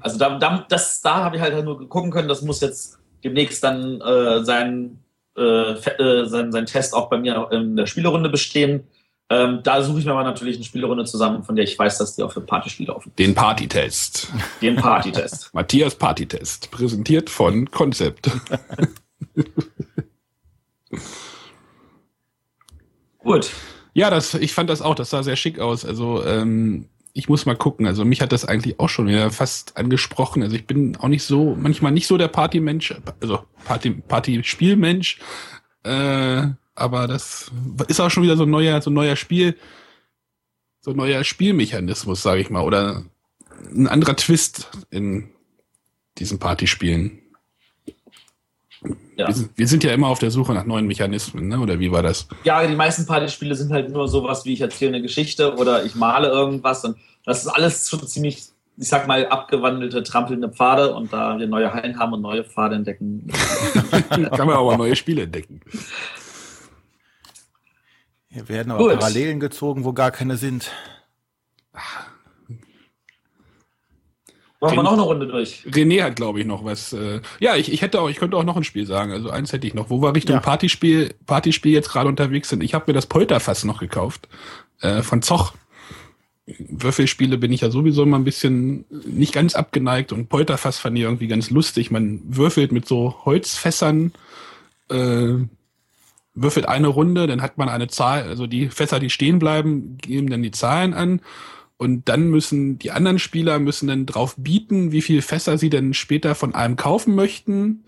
Also 0.00 0.18
da, 0.18 0.38
da, 0.38 0.64
das, 0.68 1.02
da 1.02 1.16
habe 1.16 1.36
ich 1.36 1.42
halt 1.42 1.62
nur 1.64 1.88
gucken 1.88 2.10
können, 2.10 2.28
das 2.28 2.42
muss 2.42 2.60
jetzt 2.60 2.98
demnächst 3.22 3.62
dann 3.62 4.00
äh, 4.00 4.42
sein, 4.44 5.03
äh, 5.36 5.72
äh, 5.72 6.26
sein, 6.26 6.52
sein 6.52 6.66
Test 6.66 6.94
auch 6.94 7.10
bei 7.10 7.18
mir 7.18 7.48
in 7.50 7.74
der 7.76 7.86
Spielerunde 7.86 8.28
bestehen. 8.28 8.86
Ähm, 9.30 9.60
da 9.62 9.82
suche 9.82 9.98
ich 9.98 10.04
mir 10.04 10.12
aber 10.12 10.22
natürlich 10.22 10.56
eine 10.56 10.64
Spielerunde 10.64 11.06
zusammen, 11.06 11.44
von 11.44 11.56
der 11.56 11.64
ich 11.64 11.78
weiß, 11.78 11.96
dass 11.98 12.14
die 12.14 12.22
auch 12.22 12.32
für 12.32 12.42
Partyspiele 12.42 12.92
laufen. 12.92 13.10
Den 13.18 13.34
Partytest. 13.34 14.28
Den 14.60 14.76
Partytest. 14.76 15.48
Matthias 15.54 15.94
Partytest, 15.94 16.70
präsentiert 16.70 17.30
von 17.30 17.70
Concept. 17.70 18.30
Gut. 23.18 23.50
Ja, 23.94 24.10
das, 24.10 24.34
ich 24.34 24.52
fand 24.52 24.68
das 24.68 24.82
auch, 24.82 24.94
das 24.94 25.08
sah 25.10 25.22
sehr 25.22 25.36
schick 25.36 25.58
aus. 25.58 25.86
Also 25.86 26.22
ähm, 26.24 26.90
ich 27.16 27.28
muss 27.28 27.46
mal 27.46 27.56
gucken. 27.56 27.86
Also 27.86 28.04
mich 28.04 28.20
hat 28.20 28.32
das 28.32 28.44
eigentlich 28.44 28.80
auch 28.80 28.88
schon 28.88 29.06
wieder 29.06 29.30
fast 29.30 29.76
angesprochen. 29.76 30.42
Also 30.42 30.56
ich 30.56 30.66
bin 30.66 30.96
auch 30.96 31.08
nicht 31.08 31.22
so, 31.22 31.54
manchmal 31.54 31.92
nicht 31.92 32.08
so 32.08 32.18
der 32.18 32.28
Partymensch, 32.28 32.92
also 33.20 33.44
Party, 33.64 33.90
Party-Spielmensch. 33.90 35.20
Äh, 35.84 36.48
aber 36.74 37.06
das 37.06 37.52
ist 37.86 38.00
auch 38.00 38.10
schon 38.10 38.24
wieder 38.24 38.36
so 38.36 38.42
ein 38.42 38.50
neuer, 38.50 38.82
so 38.82 38.90
ein 38.90 38.94
neuer 38.94 39.14
Spiel, 39.14 39.56
so 40.80 40.90
ein 40.90 40.96
neuer 40.96 41.22
Spielmechanismus, 41.22 42.20
sage 42.20 42.40
ich 42.40 42.50
mal, 42.50 42.64
oder 42.64 43.04
ein 43.72 43.86
anderer 43.86 44.16
Twist 44.16 44.70
in 44.90 45.30
diesen 46.18 46.40
Partyspielen. 46.40 47.20
Ja. 49.16 49.28
Wir, 49.28 49.34
sind, 49.34 49.50
wir, 49.56 49.68
sind, 49.68 49.84
ja 49.84 49.92
immer 49.92 50.08
auf 50.08 50.18
der 50.18 50.30
Suche 50.30 50.52
nach 50.52 50.64
neuen 50.64 50.86
Mechanismen, 50.86 51.48
ne? 51.48 51.58
oder 51.60 51.78
wie 51.78 51.92
war 51.92 52.02
das? 52.02 52.26
Ja, 52.42 52.66
die 52.66 52.74
meisten 52.74 53.06
Partyspiele 53.06 53.54
sind 53.54 53.72
halt 53.72 53.90
nur 53.90 54.08
sowas 54.08 54.44
wie 54.44 54.52
ich 54.52 54.60
erzähle 54.60 54.94
eine 54.94 55.02
Geschichte 55.02 55.54
oder 55.56 55.84
ich 55.84 55.94
male 55.94 56.28
irgendwas 56.28 56.84
und 56.84 56.96
das 57.24 57.44
ist 57.44 57.48
alles 57.48 57.88
schon 57.88 58.06
ziemlich, 58.06 58.42
ich 58.76 58.88
sag 58.88 59.06
mal, 59.06 59.26
abgewandelte, 59.26 60.02
trampelnde 60.02 60.48
Pfade 60.48 60.94
und 60.94 61.12
da 61.12 61.38
wir 61.38 61.46
neue 61.46 61.72
Hallen 61.72 61.98
haben 61.98 62.12
und 62.12 62.22
neue 62.22 62.44
Pfade 62.44 62.74
entdecken. 62.74 63.28
Kann 64.10 64.46
man 64.46 64.56
aber 64.56 64.76
neue 64.76 64.96
Spiele 64.96 65.22
entdecken. 65.22 65.60
Hier 68.28 68.48
werden 68.48 68.72
aber 68.72 68.82
Gut. 68.82 68.98
Parallelen 68.98 69.38
gezogen, 69.38 69.84
wo 69.84 69.92
gar 69.92 70.10
keine 70.10 70.36
sind. 70.36 70.72
Machen 74.64 74.76
wir 74.76 74.82
noch 74.82 74.92
eine 74.92 75.02
Runde 75.02 75.26
durch. 75.26 75.64
René 75.70 76.02
hat, 76.02 76.16
glaube 76.16 76.40
ich, 76.40 76.46
noch 76.46 76.64
was. 76.64 76.92
Äh, 76.92 77.20
ja, 77.40 77.56
ich, 77.56 77.72
ich 77.72 77.82
hätte 77.82 78.00
auch, 78.00 78.08
ich 78.08 78.16
könnte 78.16 78.36
auch 78.36 78.44
noch 78.44 78.56
ein 78.56 78.64
Spiel 78.64 78.86
sagen. 78.86 79.12
Also 79.12 79.30
eins 79.30 79.52
hätte 79.52 79.66
ich 79.66 79.74
noch. 79.74 79.90
Wo 79.90 80.00
wir 80.00 80.14
Richtung 80.14 80.36
ja. 80.36 80.40
Partyspiel, 80.40 81.14
Partyspiel 81.26 81.72
jetzt 81.72 81.90
gerade 81.90 82.08
unterwegs 82.08 82.48
sind. 82.48 82.62
Ich 82.62 82.74
habe 82.74 82.84
mir 82.88 82.94
das 82.94 83.06
Polterfass 83.06 83.64
noch 83.64 83.80
gekauft. 83.80 84.28
Äh, 84.80 85.02
von 85.02 85.22
Zoch. 85.22 85.54
Würfelspiele 86.46 87.38
bin 87.38 87.52
ich 87.52 87.62
ja 87.62 87.70
sowieso 87.70 88.02
immer 88.02 88.18
ein 88.18 88.24
bisschen 88.24 88.84
nicht 88.90 89.32
ganz 89.32 89.54
abgeneigt 89.54 90.12
und 90.12 90.28
Polterfass 90.28 90.78
fand 90.78 90.98
ich 90.98 91.04
irgendwie 91.04 91.26
ganz 91.26 91.48
lustig. 91.48 91.90
Man 91.90 92.20
würfelt 92.24 92.70
mit 92.70 92.86
so 92.86 93.14
Holzfässern, 93.24 94.12
äh, 94.90 95.36
würfelt 96.34 96.68
eine 96.68 96.88
Runde, 96.88 97.26
dann 97.26 97.40
hat 97.40 97.56
man 97.56 97.70
eine 97.70 97.88
Zahl, 97.88 98.24
also 98.24 98.46
die 98.46 98.68
Fässer, 98.68 99.00
die 99.00 99.08
stehen 99.08 99.38
bleiben, 99.38 99.96
geben 99.96 100.28
dann 100.28 100.42
die 100.42 100.50
Zahlen 100.50 100.92
an 100.92 101.22
und 101.84 102.08
dann 102.08 102.30
müssen 102.30 102.78
die 102.78 102.90
anderen 102.90 103.18
Spieler 103.18 103.58
müssen 103.58 103.86
dann 103.86 104.06
drauf 104.06 104.34
bieten, 104.36 104.90
wie 104.90 105.02
viel 105.02 105.22
Fässer 105.22 105.58
sie 105.58 105.70
denn 105.70 105.94
später 105.94 106.34
von 106.34 106.54
einem 106.54 106.76
kaufen 106.76 107.14
möchten 107.14 107.84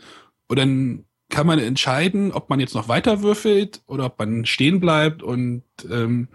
und 0.48 0.58
dann 0.58 1.04
kann 1.28 1.46
man 1.46 1.58
entscheiden, 1.58 2.30
ob 2.30 2.50
man 2.50 2.60
jetzt 2.60 2.74
noch 2.74 2.88
weiter 2.88 3.22
würfelt 3.22 3.82
oder 3.86 4.06
ob 4.06 4.18
man 4.18 4.46
stehen 4.46 4.78
bleibt 4.78 5.22
und 5.22 5.64
ähm, 5.90 6.28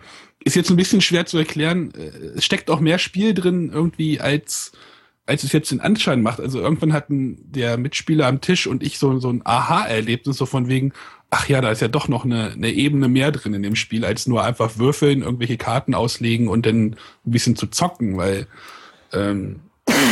ist 0.43 0.56
jetzt 0.56 0.69
ein 0.69 0.76
bisschen 0.76 1.00
schwer 1.00 1.26
zu 1.26 1.38
erklären. 1.38 1.93
Äh, 1.93 2.38
es 2.38 2.43
steckt 2.43 2.69
auch 2.69 2.82
mehr 2.82 3.00
Spiel 3.00 3.34
drin 3.34 3.71
irgendwie 3.74 4.19
als 4.19 4.74
als 5.26 5.43
es 5.43 5.54
jetzt 5.54 5.71
den 5.71 5.80
Anschein 5.80 6.21
macht. 6.21 6.39
Also 6.39 6.60
irgendwann 6.60 6.93
hatten 6.93 7.38
der 7.52 7.78
Mitspieler 7.78 8.28
am 8.28 8.41
Tisch 8.41 8.67
und 8.67 8.84
ich 8.84 8.97
so, 8.97 9.19
so 9.19 9.30
ein 9.30 9.41
Aha-Erlebnis, 9.45 10.38
so 10.38 10.45
von 10.45 10.67
wegen, 10.67 10.93
ach 11.32 11.48
ja, 11.48 11.62
da 11.62 11.72
ist 11.72 11.82
ja 11.82 11.88
doch 11.88 12.08
noch 12.08 12.26
eine, 12.26 12.52
eine 12.52 12.72
Ebene 12.72 13.08
mehr 13.08 13.32
drin 13.32 13.54
in 13.54 13.63
dem 13.63 13.76
Spiel, 13.76 14.06
als 14.06 14.28
nur 14.28 14.44
einfach 14.44 14.78
würfeln, 14.78 15.24
irgendwelche 15.24 15.58
Karten 15.58 15.96
auslegen 15.96 16.50
und 16.50 16.65
dann 16.65 16.91
ein 16.91 16.98
bisschen 17.24 17.56
zu 17.56 17.67
zocken, 17.67 18.17
weil 18.17 18.48
ähm, 19.13 19.62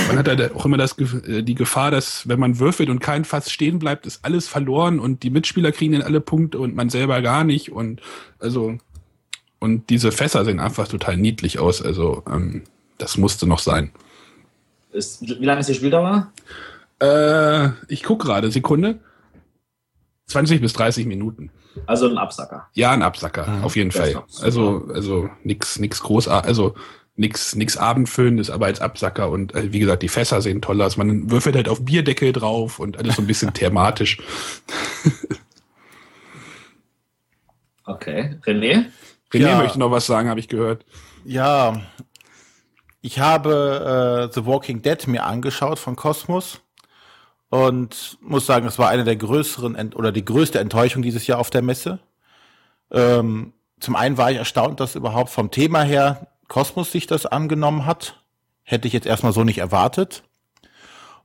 man 0.08 0.18
hat 0.18 0.28
ja 0.28 0.52
auch 0.56 0.66
immer 0.66 0.78
das, 0.78 0.98
äh, 0.98 1.44
die 1.44 1.56
Gefahr, 1.56 1.92
dass 1.92 2.28
wenn 2.28 2.40
man 2.40 2.60
würfelt 2.60 2.90
und 2.90 3.00
kein 3.00 3.26
Fass 3.26 3.52
stehen 3.52 3.80
bleibt, 3.80 4.06
ist 4.06 4.24
alles 4.24 4.48
verloren 4.48 5.00
und 5.00 5.22
die 5.24 5.30
Mitspieler 5.30 5.74
kriegen 5.74 5.94
dann 5.94 6.02
alle 6.02 6.22
Punkte 6.22 6.58
und 6.58 6.74
man 6.74 6.90
selber 6.90 7.22
gar 7.22 7.44
nicht 7.44 7.72
und 7.72 8.02
also 8.40 8.78
und 9.60 9.90
diese 9.90 10.14
Fässer 10.14 10.46
sehen 10.46 10.62
einfach 10.62 10.88
total 10.88 11.18
niedlich 11.18 11.60
aus, 11.60 11.82
also 11.82 12.24
ähm, 12.32 12.64
das 12.98 13.18
musste 13.18 13.46
noch 13.46 13.60
sein. 13.60 13.92
Ist, 14.94 15.22
wie 15.22 15.46
lange 15.46 15.60
ist 15.60 15.68
die 15.68 15.76
Spieldauer? 15.76 16.32
Äh, 17.02 17.70
ich 17.90 18.04
guck 18.04 18.22
gerade, 18.22 18.52
Sekunde. 18.52 19.00
20 20.30 20.62
bis 20.62 20.74
30 20.74 21.06
Minuten. 21.06 21.52
Also 21.86 22.08
ein 22.08 22.18
Absacker. 22.18 22.68
Ja, 22.74 22.92
ein 22.92 23.04
Absacker, 23.04 23.48
mhm. 23.48 23.64
auf 23.64 23.76
jeden 23.76 23.92
Fall. 23.92 24.24
Also, 24.42 24.88
also 24.94 25.30
nix, 25.44 25.80
nix 25.80 26.02
großartig, 26.02 26.48
also 26.48 26.76
nix, 27.16 27.56
nix 27.56 27.78
Abendfüllendes, 27.78 28.50
aber 28.50 28.68
als 28.68 28.80
Absacker 28.80 29.30
und 29.30 29.54
äh, 29.54 29.74
wie 29.74 29.80
gesagt, 29.80 30.04
die 30.04 30.08
Fässer 30.08 30.42
sehen 30.42 30.62
toll 30.62 30.82
aus. 30.82 30.98
Man 30.98 31.30
würfelt 31.32 31.56
halt 31.56 31.68
auf 31.68 31.84
Bierdeckel 31.84 32.32
drauf 32.32 32.80
und 32.80 32.98
alles 32.98 33.16
so 33.16 33.22
ein 33.22 33.28
bisschen 33.28 33.54
thematisch. 33.54 34.20
okay, 37.86 38.38
René? 38.46 38.86
René 39.32 39.50
ja. 39.50 39.58
möchte 39.58 39.80
noch 39.80 39.92
was 39.92 40.06
sagen, 40.06 40.30
habe 40.30 40.40
ich 40.40 40.48
gehört. 40.48 40.86
Ja, 41.26 41.82
ich 43.02 43.20
habe 43.20 44.30
äh, 44.30 44.34
The 44.34 44.46
Walking 44.46 44.82
Dead 44.82 45.08
mir 45.08 45.26
angeschaut 45.26 45.80
von 45.80 45.96
Cosmos 45.96 46.62
und 47.50 48.18
muss 48.22 48.46
sagen, 48.46 48.68
es 48.68 48.78
war 48.78 48.90
eine 48.90 49.04
der 49.04 49.16
größeren 49.16 49.76
Ent 49.76 49.96
oder 49.96 50.12
die 50.12 50.26
größte 50.26 50.60
Enttäuschung 50.60 51.02
dieses 51.02 51.28
Jahr 51.28 51.40
auf 51.40 51.50
der 51.50 51.62
Messe. 51.62 52.00
Ähm, 52.92 53.54
zum 53.80 53.96
einen 53.96 54.18
war 54.18 54.32
ich 54.32 54.38
erstaunt, 54.38 54.80
dass 54.80 54.96
überhaupt 54.96 55.30
vom 55.30 55.52
Thema 55.52 55.82
her 55.84 56.28
Kosmos 56.48 56.92
sich 56.92 57.08
das 57.08 57.26
angenommen 57.26 57.86
hat. 57.86 58.22
Hätte 58.64 58.88
ich 58.88 58.94
jetzt 58.94 59.08
erstmal 59.08 59.34
so 59.34 59.44
nicht 59.44 59.58
erwartet. 59.58 60.24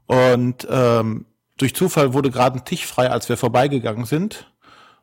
Und 0.07 0.66
ähm, 0.70 1.27
durch 1.57 1.75
Zufall 1.75 2.14
wurde 2.14 2.31
gerade 2.31 2.59
ein 2.59 2.64
Tisch 2.64 2.87
frei, 2.87 3.11
als 3.11 3.29
wir 3.29 3.37
vorbeigegangen 3.37 4.07
sind. 4.07 4.51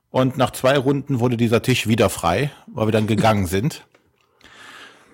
Und 0.09 0.37
nach 0.37 0.51
zwei 0.51 0.77
Runden 0.77 1.19
wurde 1.19 1.37
dieser 1.37 1.61
Tisch 1.61 1.87
wieder 1.87 2.09
frei, 2.09 2.51
weil 2.67 2.87
wir 2.87 2.91
dann 2.91 3.07
gegangen 3.07 3.47
sind. 3.47 3.85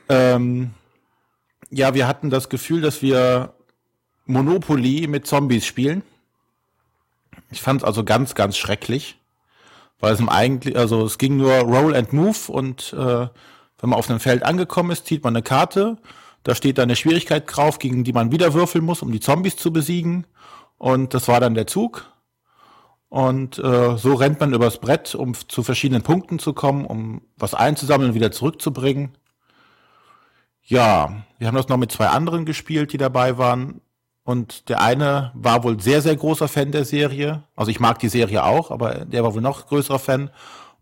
Ähm, 0.10 0.72
ja, 1.70 1.93
wir 1.93 2.08
hatten 2.08 2.30
das 2.30 2.47
Gefühl, 2.47 2.80
dass 2.80 3.01
wir 3.01 3.57
Monopoly 4.28 5.08
mit 5.08 5.28
Zombies 5.28 5.66
spielen. 5.66 6.04
Ich 7.52 7.62
fand 7.62 7.82
es 7.82 7.88
also 7.88 8.04
ganz, 8.04 8.36
ganz 8.36 8.58
schrecklich, 8.58 9.20
weil 10.00 10.14
es 10.14 10.20
im 10.20 10.30
eigentlich, 10.30 10.78
also 10.78 11.06
es 11.06 11.18
ging 11.18 11.38
nur 11.38 11.54
Roll 11.54 11.96
and 11.96 12.14
Move 12.14 12.52
und 12.52 12.94
äh, 12.94 13.28
wenn 13.80 13.90
man 13.90 14.00
auf 14.00 14.10
einem 14.10 14.20
Feld 14.20 14.44
angekommen 14.44 14.92
ist, 14.92 15.06
zieht 15.06 15.24
man 15.24 15.36
eine 15.36 15.44
Karte, 15.44 15.98
da 16.44 16.56
steht 16.56 16.78
dann 16.78 16.84
eine 16.84 16.96
Schwierigkeit 16.96 17.44
drauf, 17.48 17.80
gegen 17.80 18.04
die 18.04 18.14
man 18.14 18.32
wieder 18.32 18.54
würfeln 18.54 18.84
muss, 18.84 19.02
um 19.02 19.12
die 19.12 19.20
Zombies 19.20 19.56
zu 19.56 19.72
besiegen 19.72 20.26
und 20.78 21.14
das 21.14 21.28
war 21.28 21.40
dann 21.40 21.56
der 21.56 21.68
Zug. 21.68 22.12
Und 23.10 23.58
äh, 23.60 23.98
so 23.98 24.16
rennt 24.16 24.40
man 24.40 24.54
übers 24.54 24.80
Brett, 24.80 25.16
um 25.16 25.34
zu 25.34 25.64
verschiedenen 25.64 26.04
Punkten 26.04 26.40
zu 26.40 26.54
kommen, 26.54 26.86
um 26.86 27.22
was 27.38 27.54
einzusammeln 27.54 28.10
und 28.10 28.16
wieder 28.16 28.32
zurückzubringen. 28.32 29.18
Ja, 30.64 31.24
wir 31.38 31.48
haben 31.48 31.56
das 31.56 31.70
noch 31.70 31.78
mit 31.78 31.92
zwei 31.92 32.08
anderen 32.08 32.46
gespielt, 32.46 32.92
die 32.92 32.98
dabei 32.98 33.38
waren. 33.38 33.80
Und 34.28 34.68
der 34.68 34.82
eine 34.82 35.32
war 35.36 35.64
wohl 35.64 35.80
sehr, 35.80 36.02
sehr 36.02 36.18
großer 36.18 36.50
Fan 36.50 36.74
der 36.74 36.84
Serie. 36.84 37.44
Also 37.56 37.72
ich 37.72 37.80
mag 37.80 37.98
die 38.00 38.10
Serie 38.10 38.44
auch, 38.44 38.72
aber 38.72 39.06
der 39.06 39.24
war 39.24 39.34
wohl 39.34 39.42
noch 39.42 39.68
größerer 39.68 40.00
Fan. 40.00 40.32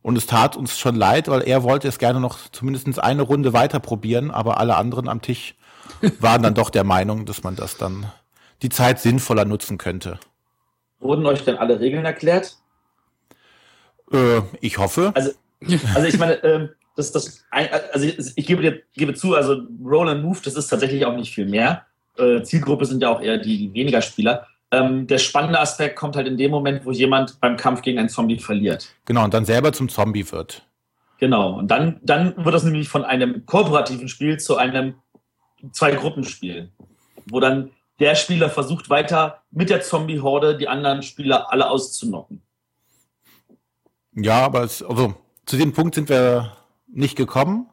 Und 0.02 0.18
es 0.18 0.26
tat 0.26 0.58
uns 0.58 0.80
schon 0.80 0.96
leid, 0.96 1.28
weil 1.28 1.44
er 1.44 1.62
wollte 1.62 1.88
es 1.88 2.00
gerne 2.00 2.20
noch 2.20 2.40
zumindest 2.52 2.98
eine 2.98 3.22
Runde 3.22 3.54
weiter 3.54 3.80
probieren, 3.80 4.32
aber 4.32 4.60
alle 4.60 4.78
anderen 4.78 5.08
am 5.08 5.22
Tisch 5.22 5.54
waren 6.20 6.42
dann 6.42 6.56
doch 6.56 6.72
der 6.72 6.84
Meinung, 6.84 7.28
dass 7.28 7.44
man 7.44 7.56
das 7.56 7.78
dann 7.78 8.12
die 8.64 8.70
Zeit 8.70 9.00
sinnvoller 9.00 9.46
nutzen 9.46 9.78
könnte. 9.78 10.20
Wurden 10.98 11.28
euch 11.28 11.46
denn 11.46 11.58
alle 11.58 11.80
Regeln 11.80 12.04
erklärt? 12.04 12.58
Äh, 14.12 14.42
ich 14.60 14.80
hoffe. 14.80 15.12
Also, 15.14 15.30
also 15.94 16.08
ich 16.08 16.18
meine, 16.18 16.44
ähm, 16.44 16.70
das, 16.96 17.12
das, 17.12 17.46
also 17.52 18.08
ich 18.08 18.48
gebe, 18.48 18.64
dir, 18.64 18.82
gebe 18.96 19.14
zu, 19.14 19.36
also 19.36 19.68
Roll 19.84 20.10
and 20.10 20.24
Move, 20.24 20.40
das 20.44 20.56
ist 20.56 20.68
tatsächlich 20.68 21.06
auch 21.06 21.16
nicht 21.16 21.32
viel 21.32 21.46
mehr. 21.46 21.86
Äh, 22.18 22.44
Zielgruppe 22.44 22.86
sind 22.86 23.02
ja 23.02 23.10
auch 23.10 23.22
eher 23.22 23.38
die, 23.38 23.74
weniger 23.74 24.02
Spieler. 24.02 24.48
Ähm, 24.72 25.08
der 25.08 25.20
spannende 25.20 25.60
Aspekt 25.60 25.96
kommt 25.96 26.16
halt 26.16 26.28
in 26.28 26.38
dem 26.38 26.52
Moment, 26.52 26.86
wo 26.86 26.92
jemand 26.92 27.40
beim 27.40 27.58
Kampf 27.58 27.82
gegen 27.82 28.00
einen 28.00 28.10
Zombie 28.10 28.40
verliert. 28.40 28.94
Genau, 29.06 29.24
und 29.24 29.34
dann 29.34 29.46
selber 29.46 29.74
zum 29.74 29.90
Zombie 29.90 30.30
wird. 30.32 30.66
Genau, 31.20 31.60
und 31.60 31.70
dann, 31.70 32.00
dann 32.04 32.36
wird 32.44 32.54
das 32.54 32.64
nämlich 32.64 32.90
von 32.90 33.06
einem 33.06 33.46
kooperativen 33.46 34.08
Spiel 34.08 34.38
zu 34.38 34.58
einem 34.58 34.96
Zwei-Gruppenspiel, 35.72 36.72
wo 37.28 37.40
dann 37.40 37.72
der 38.00 38.16
Spieler 38.16 38.50
versucht 38.50 38.90
weiter 38.90 39.42
mit 39.52 39.70
der 39.70 39.82
Zombie-Horde 39.82 40.58
die 40.58 40.68
anderen 40.68 41.02
Spieler 41.02 41.52
alle 41.52 41.70
auszunocken. 41.70 42.42
Ja, 44.14 44.46
aber 44.46 44.64
es, 44.64 44.84
also 44.84 45.16
zu 45.46 45.58
dem 45.58 45.74
Punkt 45.74 45.96
sind 45.96 46.10
wir 46.10 46.58
nicht 46.88 47.16
gekommen, 47.16 47.68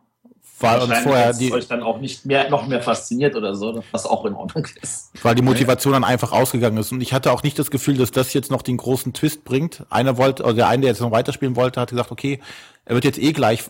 weil 0.62 0.80
uns 0.80 0.98
vorher 0.98 1.32
die 1.32 1.52
euch 1.52 1.68
dann 1.68 1.82
auch 1.82 1.98
nicht 1.98 2.26
mehr 2.26 2.48
noch 2.50 2.66
mehr 2.66 2.82
fasziniert 2.82 3.36
oder 3.36 3.54
so, 3.54 3.82
was 3.90 4.06
auch 4.06 4.24
in 4.24 4.34
Ordnung 4.34 4.66
ist. 4.80 5.10
Weil 5.22 5.34
die 5.34 5.42
Motivation 5.42 5.92
dann 5.92 6.04
einfach 6.04 6.32
ausgegangen 6.32 6.76
ist 6.78 6.92
und 6.92 7.00
ich 7.00 7.12
hatte 7.12 7.32
auch 7.32 7.42
nicht 7.42 7.58
das 7.58 7.70
Gefühl, 7.70 7.96
dass 7.96 8.10
das 8.10 8.32
jetzt 8.32 8.50
noch 8.50 8.62
den 8.62 8.76
großen 8.76 9.12
Twist 9.12 9.44
bringt. 9.44 9.84
Einer 9.90 10.16
wollte, 10.16 10.44
also 10.44 10.56
der 10.56 10.68
eine, 10.68 10.82
der 10.82 10.90
jetzt 10.90 11.00
noch 11.00 11.10
weiterspielen 11.10 11.56
wollte, 11.56 11.80
hat 11.80 11.90
gesagt, 11.90 12.10
okay, 12.10 12.40
er 12.84 12.94
wird 12.94 13.04
jetzt 13.04 13.18
eh 13.18 13.32
gleich 13.32 13.64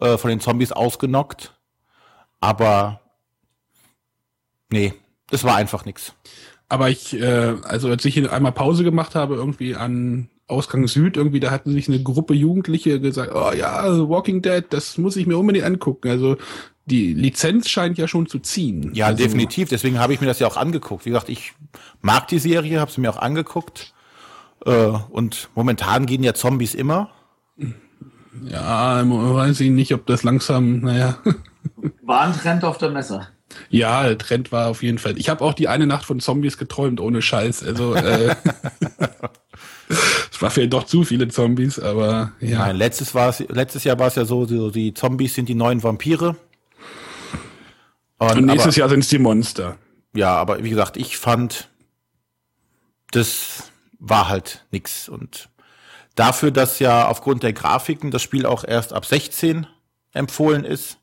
äh, 0.00 0.18
von 0.18 0.30
den 0.30 0.40
Zombies 0.40 0.72
ausgenockt, 0.72 1.54
aber 2.40 3.00
nee, 4.70 4.94
das 5.30 5.44
war 5.44 5.56
einfach 5.56 5.84
nix. 5.84 6.14
Aber 6.68 6.88
ich, 6.88 7.14
äh, 7.14 7.54
also 7.64 7.88
als 7.90 8.04
ich 8.04 8.30
einmal 8.30 8.52
Pause 8.52 8.82
gemacht 8.82 9.14
habe, 9.14 9.34
irgendwie 9.34 9.76
an 9.76 10.30
Ausgang 10.52 10.86
Süd, 10.86 11.16
irgendwie, 11.16 11.40
da 11.40 11.50
hatten 11.50 11.72
sich 11.72 11.88
eine 11.88 12.02
Gruppe 12.02 12.34
Jugendliche 12.34 13.00
gesagt, 13.00 13.32
oh 13.34 13.52
ja, 13.52 13.84
Walking 14.08 14.42
Dead, 14.42 14.64
das 14.70 14.98
muss 14.98 15.16
ich 15.16 15.26
mir 15.26 15.38
unbedingt 15.38 15.64
angucken. 15.64 16.08
Also 16.08 16.36
die 16.86 17.14
Lizenz 17.14 17.68
scheint 17.68 17.98
ja 17.98 18.08
schon 18.08 18.26
zu 18.26 18.38
ziehen. 18.38 18.90
Ja, 18.94 19.06
also, 19.06 19.22
definitiv. 19.22 19.68
Deswegen 19.68 19.98
habe 19.98 20.14
ich 20.14 20.20
mir 20.20 20.26
das 20.26 20.38
ja 20.38 20.46
auch 20.46 20.56
angeguckt. 20.56 21.04
Wie 21.06 21.10
gesagt, 21.10 21.28
ich 21.28 21.52
mag 22.00 22.28
die 22.28 22.38
Serie, 22.38 22.80
habe 22.80 22.90
sie 22.90 23.00
mir 23.00 23.10
auch 23.10 23.18
angeguckt. 23.18 23.94
Äh, 24.64 24.88
und 25.10 25.48
momentan 25.54 26.06
gehen 26.06 26.22
ja 26.22 26.34
Zombies 26.34 26.74
immer. 26.74 27.10
Ja, 28.44 29.02
weiß 29.04 29.60
ich 29.60 29.70
nicht, 29.70 29.94
ob 29.94 30.06
das 30.06 30.22
langsam, 30.22 30.80
naja. 30.80 31.18
War 32.02 32.22
ein 32.22 32.32
Trend 32.32 32.64
auf 32.64 32.78
der 32.78 32.90
Messe. 32.90 33.28
Ja, 33.68 34.04
der 34.04 34.18
Trend 34.18 34.52
war 34.52 34.68
auf 34.68 34.82
jeden 34.82 34.98
Fall. 34.98 35.18
Ich 35.18 35.28
habe 35.28 35.44
auch 35.44 35.54
die 35.54 35.68
eine 35.68 35.86
Nacht 35.86 36.04
von 36.04 36.20
Zombies 36.20 36.56
geträumt, 36.58 37.00
ohne 37.00 37.22
Scheiß. 37.22 37.62
Also 37.62 37.94
äh, 37.94 38.34
es 40.30 40.42
war 40.42 40.50
vielleicht 40.50 40.72
doch 40.72 40.84
zu 40.84 41.04
viele 41.04 41.28
Zombies, 41.28 41.78
aber 41.78 42.32
ja. 42.40 42.58
Nein, 42.58 42.76
letztes, 42.76 43.14
war's, 43.14 43.40
letztes 43.48 43.84
Jahr 43.84 43.98
war 43.98 44.08
es 44.08 44.14
ja 44.14 44.24
so, 44.24 44.46
so, 44.46 44.70
die 44.70 44.94
Zombies 44.94 45.34
sind 45.34 45.48
die 45.48 45.54
neuen 45.54 45.82
Vampire. 45.82 46.36
Und, 48.18 48.36
Und 48.36 48.46
nächstes 48.46 48.74
aber, 48.74 48.80
Jahr 48.80 48.88
sind 48.90 49.00
es 49.00 49.08
die 49.08 49.18
Monster. 49.18 49.76
Ja, 50.14 50.36
aber 50.36 50.62
wie 50.62 50.70
gesagt, 50.70 50.96
ich 50.96 51.16
fand, 51.16 51.68
das 53.10 53.70
war 53.98 54.28
halt 54.28 54.64
nix. 54.70 55.08
Und 55.08 55.48
dafür, 56.14 56.50
dass 56.50 56.78
ja 56.78 57.08
aufgrund 57.08 57.42
der 57.42 57.52
Grafiken 57.52 58.10
das 58.10 58.22
Spiel 58.22 58.46
auch 58.46 58.64
erst 58.64 58.92
ab 58.92 59.06
16 59.06 59.66
empfohlen 60.12 60.64
ist, 60.64 60.98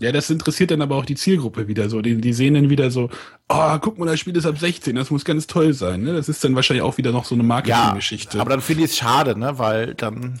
ja, 0.00 0.12
das 0.12 0.30
interessiert 0.30 0.70
dann 0.70 0.80
aber 0.80 0.96
auch 0.96 1.04
die 1.04 1.14
Zielgruppe 1.14 1.68
wieder 1.68 1.90
so. 1.90 2.00
Die, 2.00 2.16
die 2.16 2.32
sehen 2.32 2.54
dann 2.54 2.70
wieder 2.70 2.90
so, 2.90 3.10
oh, 3.50 3.78
guck 3.80 3.98
mal, 3.98 4.06
das 4.06 4.18
Spiel 4.18 4.34
ist 4.34 4.46
ab 4.46 4.58
16, 4.58 4.96
das 4.96 5.10
muss 5.10 5.26
ganz 5.26 5.46
toll 5.46 5.74
sein. 5.74 6.02
Ne? 6.02 6.14
Das 6.14 6.28
ist 6.30 6.42
dann 6.42 6.54
wahrscheinlich 6.54 6.82
auch 6.82 6.96
wieder 6.96 7.12
noch 7.12 7.26
so 7.26 7.34
eine 7.34 7.44
Marketinggeschichte. 7.44 8.38
Ja, 8.38 8.40
aber 8.40 8.50
dann 8.50 8.62
finde 8.62 8.84
ich 8.84 8.92
es 8.92 8.96
schade, 8.96 9.38
ne? 9.38 9.58
weil 9.58 9.94
dann, 9.94 10.40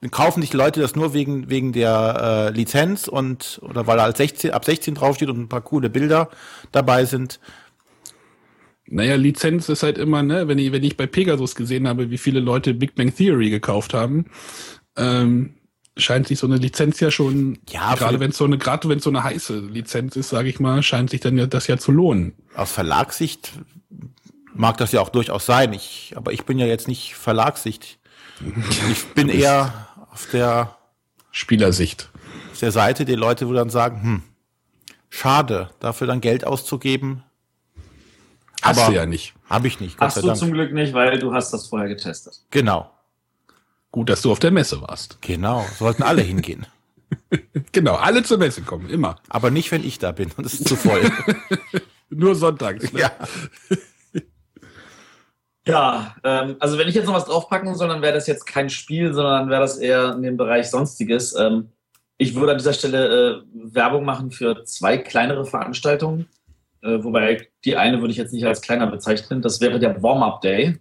dann 0.00 0.12
kaufen 0.12 0.42
sich 0.42 0.52
Leute 0.52 0.80
das 0.80 0.94
nur 0.94 1.12
wegen, 1.12 1.50
wegen 1.50 1.72
der 1.72 2.50
äh, 2.52 2.56
Lizenz 2.56 3.08
und 3.08 3.58
oder 3.62 3.88
weil 3.88 3.98
er 3.98 4.04
als 4.04 4.18
16, 4.18 4.52
ab 4.52 4.64
16 4.64 4.94
draufsteht 4.94 5.28
und 5.28 5.40
ein 5.40 5.48
paar 5.48 5.62
coole 5.62 5.90
Bilder 5.90 6.30
dabei 6.70 7.04
sind. 7.04 7.40
Naja, 8.88 9.16
Lizenz 9.16 9.68
ist 9.68 9.82
halt 9.82 9.98
immer, 9.98 10.22
ne, 10.22 10.46
wenn 10.46 10.60
ich, 10.60 10.70
wenn 10.70 10.84
ich 10.84 10.96
bei 10.96 11.08
Pegasus 11.08 11.56
gesehen 11.56 11.88
habe, 11.88 12.10
wie 12.10 12.18
viele 12.18 12.38
Leute 12.38 12.74
Big 12.74 12.94
Bang 12.94 13.12
Theory 13.12 13.50
gekauft 13.50 13.92
haben, 13.92 14.26
ähm, 14.96 15.54
scheint 15.96 16.28
sich 16.28 16.38
so 16.38 16.46
eine 16.46 16.56
Lizenz 16.56 17.00
ja 17.00 17.10
schon, 17.10 17.58
ja, 17.68 17.94
gerade 17.94 18.20
wenn 18.20 18.30
es 18.30 18.36
so 18.36 18.44
eine, 18.44 18.58
gerade 18.58 18.88
wenn 18.88 18.98
es 18.98 19.04
so 19.04 19.10
eine 19.10 19.24
heiße 19.24 19.58
Lizenz 19.58 20.16
ist, 20.16 20.28
sage 20.28 20.48
ich 20.48 20.60
mal, 20.60 20.82
scheint 20.82 21.10
sich 21.10 21.20
dann 21.20 21.38
ja 21.38 21.46
das 21.46 21.66
ja 21.66 21.78
zu 21.78 21.92
lohnen. 21.92 22.34
Aus 22.54 22.72
Verlagssicht 22.72 23.52
mag 24.54 24.76
das 24.76 24.92
ja 24.92 25.00
auch 25.00 25.08
durchaus 25.08 25.46
sein. 25.46 25.72
Ich, 25.72 26.12
aber 26.16 26.32
ich 26.32 26.44
bin 26.44 26.58
ja 26.58 26.66
jetzt 26.66 26.88
nicht 26.88 27.14
Verlagssicht. 27.14 27.98
Ich 28.90 29.04
bin 29.14 29.28
eher 29.30 29.88
auf 30.12 30.28
der 30.32 30.76
Spielersicht. 31.30 32.10
Auf 32.52 32.60
der 32.60 32.72
Seite 32.72 33.04
der 33.04 33.16
Leute, 33.16 33.48
wo 33.48 33.52
dann 33.52 33.70
sagen, 33.70 34.02
hm, 34.02 34.22
schade, 35.08 35.70
dafür 35.80 36.06
dann 36.06 36.20
Geld 36.20 36.46
auszugeben. 36.46 37.22
Hast 38.62 38.78
aber 38.80 38.90
du 38.90 38.96
ja 38.96 39.06
nicht. 39.06 39.34
Habe 39.48 39.68
ich 39.68 39.80
nicht. 39.80 39.98
Gott 39.98 40.08
hast 40.08 40.16
du 40.18 40.26
Dank. 40.26 40.38
zum 40.38 40.52
Glück 40.52 40.72
nicht, 40.72 40.92
weil 40.92 41.18
du 41.18 41.32
hast 41.32 41.52
das 41.52 41.68
vorher 41.68 41.88
getestet. 41.88 42.40
Genau. 42.50 42.90
Gut, 43.90 44.08
dass 44.10 44.22
du 44.22 44.32
auf 44.32 44.38
der 44.38 44.50
Messe 44.50 44.80
warst. 44.82 45.18
Genau, 45.22 45.64
sollten 45.78 46.02
alle 46.02 46.22
hingehen. 46.22 46.66
genau, 47.72 47.94
alle 47.94 48.22
zur 48.22 48.38
Messe 48.38 48.62
kommen, 48.62 48.88
immer. 48.90 49.16
Aber 49.28 49.50
nicht, 49.50 49.70
wenn 49.72 49.84
ich 49.84 49.98
da 49.98 50.12
bin 50.12 50.30
und 50.36 50.44
es 50.44 50.54
ist 50.54 50.68
zu 50.68 50.76
voll. 50.76 51.02
Nur 52.10 52.34
sonntags. 52.34 52.92
Ne? 52.92 53.00
Ja. 53.00 53.12
Ja, 55.68 56.14
ähm, 56.22 56.54
also 56.60 56.78
wenn 56.78 56.86
ich 56.86 56.94
jetzt 56.94 57.06
noch 57.06 57.14
was 57.14 57.24
draufpacken 57.24 57.74
soll, 57.74 57.88
dann 57.88 58.00
wäre 58.00 58.14
das 58.14 58.28
jetzt 58.28 58.46
kein 58.46 58.70
Spiel, 58.70 59.12
sondern 59.12 59.50
wäre 59.50 59.60
das 59.60 59.78
eher 59.78 60.12
in 60.12 60.22
dem 60.22 60.36
Bereich 60.36 60.70
Sonstiges. 60.70 61.34
Ähm, 61.34 61.70
ich 62.18 62.36
würde 62.36 62.52
an 62.52 62.58
dieser 62.58 62.72
Stelle 62.72 63.42
äh, 63.42 63.74
Werbung 63.74 64.04
machen 64.04 64.30
für 64.30 64.62
zwei 64.62 64.96
kleinere 64.96 65.44
Veranstaltungen, 65.44 66.28
äh, 66.82 67.02
wobei 67.02 67.48
die 67.64 67.76
eine 67.76 68.00
würde 68.00 68.12
ich 68.12 68.16
jetzt 68.16 68.32
nicht 68.32 68.46
als 68.46 68.62
kleiner 68.62 68.86
bezeichnen. 68.86 69.42
Das 69.42 69.60
wäre 69.60 69.80
der 69.80 70.00
Warm-Up 70.00 70.40
Day. 70.40 70.78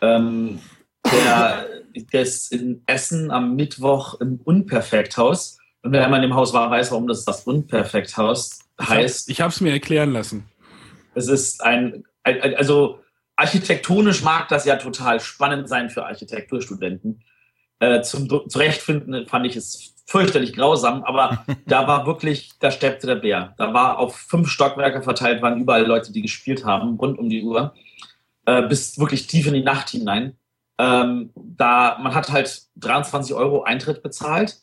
Ähm, 0.00 0.60
der 1.04 1.66
das 2.12 2.48
in 2.48 2.82
Essen 2.86 3.30
am 3.30 3.56
Mittwoch 3.56 4.20
im 4.20 4.40
Unperfekthaus. 4.42 5.58
Und 5.82 5.92
wer 5.92 6.04
einmal 6.04 6.22
in 6.22 6.30
dem 6.30 6.36
Haus 6.36 6.52
war, 6.52 6.70
weiß, 6.70 6.90
warum 6.90 7.06
das 7.06 7.24
das 7.24 7.44
Unperfekthaus 7.44 8.60
heißt. 8.80 9.30
Ich 9.30 9.40
habe 9.40 9.50
es 9.50 9.60
mir 9.60 9.72
erklären 9.72 10.12
lassen. 10.12 10.44
Es 11.14 11.28
ist 11.28 11.62
ein, 11.62 12.04
ein, 12.22 12.54
also 12.56 13.00
architektonisch 13.36 14.22
mag 14.22 14.48
das 14.48 14.64
ja 14.64 14.76
total 14.76 15.20
spannend 15.20 15.68
sein 15.68 15.90
für 15.90 16.04
Architekturstudenten. 16.04 17.22
Äh, 17.78 18.02
zum 18.02 18.28
Zurechtfinden 18.48 19.26
fand 19.26 19.46
ich 19.46 19.56
es 19.56 19.94
fürchterlich 20.06 20.52
grausam, 20.52 21.02
aber 21.04 21.44
da 21.66 21.86
war 21.86 22.06
wirklich, 22.06 22.50
da 22.60 22.70
steppte 22.70 23.06
der 23.06 23.16
Bär. 23.16 23.54
Da 23.56 23.72
war 23.72 23.98
auf 23.98 24.16
fünf 24.16 24.48
Stockwerke 24.48 25.02
verteilt, 25.02 25.40
waren 25.40 25.60
überall 25.60 25.86
Leute, 25.86 26.12
die 26.12 26.22
gespielt 26.22 26.64
haben, 26.64 26.96
rund 26.96 27.18
um 27.18 27.30
die 27.30 27.42
Uhr, 27.42 27.74
äh, 28.44 28.62
bis 28.62 28.98
wirklich 28.98 29.26
tief 29.26 29.46
in 29.46 29.54
die 29.54 29.62
Nacht 29.62 29.90
hinein. 29.90 30.36
Ähm, 30.80 31.30
da, 31.34 31.98
man 32.00 32.14
hat 32.14 32.32
halt 32.32 32.62
23 32.76 33.34
Euro 33.34 33.64
Eintritt 33.64 34.02
bezahlt 34.02 34.62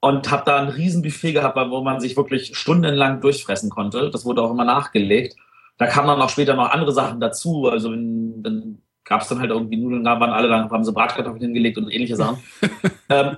und 0.00 0.28
habe 0.28 0.42
da 0.44 0.56
ein 0.60 0.68
Riesenbuffet 0.68 1.34
gehabt, 1.34 1.56
wo 1.70 1.82
man 1.82 2.00
sich 2.00 2.16
wirklich 2.16 2.56
stundenlang 2.56 3.20
durchfressen 3.20 3.70
konnte. 3.70 4.10
Das 4.10 4.24
wurde 4.24 4.42
auch 4.42 4.50
immer 4.50 4.64
nachgelegt. 4.64 5.36
Da 5.78 5.86
kamen 5.86 6.08
dann 6.08 6.20
auch 6.20 6.30
später 6.30 6.54
noch 6.54 6.70
andere 6.70 6.90
Sachen 6.90 7.20
dazu. 7.20 7.68
Also 7.68 7.92
wenn, 7.92 8.42
dann 8.42 8.82
gab 9.04 9.22
es 9.22 9.28
dann 9.28 9.38
halt 9.38 9.50
irgendwie 9.50 9.76
Nudeln, 9.76 10.02
da 10.02 10.18
waren 10.18 10.30
alle, 10.30 10.48
dann 10.48 10.68
haben 10.68 10.84
sie 10.84 10.92
Bratkartoffeln 10.92 11.40
hingelegt 11.40 11.78
und 11.78 11.90
ähnliche 11.90 12.16
Sachen. 12.16 12.42
ähm. 13.08 13.36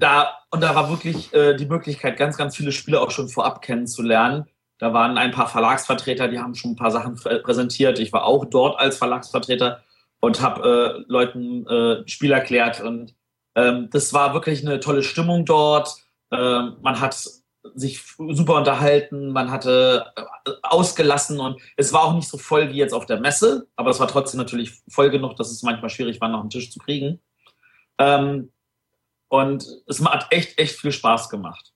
Da, 0.00 0.30
und 0.50 0.60
da 0.60 0.74
war 0.74 0.90
wirklich 0.90 1.32
äh, 1.34 1.54
die 1.56 1.66
Möglichkeit, 1.66 2.16
ganz, 2.16 2.36
ganz 2.36 2.56
viele 2.56 2.72
Spiele 2.72 3.00
auch 3.00 3.10
schon 3.10 3.28
vorab 3.28 3.62
kennenzulernen. 3.62 4.44
Da 4.78 4.92
waren 4.92 5.18
ein 5.18 5.30
paar 5.30 5.48
Verlagsvertreter, 5.48 6.28
die 6.28 6.40
haben 6.40 6.54
schon 6.54 6.72
ein 6.72 6.76
paar 6.76 6.90
Sachen 6.90 7.14
präsentiert. 7.14 7.98
Ich 8.00 8.12
war 8.12 8.24
auch 8.24 8.44
dort 8.44 8.78
als 8.78 8.98
Verlagsvertreter 8.98 9.80
und 10.24 10.40
habe 10.40 11.04
äh, 11.06 11.12
Leuten 11.12 11.66
äh, 11.66 12.08
Spiel 12.08 12.32
erklärt. 12.32 12.80
Und 12.80 13.14
ähm, 13.54 13.90
das 13.90 14.14
war 14.14 14.32
wirklich 14.32 14.66
eine 14.66 14.80
tolle 14.80 15.02
Stimmung 15.02 15.44
dort. 15.44 15.96
Ähm, 16.32 16.78
man 16.80 16.98
hat 16.98 17.28
sich 17.74 18.02
super 18.16 18.54
unterhalten, 18.54 19.30
man 19.30 19.50
hatte 19.50 20.06
äh, 20.16 20.50
ausgelassen 20.62 21.40
und 21.40 21.60
es 21.76 21.92
war 21.92 22.04
auch 22.04 22.14
nicht 22.14 22.28
so 22.28 22.38
voll 22.38 22.70
wie 22.70 22.76
jetzt 22.76 22.94
auf 22.94 23.04
der 23.04 23.20
Messe, 23.20 23.66
aber 23.76 23.90
es 23.90 24.00
war 24.00 24.08
trotzdem 24.08 24.38
natürlich 24.38 24.82
voll 24.88 25.10
genug, 25.10 25.36
dass 25.36 25.50
es 25.50 25.62
manchmal 25.62 25.90
schwierig 25.90 26.20
war, 26.20 26.28
noch 26.28 26.40
einen 26.40 26.50
Tisch 26.50 26.70
zu 26.70 26.78
kriegen. 26.78 27.20
Ähm, 27.98 28.50
und 29.28 29.66
es 29.86 30.02
hat 30.04 30.26
echt, 30.30 30.58
echt 30.58 30.80
viel 30.80 30.92
Spaß 30.92 31.28
gemacht. 31.28 31.73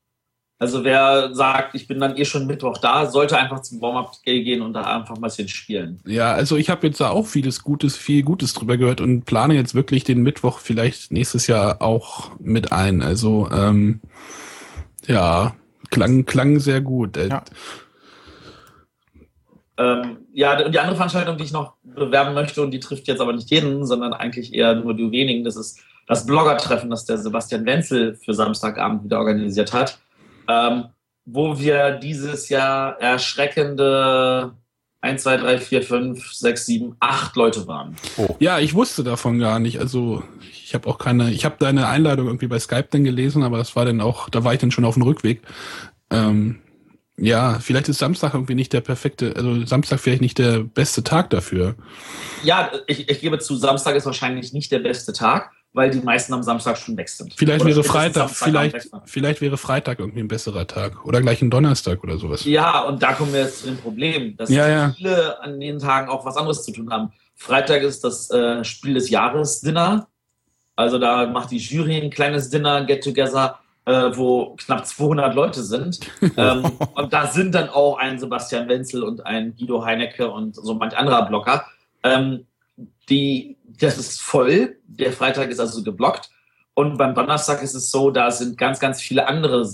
Also 0.60 0.82
wer 0.82 1.32
sagt, 1.34 1.76
ich 1.76 1.86
bin 1.86 2.00
dann 2.00 2.16
eh 2.16 2.24
schon 2.24 2.46
Mittwoch 2.46 2.78
da, 2.78 3.06
sollte 3.06 3.38
einfach 3.38 3.62
zum 3.62 3.80
Warm-Up 3.80 4.14
gehen 4.24 4.60
und 4.60 4.72
da 4.72 4.82
einfach 4.96 5.14
mal 5.16 5.28
ein 5.28 5.30
bisschen 5.30 5.46
spielen. 5.46 6.00
Ja, 6.04 6.32
also 6.32 6.56
ich 6.56 6.68
habe 6.68 6.88
jetzt 6.88 7.00
da 7.00 7.10
auch 7.10 7.26
vieles 7.26 7.62
Gutes, 7.62 7.96
viel 7.96 8.24
Gutes 8.24 8.54
drüber 8.54 8.76
gehört 8.76 9.00
und 9.00 9.24
plane 9.24 9.54
jetzt 9.54 9.76
wirklich 9.76 10.02
den 10.02 10.20
Mittwoch 10.22 10.58
vielleicht 10.58 11.12
nächstes 11.12 11.46
Jahr 11.46 11.80
auch 11.80 12.32
mit 12.40 12.72
ein. 12.72 13.02
Also 13.02 13.48
ähm, 13.52 14.00
ja, 15.06 15.54
klang, 15.90 16.24
klang 16.26 16.58
sehr 16.58 16.80
gut. 16.80 17.16
Ja. 17.16 17.44
Ähm, 19.76 20.18
ja, 20.32 20.64
und 20.64 20.74
die 20.74 20.80
andere 20.80 20.96
Veranstaltung, 20.96 21.36
die 21.36 21.44
ich 21.44 21.52
noch 21.52 21.74
bewerben 21.84 22.34
möchte, 22.34 22.62
und 22.62 22.72
die 22.72 22.80
trifft 22.80 23.06
jetzt 23.06 23.20
aber 23.20 23.32
nicht 23.32 23.48
jeden, 23.50 23.86
sondern 23.86 24.12
eigentlich 24.12 24.52
eher 24.52 24.74
nur 24.74 24.94
die 24.94 25.08
wenigen, 25.12 25.44
das 25.44 25.54
ist 25.54 25.78
das 26.08 26.26
Blogger-Treffen, 26.26 26.90
das 26.90 27.04
der 27.04 27.18
Sebastian 27.18 27.64
Wenzel 27.64 28.16
für 28.16 28.34
Samstagabend 28.34 29.04
wieder 29.04 29.18
organisiert 29.18 29.72
hat, 29.72 30.00
ähm, 30.48 30.86
wo 31.24 31.58
wir 31.58 31.92
dieses 31.92 32.48
Jahr 32.48 33.00
erschreckende 33.00 34.54
1, 35.00 35.22
2, 35.22 35.36
3, 35.36 35.58
4, 35.58 35.82
5, 35.82 36.32
6, 36.32 36.66
7, 36.66 36.96
8 36.98 37.36
Leute 37.36 37.66
waren. 37.68 37.94
Oh. 38.16 38.34
Ja, 38.40 38.58
ich 38.58 38.74
wusste 38.74 39.04
davon 39.04 39.38
gar 39.38 39.60
nicht. 39.60 39.78
Also 39.78 40.24
ich 40.50 40.74
habe 40.74 40.88
auch 40.88 40.98
keine, 40.98 41.30
ich 41.30 41.44
habe 41.44 41.56
deine 41.58 41.86
Einladung 41.86 42.26
irgendwie 42.26 42.48
bei 42.48 42.58
Skype 42.58 42.88
dann 42.90 43.04
gelesen, 43.04 43.42
aber 43.42 43.58
das 43.58 43.76
war 43.76 43.84
dann 43.84 44.00
auch, 44.00 44.28
da 44.28 44.42
war 44.42 44.54
ich 44.54 44.60
dann 44.60 44.70
schon 44.70 44.84
auf 44.84 44.94
dem 44.94 45.04
Rückweg. 45.04 45.42
Ähm, 46.10 46.60
ja, 47.16 47.58
vielleicht 47.60 47.88
ist 47.88 47.98
Samstag 47.98 48.34
irgendwie 48.34 48.54
nicht 48.54 48.72
der 48.72 48.80
perfekte, 48.80 49.34
also 49.36 49.64
Samstag 49.66 50.00
vielleicht 50.00 50.22
nicht 50.22 50.38
der 50.38 50.60
beste 50.60 51.02
Tag 51.02 51.30
dafür. 51.30 51.74
Ja, 52.42 52.70
ich, 52.86 53.08
ich 53.08 53.20
gebe 53.20 53.38
zu, 53.38 53.56
Samstag 53.56 53.96
ist 53.96 54.06
wahrscheinlich 54.06 54.52
nicht 54.52 54.72
der 54.72 54.78
beste 54.78 55.12
Tag 55.12 55.52
weil 55.72 55.90
die 55.90 56.00
meisten 56.00 56.32
am 56.32 56.42
Samstag 56.42 56.78
schon 56.78 56.96
weg 56.96 57.08
sind. 57.08 57.34
Vielleicht 57.34 57.60
oder 57.60 57.70
wäre 57.70 57.84
Freitag, 57.84 58.30
vielleicht, 58.30 58.90
vielleicht 59.04 59.40
wäre 59.40 59.56
Freitag 59.56 59.98
irgendwie 59.98 60.20
ein 60.20 60.28
besserer 60.28 60.66
Tag 60.66 61.04
oder 61.04 61.20
gleich 61.20 61.42
ein 61.42 61.50
Donnerstag 61.50 62.02
oder 62.02 62.18
sowas. 62.18 62.44
Ja, 62.44 62.82
und 62.82 63.02
da 63.02 63.12
kommen 63.12 63.32
wir 63.32 63.42
jetzt 63.42 63.60
zu 63.60 63.66
dem 63.66 63.76
Problem, 63.76 64.36
dass 64.36 64.50
ja, 64.50 64.68
ja. 64.68 64.94
viele 64.96 65.40
an 65.42 65.60
den 65.60 65.78
Tagen 65.78 66.08
auch 66.08 66.24
was 66.24 66.36
anderes 66.36 66.64
zu 66.64 66.72
tun 66.72 66.90
haben. 66.90 67.12
Freitag 67.36 67.82
ist 67.82 68.02
das 68.02 68.30
äh, 68.30 68.64
Spiel 68.64 68.94
des 68.94 69.10
Jahres 69.10 69.60
Dinner. 69.60 70.08
Also 70.74 70.98
da 70.98 71.26
macht 71.26 71.50
die 71.50 71.58
Jury 71.58 71.96
ein 72.00 72.10
kleines 72.10 72.50
Dinner, 72.50 72.84
Get-Together, 72.84 73.58
äh, 73.84 74.10
wo 74.14 74.56
knapp 74.56 74.86
200 74.86 75.34
Leute 75.34 75.62
sind. 75.62 76.00
ähm, 76.36 76.64
und 76.94 77.12
da 77.12 77.26
sind 77.28 77.54
dann 77.54 77.68
auch 77.68 77.98
ein 77.98 78.18
Sebastian 78.18 78.68
Wenzel 78.68 79.04
und 79.04 79.24
ein 79.24 79.54
Guido 79.56 79.84
Heinecke 79.84 80.28
und 80.28 80.56
so 80.56 80.74
manch 80.74 80.96
anderer 80.96 81.26
Blocker. 81.26 81.66
Ähm, 82.02 82.46
die 83.08 83.58
das 83.80 83.98
ist 83.98 84.20
voll. 84.20 84.76
Der 84.86 85.12
Freitag 85.12 85.50
ist 85.50 85.60
also 85.60 85.82
geblockt. 85.82 86.30
Und 86.74 86.96
beim 86.96 87.14
Donnerstag 87.14 87.62
ist 87.62 87.74
es 87.74 87.90
so, 87.90 88.10
da 88.10 88.30
sind 88.30 88.56
ganz, 88.56 88.78
ganz 88.78 89.00
viele 89.00 89.26
andere 89.26 89.68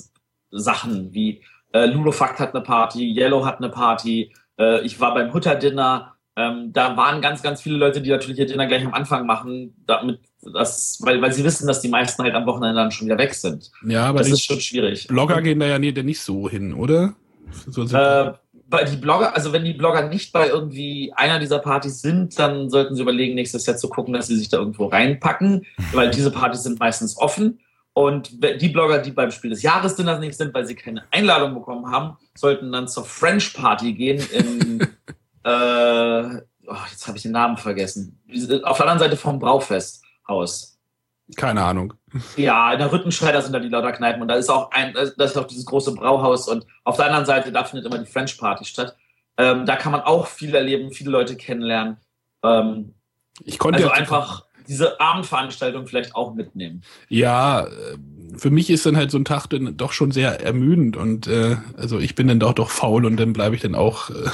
Sachen, 0.51 1.13
wie 1.13 1.43
äh, 1.73 1.87
Ludofakt 1.87 2.39
hat 2.39 2.55
eine 2.55 2.63
Party, 2.63 3.13
Yellow 3.15 3.45
hat 3.45 3.59
eine 3.59 3.69
Party, 3.69 4.33
äh, 4.59 4.81
ich 4.83 5.01
war 5.01 5.13
beim 5.13 5.33
Hutter-Dinner. 5.33 6.15
Ähm, 6.37 6.73
da 6.73 6.97
waren 6.97 7.21
ganz, 7.21 7.43
ganz 7.43 7.61
viele 7.61 7.77
Leute, 7.77 8.01
die 8.01 8.11
natürlich 8.11 8.39
ihr 8.39 8.47
Dinner 8.47 8.67
gleich 8.67 8.85
am 8.85 8.95
Anfang 8.95 9.27
machen, 9.27 9.75
damit 9.87 10.21
das, 10.53 10.99
weil, 11.03 11.21
weil 11.23 11.33
sie 11.33 11.45
wissen, 11.45 11.67
dass 11.67 11.81
die 11.81 11.89
meisten 11.89 12.23
halt 12.23 12.35
am 12.35 12.47
Wochenende 12.47 12.75
dann 12.75 12.91
schon 12.91 13.07
wieder 13.07 13.19
weg 13.19 13.35
sind. 13.35 13.71
Ja, 13.87 14.07
aber 14.07 14.19
das 14.19 14.31
ist 14.31 14.45
schon 14.45 14.61
schwierig. 14.61 15.07
Blogger 15.07 15.43
gehen 15.43 15.61
da 15.61 15.67
ja 15.67 15.79
nicht 15.79 16.21
so 16.21 16.49
hin, 16.49 16.75
oder? 16.75 17.15
So 17.69 17.83
äh, 17.85 18.33
die 18.91 18.97
Blogger, 18.97 19.35
also 19.35 19.53
wenn 19.53 19.65
die 19.65 19.73
Blogger 19.73 20.09
nicht 20.09 20.33
bei 20.33 20.49
irgendwie 20.49 21.13
einer 21.15 21.39
dieser 21.39 21.59
Partys 21.59 22.01
sind, 22.01 22.39
dann 22.39 22.71
sollten 22.71 22.95
sie 22.95 23.03
überlegen, 23.03 23.35
nächstes 23.35 23.67
Jahr 23.67 23.77
zu 23.77 23.89
gucken, 23.89 24.15
dass 24.15 24.27
sie 24.27 24.37
sich 24.37 24.49
da 24.49 24.59
irgendwo 24.59 24.87
reinpacken, 24.87 25.67
weil 25.93 26.11
diese 26.11 26.31
Partys 26.31 26.63
sind 26.63 26.79
meistens 26.79 27.17
offen. 27.17 27.61
Und 27.93 28.43
die 28.43 28.69
Blogger, 28.71 28.99
die 28.99 29.13
beim 29.13 29.31
Spiel 29.31 29.51
des 29.51 29.63
Jahres 29.63 29.95
Dinner 29.95 30.19
nicht 30.19 30.37
sind, 30.37 30.53
weil 30.53 30.67
sie 30.67 30.75
keine 30.75 31.05
Einladung 31.13 31.55
bekommen 31.55 31.89
haben, 31.93 32.17
sollten 32.35 32.73
dann 32.73 32.89
zur 32.89 33.05
French 33.05 33.55
Party 33.55 33.93
gehen 33.93 34.21
in, 34.33 34.81
äh, 35.45 36.41
oh, 36.67 36.77
jetzt 36.91 37.07
habe 37.07 37.17
ich 37.17 37.23
den 37.23 37.33
Namen 37.33 37.57
vergessen. 37.57 38.21
Auf 38.65 38.79
der 38.79 38.87
anderen 38.89 38.99
Seite 38.99 39.17
vom 39.17 39.39
Braufesthaus. 39.39 40.74
Keine 41.37 41.63
Ahnung. 41.63 41.95
Ja, 42.37 42.73
in 42.73 42.79
der 42.79 42.93
Rüttenscheider 42.93 43.41
sind 43.41 43.53
da 43.53 43.59
die 43.59 43.69
lauter 43.69 43.93
Kneipen 43.93 44.23
und 44.23 44.29
da 44.29 44.35
ist 44.35 44.51
auch 44.51 44.71
ein, 44.73 44.93
das 44.93 45.31
ist 45.31 45.37
auch 45.37 45.47
dieses 45.47 45.65
große 45.65 45.95
Brauhaus 45.95 46.49
und 46.49 46.67
auf 46.85 46.97
der 46.97 47.07
anderen 47.07 47.25
Seite, 47.25 47.51
da 47.51 47.65
findet 47.65 47.87
immer 47.87 47.99
die 47.99 48.11
French 48.11 48.37
Party 48.39 48.65
statt. 48.65 48.97
Ähm, 49.37 49.67
da 49.67 49.77
kann 49.77 49.93
man 49.93 50.03
auch 50.03 50.27
viel 50.27 50.55
erleben, 50.55 50.93
viele 50.93 51.11
Leute 51.11 51.37
kennenlernen. 51.37 51.97
Ähm, 52.45 52.95
ich 53.43 53.59
konnte 53.59 53.79
also 53.79 53.91
einfach 53.91 54.45
diese 54.69 55.01
Abendveranstaltung 55.01 55.87
vielleicht 55.87 56.15
auch 56.15 56.35
mitnehmen. 56.35 56.83
Ja, 57.09 57.67
äh, 57.67 57.97
für 58.37 58.51
mich 58.51 58.71
ist 58.71 58.87
dann 58.87 58.97
halt 58.97 59.11
so 59.11 59.19
ein 59.19 59.25
Tag 59.25 59.47
dann 59.49 59.77
doch 59.77 59.93
schon 59.93 60.11
sehr 60.11 60.41
ermüdend 60.41 60.97
und 60.97 61.27
äh, 61.27 61.57
also 61.77 61.99
ich 61.99 62.15
bin 62.15 62.29
dann 62.29 62.41
doch 62.41 62.53
doch 62.53 62.71
faul 62.71 63.05
und 63.07 63.17
dann 63.17 63.33
bleibe 63.33 63.55
ich 63.55 63.63
dann 63.63 63.75
auch 63.75 64.11
äh, 64.11 64.29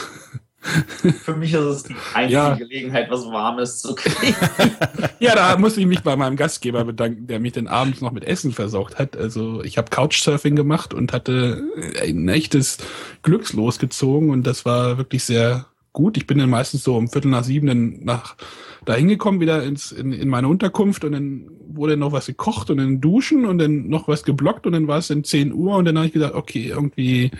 Für 1.22 1.34
mich 1.36 1.54
ist 1.54 1.61
es 1.61 1.82
die 1.84 1.96
einzige 2.12 2.34
ja. 2.34 2.54
Gelegenheit, 2.54 3.11
was 3.11 3.24
Warmes 3.24 3.80
zu 3.80 3.94
kriegen. 3.94 4.36
ja, 5.18 5.34
da 5.34 5.56
muss 5.56 5.76
ich 5.78 5.86
mich 5.86 6.02
bei 6.02 6.16
meinem 6.16 6.36
Gastgeber 6.36 6.84
bedanken, 6.84 7.26
der 7.26 7.40
mich 7.40 7.52
dann 7.52 7.66
abends 7.66 8.02
noch 8.02 8.12
mit 8.12 8.24
Essen 8.24 8.52
versorgt 8.52 8.98
hat. 8.98 9.16
Also 9.16 9.64
ich 9.64 9.78
habe 9.78 9.88
Couchsurfing 9.90 10.56
gemacht 10.56 10.92
und 10.92 11.12
hatte 11.14 11.62
ein 12.02 12.28
echtes 12.28 12.78
Glückslos 13.22 13.78
gezogen 13.78 14.30
und 14.30 14.46
das 14.46 14.66
war 14.66 14.98
wirklich 14.98 15.24
sehr 15.24 15.66
gut. 15.92 16.18
Ich 16.18 16.26
bin 16.26 16.38
dann 16.38 16.50
meistens 16.50 16.84
so 16.84 16.96
um 16.96 17.08
Viertel 17.08 17.30
nach 17.30 17.44
sieben 17.44 17.66
dann 17.66 18.04
nach 18.04 18.36
da 18.84 18.94
hingekommen, 18.94 19.40
wieder 19.40 19.62
ins, 19.62 19.92
in, 19.92 20.12
in 20.12 20.28
meine 20.28 20.48
Unterkunft 20.48 21.04
und 21.04 21.12
dann 21.12 21.50
wurde 21.68 21.96
noch 21.96 22.12
was 22.12 22.26
gekocht 22.26 22.70
und 22.70 22.78
dann 22.78 23.00
duschen 23.00 23.44
und 23.44 23.58
dann 23.58 23.88
noch 23.88 24.08
was 24.08 24.24
geblockt 24.24 24.66
und 24.66 24.72
dann 24.72 24.88
war 24.88 24.98
es 24.98 25.08
dann 25.08 25.24
10 25.24 25.52
Uhr 25.52 25.76
und 25.76 25.84
dann 25.84 25.96
habe 25.96 26.06
ich 26.06 26.12
gesagt, 26.12 26.34
okay, 26.34 26.68
irgendwie 26.68 27.30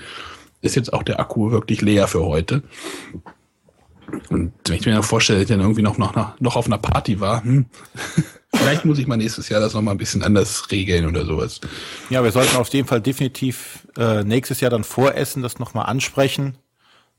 ist 0.61 0.77
jetzt 0.77 0.93
auch 0.93 1.03
der 1.03 1.21
Akku 1.21 1.51
wirklich 1.51 1.81
leer 1.81 2.07
für 2.07 2.25
heute. 2.25 2.63
Und 4.29 4.53
wenn 4.67 4.77
ich 4.77 4.87
mir 4.87 5.03
vorstelle, 5.03 5.39
dass 5.39 5.51
ich 5.51 5.55
dann 5.55 5.61
irgendwie 5.61 5.83
noch, 5.83 5.99
noch, 5.99 6.41
noch 6.41 6.57
auf 6.57 6.67
einer 6.67 6.79
Party 6.79 7.21
war, 7.21 7.43
hm, 7.45 7.67
vielleicht 8.55 8.85
muss 8.85 8.99
ich 8.99 9.07
mal 9.07 9.17
nächstes 9.17 9.49
Jahr 9.49 9.61
das 9.61 9.75
nochmal 9.75 9.95
ein 9.95 9.99
bisschen 9.99 10.23
anders 10.23 10.71
regeln 10.71 11.07
oder 11.07 11.25
sowas. 11.25 11.61
Ja, 12.09 12.23
wir 12.25 12.33
sollten 12.33 12.57
auf 12.57 12.69
jeden 12.69 12.89
Fall 12.89 13.01
definitiv 13.01 13.87
äh, 13.97 14.25
nächstes 14.25 14.61
Jahr 14.61 14.71
dann 14.71 14.85
voressen, 14.85 15.43
das 15.43 15.59
nochmal 15.59 15.87
ansprechen, 15.87 16.57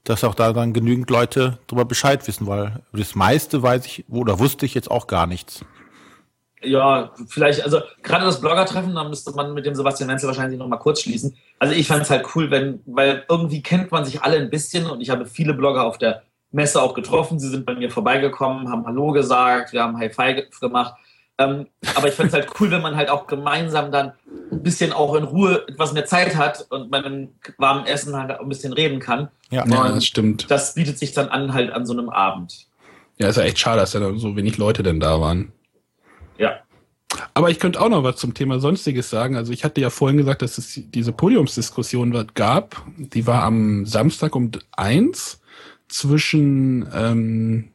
dass 0.03 0.23
auch 0.23 0.35
da 0.35 0.51
dann 0.53 0.73
genügend 0.73 1.09
Leute 1.09 1.59
darüber 1.67 1.85
Bescheid 1.85 2.27
wissen, 2.27 2.47
weil 2.47 2.83
das 2.91 3.15
meiste 3.15 3.63
weiß 3.63 3.85
ich 3.85 4.05
oder 4.09 4.39
wusste 4.39 4.65
ich 4.65 4.73
jetzt 4.73 4.91
auch 4.91 5.07
gar 5.07 5.27
nichts. 5.27 5.63
Ja, 6.63 7.11
vielleicht, 7.27 7.63
also 7.63 7.79
gerade 8.03 8.25
das 8.25 8.39
Blogger-Treffen, 8.39 8.93
da 8.93 9.03
müsste 9.03 9.31
man 9.31 9.53
mit 9.53 9.65
dem 9.65 9.73
Sebastian 9.75 10.09
Wenzel 10.09 10.27
wahrscheinlich 10.27 10.59
noch 10.59 10.67
mal 10.67 10.77
kurz 10.77 11.01
schließen. 11.01 11.35
Also 11.59 11.73
ich 11.73 11.87
fand 11.87 12.03
es 12.03 12.09
halt 12.09 12.25
cool, 12.35 12.51
wenn, 12.51 12.81
weil 12.85 13.25
irgendwie 13.29 13.63
kennt 13.63 13.91
man 13.91 14.05
sich 14.05 14.21
alle 14.21 14.37
ein 14.37 14.49
bisschen 14.49 14.85
und 14.85 15.01
ich 15.01 15.09
habe 15.09 15.25
viele 15.25 15.53
Blogger 15.53 15.85
auf 15.85 15.97
der 15.97 16.23
Messe 16.51 16.81
auch 16.81 16.93
getroffen. 16.93 17.39
Sie 17.39 17.49
sind 17.49 17.65
bei 17.65 17.73
mir 17.73 17.89
vorbeigekommen, 17.89 18.69
haben 18.69 18.85
Hallo 18.85 19.11
gesagt, 19.11 19.73
wir 19.73 19.81
haben 19.81 19.97
High 19.97 20.13
Five 20.13 20.59
gemacht. 20.59 20.95
Ähm, 21.37 21.67
aber 21.95 22.09
ich 22.09 22.13
fand 22.13 22.27
es 22.27 22.33
halt 22.33 22.49
cool, 22.59 22.69
wenn 22.71 22.81
man 22.81 22.95
halt 22.95 23.09
auch 23.09 23.25
gemeinsam 23.25 23.91
dann 23.91 24.13
ein 24.51 24.61
bisschen 24.61 24.93
auch 24.93 25.15
in 25.15 25.23
Ruhe 25.23 25.65
etwas 25.67 25.93
mehr 25.93 26.05
Zeit 26.05 26.35
hat 26.35 26.67
und 26.69 26.91
man 26.91 27.03
im 27.03 27.29
warmen 27.57 27.85
Essen 27.85 28.15
halt 28.15 28.31
auch 28.31 28.41
ein 28.41 28.49
bisschen 28.49 28.73
reden 28.73 28.99
kann. 28.99 29.29
Ja, 29.49 29.65
ja 29.65 29.89
das 29.89 30.05
stimmt. 30.05 30.51
Das 30.51 30.75
bietet 30.75 30.99
sich 30.99 31.13
dann 31.13 31.29
an 31.29 31.53
halt 31.53 31.71
an 31.71 31.85
so 31.85 31.93
einem 31.93 32.09
Abend. 32.09 32.67
Ja, 33.17 33.29
ist 33.29 33.37
ja 33.37 33.43
echt 33.43 33.59
schade, 33.59 33.79
dass 33.79 33.91
da 33.91 33.99
so 34.17 34.35
wenig 34.35 34.57
Leute 34.57 34.83
denn 34.83 34.99
da 34.99 35.19
waren. 35.21 35.51
Ja. 36.41 36.59
Aber 37.33 37.49
ich 37.49 37.59
könnte 37.59 37.79
auch 37.79 37.89
noch 37.89 38.03
was 38.03 38.15
zum 38.17 38.33
Thema 38.33 38.59
Sonstiges 38.59 39.09
sagen. 39.09 39.35
Also 39.35 39.53
ich 39.53 39.63
hatte 39.63 39.81
ja 39.81 39.89
vorhin 39.89 40.17
gesagt, 40.17 40.41
dass 40.41 40.57
es 40.57 40.79
diese 40.91 41.11
Podiumsdiskussion 41.11 42.27
gab. 42.33 42.81
Die 42.97 43.27
war 43.27 43.43
am 43.43 43.85
Samstag 43.85 44.35
um 44.35 44.51
eins 44.71 45.41
zwischen 45.87 46.87
ähm, 46.93 47.71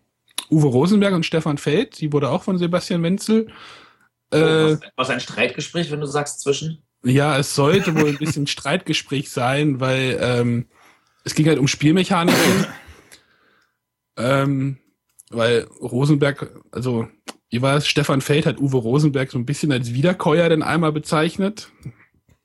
Uwe 0.51 0.69
Rosenberg 0.69 1.14
und 1.14 1.27
Stefan 1.27 1.59
Feld. 1.59 2.01
Die 2.01 2.12
wurde 2.12 2.31
auch 2.31 2.43
von 2.43 2.59
Sebastian 2.59 3.03
Wenzel. 3.03 3.49
Äh, 4.31 4.41
was, 4.41 4.81
was 4.97 5.11
ein 5.11 5.21
Streitgespräch, 5.21 5.91
wenn 5.91 6.01
du 6.01 6.07
sagst 6.07 6.41
zwischen? 6.41 6.83
Ja, 7.05 7.39
es 7.39 7.55
sollte 7.55 7.95
wohl 7.95 8.09
ein 8.09 8.19
bisschen 8.19 8.47
Streitgespräch 8.47 9.31
sein, 9.31 9.81
weil 9.81 10.19
ähm, 10.21 10.67
es 11.25 11.35
ging 11.35 11.47
halt 11.47 11.59
um 11.59 11.69
Spielmechaniken. 11.69 12.67
ähm, 14.17 14.79
weil 15.31 15.67
Rosenberg, 15.81 16.51
also 16.73 17.09
wie 17.51 17.62
war 17.62 17.76
es? 17.76 17.86
Stefan 17.86 18.20
Feld 18.20 18.47
hat 18.47 18.59
Uwe 18.59 18.78
Rosenberg 18.78 19.30
so 19.30 19.38
ein 19.38 19.47
bisschen 19.47 19.72
als 19.72 19.92
Wiederkäuer 19.92 20.49
denn 20.49 20.62
einmal 20.62 20.92
bezeichnet. 20.92 21.70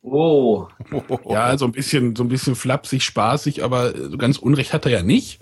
Oh. 0.01 0.67
Ja, 1.29 1.57
so 1.57 1.65
ein 1.65 1.71
bisschen, 1.71 2.15
so 2.15 2.23
ein 2.23 2.29
bisschen 2.29 2.55
flapsig, 2.55 3.03
spaßig, 3.03 3.63
aber 3.63 3.93
so 4.09 4.17
ganz 4.17 4.37
Unrecht 4.37 4.73
hat 4.73 4.85
er 4.85 4.91
ja 4.91 5.03
nicht. 5.03 5.41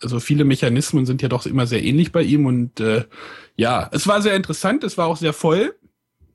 Also 0.00 0.20
viele 0.20 0.44
Mechanismen 0.44 1.06
sind 1.06 1.22
ja 1.22 1.28
doch 1.28 1.44
immer 1.46 1.66
sehr 1.66 1.82
ähnlich 1.82 2.12
bei 2.12 2.22
ihm 2.22 2.46
und 2.46 2.78
äh, 2.78 3.04
ja, 3.56 3.88
es 3.90 4.06
war 4.06 4.22
sehr 4.22 4.36
interessant, 4.36 4.84
es 4.84 4.96
war 4.96 5.08
auch 5.08 5.16
sehr 5.16 5.32
voll. 5.32 5.74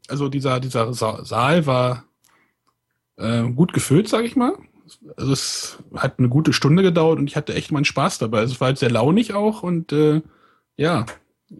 Also 0.09 0.27
dieser, 0.27 0.59
dieser 0.59 0.93
Sa 0.93 1.23
Saal 1.23 1.65
war 1.65 2.03
äh, 3.15 3.43
gut 3.43 3.71
gefüllt, 3.71 4.09
sag 4.09 4.25
ich 4.25 4.35
mal. 4.35 4.57
Also 5.15 5.31
es 5.31 5.77
hat 5.95 6.19
eine 6.19 6.27
gute 6.27 6.51
Stunde 6.51 6.83
gedauert 6.83 7.19
und 7.19 7.27
ich 7.27 7.37
hatte 7.37 7.53
echt 7.53 7.71
meinen 7.71 7.85
Spaß 7.85 8.17
dabei. 8.17 8.39
Also 8.39 8.55
es 8.55 8.59
war 8.59 8.67
halt 8.67 8.77
sehr 8.77 8.91
launig 8.91 9.33
auch 9.33 9.63
und 9.63 9.93
äh, 9.93 10.21
ja, 10.75 11.05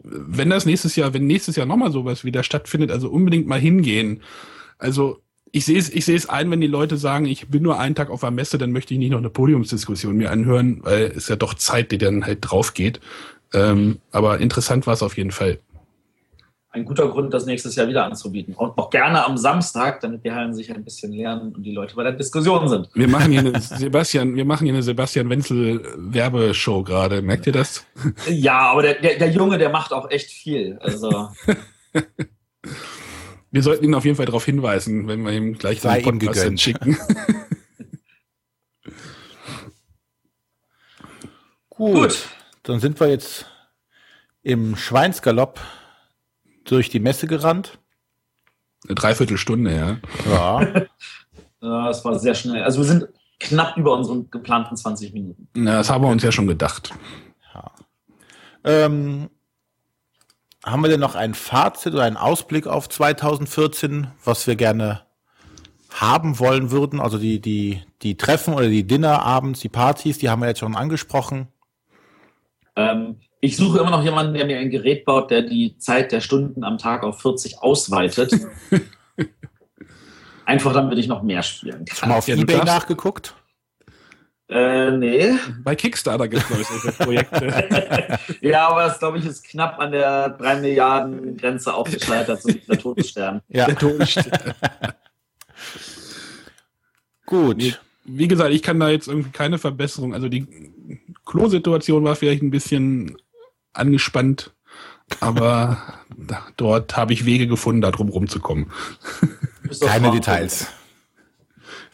wenn 0.04 0.50
das 0.50 0.66
nächstes 0.66 0.96
Jahr, 0.96 1.14
wenn 1.14 1.28
nächstes 1.28 1.56
Jahr 1.56 1.66
nochmal 1.66 1.92
sowas 1.92 2.26
wieder 2.26 2.44
stattfindet, 2.44 2.92
also 2.92 3.10
unbedingt 3.10 3.48
mal 3.48 3.60
hingehen. 3.60 4.22
Also 4.78 5.20
ich 5.52 5.66
sehe 5.66 5.78
es, 5.78 5.90
ich 5.90 6.06
sehe 6.06 6.16
es 6.16 6.28
ein, 6.28 6.50
wenn 6.50 6.62
die 6.62 6.68
Leute 6.68 6.98
sagen, 6.98 7.26
ich 7.26 7.48
bin 7.48 7.62
nur 7.62 7.80
einen 7.80 7.96
Tag 7.96 8.10
auf 8.10 8.22
der 8.22 8.32
Messe, 8.32 8.58
dann 8.58 8.72
möchte 8.72 8.94
ich 8.94 9.00
nicht 9.00 9.12
noch 9.12 9.20
eine 9.20 9.30
Podiumsdiskussion 9.30 10.18
mir 10.18 10.32
anhören, 10.32 10.80
weil 10.84 11.14
es 11.16 11.28
ja 11.28 11.36
doch 11.36 11.54
Zeit, 11.54 11.92
die 11.92 12.00
dann 12.00 12.26
halt 12.26 12.40
drauf 12.42 12.74
geht. 12.74 13.00
Ähm, 13.54 14.00
aber 14.12 14.40
interessant 14.40 14.88
war 14.88 14.96
es 14.96 15.04
auf 15.04 15.16
jeden 15.16 15.32
Fall. 15.32 15.60
Ein 16.74 16.86
guter 16.86 17.08
Grund, 17.08 17.32
das 17.32 17.46
nächstes 17.46 17.76
Jahr 17.76 17.88
wieder 17.88 18.04
anzubieten. 18.04 18.56
Und 18.56 18.76
auch 18.80 18.90
gerne 18.90 19.24
am 19.24 19.38
Samstag, 19.38 20.00
damit 20.02 20.26
die 20.26 20.32
Hallen 20.32 20.56
sich 20.56 20.74
ein 20.74 20.84
bisschen 20.84 21.14
lernen 21.14 21.54
und 21.54 21.62
die 21.62 21.72
Leute 21.72 21.96
bei 21.96 22.02
der 22.02 22.14
Diskussion 22.14 22.68
sind. 22.68 22.90
Wir 22.96 23.08
machen 23.08 23.32
hier 23.32 23.42
eine 23.42 23.62
Sebastian, 23.62 24.36
wir 24.36 24.44
machen 24.44 24.66
hier 24.66 24.74
eine 24.74 24.82
Sebastian 24.82 25.30
Wenzel 25.30 25.84
Werbeshow 25.96 26.82
gerade. 26.84 27.22
Merkt 27.22 27.46
ihr 27.46 27.54
das? 27.54 27.86
Ja, 28.28 28.72
aber 28.72 28.82
der, 28.82 28.96
der, 28.96 29.20
der 29.20 29.30
Junge, 29.30 29.60
der 29.60 29.70
macht 29.70 29.94
auch 29.94 30.10
echt 30.10 30.32
viel. 30.32 30.80
Also. 30.82 31.30
Wir 33.52 33.62
sollten 33.62 33.86
ihn 33.86 33.94
auf 33.94 34.04
jeden 34.04 34.18
Fall 34.18 34.26
darauf 34.26 34.46
hinweisen, 34.46 35.08
wenn 35.08 35.22
wir 35.22 35.32
ihm 35.32 35.54
gleich 35.54 35.80
Sei 35.80 36.02
seinen 36.02 36.16
ihm 36.16 36.20
Podcast 36.20 36.60
schicken. 36.60 36.98
Gut. 41.70 41.94
Gut. 41.94 42.30
Dann 42.64 42.80
sind 42.80 43.00
wir 43.00 43.10
jetzt 43.10 43.46
im 44.42 44.76
Schweinsgalopp 44.76 45.60
durch 46.66 46.90
die 46.90 47.00
Messe 47.00 47.28
gerannt. 47.28 47.80
Eine 48.86 48.96
Dreiviertelstunde, 48.96 49.76
ja. 49.76 49.98
Ja. 50.30 50.86
Ja, 51.64 51.90
es 51.90 52.04
war 52.04 52.20
sehr 52.20 52.36
schnell. 52.36 52.62
Also 52.62 52.80
wir 52.80 52.86
sind 52.86 53.08
knapp 53.40 53.78
über 53.78 53.94
unseren 53.94 54.30
geplanten 54.30 54.76
20 54.76 55.14
Minuten. 55.14 55.48
Na, 55.54 55.78
das 55.78 55.90
haben 55.90 56.04
wir 56.04 56.10
uns 56.10 56.22
ja 56.22 56.32
schon 56.34 56.46
gedacht. 56.46 56.92
ähm, 58.66 59.30
haben 60.66 60.82
wir 60.82 60.90
denn 60.90 61.00
noch 61.00 61.16
ein 61.16 61.34
Fazit 61.34 61.94
oder 61.94 62.04
einen 62.04 62.18
Ausblick 62.18 62.68
auf 62.68 62.90
2014, 62.90 64.08
was 64.26 64.46
wir 64.46 64.58
gerne 64.58 65.04
haben 65.90 66.38
wollen 66.40 66.70
würden? 66.72 67.00
Also 67.00 67.18
die, 67.18 67.40
die, 67.40 67.82
die 68.02 68.18
Treffen 68.18 68.54
oder 68.54 68.68
die 68.68 68.86
Dinner 68.86 69.22
abends, 69.24 69.62
die 69.62 69.70
Partys, 69.70 70.18
die 70.18 70.30
haben 70.30 70.42
wir 70.42 70.50
jetzt 70.50 70.60
schon 70.60 70.76
angesprochen. 70.76 71.48
Ähm, 72.76 73.22
ich 73.44 73.58
suche 73.58 73.80
immer 73.80 73.90
noch 73.90 74.04
jemanden, 74.06 74.34
der 74.34 74.46
mir 74.46 74.58
ein 74.58 74.70
Gerät 74.70 75.04
baut, 75.04 75.30
der 75.30 75.42
die 75.42 75.78
Zeit 75.78 76.14
der 76.14 76.22
Stunden 76.22 76.64
am 76.64 76.78
Tag 76.78 77.04
auf 77.04 77.20
40 77.22 77.60
ausweitet. 77.60 78.34
Einfach 80.46 80.72
damit 80.74 80.98
ich 80.98 81.08
noch 81.08 81.24
mehr 81.24 81.44
spielen 81.44 81.86
Schon 81.88 81.98
kann. 82.00 82.10
mal 82.10 82.18
auf 82.20 82.28
Ja, 82.30 82.36
Ebay 82.38 82.64
nachgeguckt? 82.64 83.36
Äh, 84.48 84.92
nee. 84.92 85.32
Bei 85.62 85.76
Kickstarter 85.76 86.28
gibt 86.30 86.44
es 86.44 86.48
glaube 86.48 86.62
ich 86.62 86.68
solche 86.70 86.92
Projekte. 87.04 88.20
Ja, 88.42 88.70
aber 88.70 88.84
das, 88.84 89.00
glaube 89.00 89.18
ich, 89.18 89.26
ist 89.26 89.44
knapp 89.46 89.78
an 89.80 89.92
der 89.92 90.30
3 90.30 90.62
Milliarden 90.62 91.36
Grenze 91.38 91.74
aufgescheitert, 91.74 92.42
so 92.42 92.48
wie 92.50 92.60
der 92.60 92.78
Todesstern. 92.80 93.42
Ja, 93.50 93.66
Der 93.66 93.76
Todesstern. 93.78 94.54
gut. 97.26 97.58
Wie, 97.58 97.74
wie 98.06 98.28
gesagt, 98.28 98.52
ich 98.54 98.62
kann 98.62 98.80
da 98.80 98.90
jetzt 98.90 99.08
irgendwie 99.08 99.32
keine 99.32 99.58
Verbesserung. 99.58 100.14
Also 100.14 100.30
die 100.30 100.46
Klo-Situation 101.26 102.04
war 102.04 102.16
vielleicht 102.16 102.44
ein 102.44 102.52
bisschen 102.52 103.18
angespannt, 103.74 104.52
aber 105.20 105.82
da, 106.16 106.46
dort 106.58 106.96
habe 106.98 107.14
ich 107.14 107.26
Wege 107.26 107.48
gefunden, 107.48 107.82
da 107.82 107.92
drum 107.92 108.10
rumzukommen. 108.10 108.72
Keine 109.82 110.12
Details. 110.12 110.68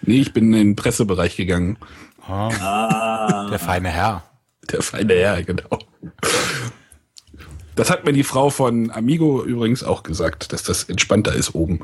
Nee, 0.01 0.19
ich 0.21 0.33
bin 0.33 0.45
in 0.53 0.59
den 0.59 0.75
Pressebereich 0.75 1.35
gegangen. 1.35 1.77
Ah, 2.27 2.49
Ah, 2.59 3.49
der 3.49 3.59
feine 3.59 3.89
Herr. 3.89 4.23
Der 4.71 4.81
feine 4.81 5.13
Herr, 5.13 5.43
genau. 5.43 5.79
Das 7.75 7.89
hat 7.89 8.05
mir 8.05 8.13
die 8.13 8.23
Frau 8.23 8.49
von 8.49 8.91
Amigo 8.91 9.43
übrigens 9.43 9.83
auch 9.83 10.03
gesagt, 10.03 10.51
dass 10.53 10.63
das 10.63 10.83
entspannter 10.85 11.33
ist 11.33 11.55
oben. 11.55 11.79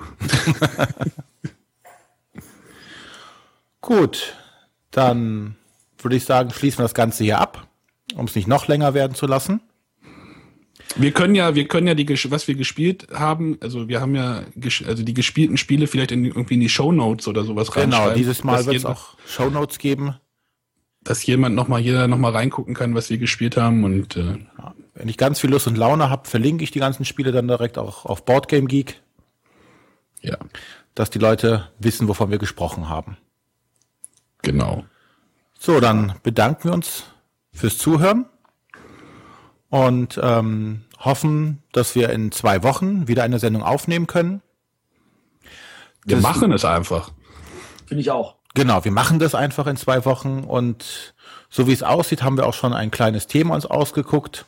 Gut, 3.81 4.35
dann 4.91 5.55
würde 5.99 6.15
ich 6.15 6.25
sagen, 6.25 6.51
schließen 6.51 6.79
wir 6.79 6.83
das 6.83 6.93
Ganze 6.93 7.23
hier 7.23 7.39
ab, 7.39 7.67
um 8.15 8.25
es 8.25 8.35
nicht 8.35 8.47
noch 8.47 8.67
länger 8.67 8.93
werden 8.93 9.15
zu 9.15 9.25
lassen. 9.27 9.61
Wir 10.95 11.11
können 11.11 11.35
ja, 11.35 11.55
wir 11.55 11.67
können 11.67 11.87
ja 11.87 11.93
die, 11.93 12.07
was 12.31 12.47
wir 12.47 12.55
gespielt 12.55 13.07
haben, 13.13 13.57
also 13.61 13.87
wir 13.87 13.99
haben 14.01 14.15
ja, 14.15 14.43
also 14.87 15.03
die 15.03 15.13
gespielten 15.13 15.57
Spiele 15.57 15.87
vielleicht 15.87 16.11
in, 16.11 16.23
irgendwie 16.25 16.53
in 16.53 16.61
die 16.61 16.69
Shownotes 16.69 17.27
oder 17.27 17.43
sowas 17.43 17.71
Genau, 17.71 17.97
reinschreiben, 17.97 18.17
dieses 18.17 18.43
Mal 18.43 18.65
wird 18.65 18.77
es 18.77 18.85
auch 18.85 19.15
Shownotes 19.27 19.77
geben. 19.77 20.15
dass 21.03 21.25
jemand 21.25 21.55
noch 21.55 21.67
mal, 21.67 21.79
jeder 21.79 22.07
noch 22.07 22.17
mal 22.17 22.31
reingucken 22.31 22.73
kann, 22.73 22.95
was 22.95 23.09
wir 23.09 23.17
gespielt 23.17 23.57
haben 23.57 23.83
und 23.83 24.15
äh, 24.15 24.37
Wenn 24.93 25.09
ich 25.09 25.17
ganz 25.17 25.39
viel 25.39 25.49
Lust 25.49 25.67
und 25.67 25.77
Laune 25.77 26.09
habe, 26.09 26.27
verlinke 26.27 26.63
ich 26.63 26.71
die 26.71 26.79
ganzen 26.79 27.03
Spiele 27.05 27.31
dann 27.31 27.47
direkt 27.47 27.77
auch 27.77 28.05
auf 28.05 28.23
Boardgame 28.23 28.67
Geek, 28.67 29.01
ja, 30.21 30.37
dass 30.95 31.09
die 31.09 31.19
Leute 31.19 31.69
wissen, 31.79 32.07
wovon 32.07 32.31
wir 32.31 32.37
gesprochen 32.37 32.87
haben. 32.89 33.17
genau. 34.41 34.85
So, 35.57 35.79
dann 35.79 36.15
bedanken 36.21 36.65
wir 36.65 36.73
uns 36.73 37.05
fürs 37.51 37.77
Zuhören 37.77 38.25
und 39.69 40.19
ähm, 40.21 40.81
hoffen, 40.99 41.61
dass 41.71 41.95
wir 41.95 42.09
in 42.09 42.31
zwei 42.31 42.63
Wochen 42.63 43.07
wieder 43.07 43.23
eine 43.23 43.39
Sendung 43.39 43.63
aufnehmen 43.63 44.07
können. 44.07 44.41
Wir 46.05 46.17
Das- 46.17 46.23
machen 46.23 46.51
es 46.51 46.65
einfach. 46.65 47.11
finde 47.87 48.01
ich 48.01 48.11
auch. 48.11 48.35
Genau, 48.53 48.85
wir 48.85 48.91
machen 48.91 49.19
das 49.19 49.35
einfach 49.35 49.67
in 49.67 49.75
zwei 49.75 50.05
Wochen 50.05 50.43
und 50.45 51.13
so 51.49 51.67
wie 51.67 51.73
es 51.73 51.83
aussieht, 51.83 52.23
haben 52.23 52.37
wir 52.37 52.45
auch 52.47 52.53
schon 52.53 52.73
ein 52.73 52.89
kleines 52.89 53.27
Thema 53.27 53.53
uns 53.55 53.65
ausgeguckt. 53.65 54.45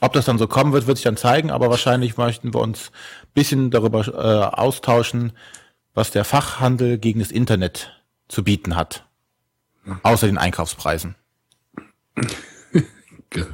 Ob 0.00 0.12
das 0.12 0.24
dann 0.26 0.38
so 0.38 0.46
kommen 0.48 0.72
wird, 0.72 0.86
wird 0.86 0.96
sich 0.96 1.04
dann 1.04 1.16
zeigen, 1.16 1.50
aber 1.50 1.70
wahrscheinlich 1.70 2.16
möchten 2.16 2.52
wir 2.54 2.60
uns 2.60 2.90
ein 3.22 3.32
bisschen 3.34 3.70
darüber 3.70 4.06
äh, 4.06 4.56
austauschen, 4.56 5.32
was 5.94 6.10
der 6.10 6.24
Fachhandel 6.24 6.98
gegen 6.98 7.20
das 7.20 7.30
Internet 7.30 8.00
zu 8.28 8.42
bieten 8.44 8.74
hat. 8.76 9.04
Außer 10.02 10.26
den 10.26 10.38
Einkaufspreisen. 10.38 11.14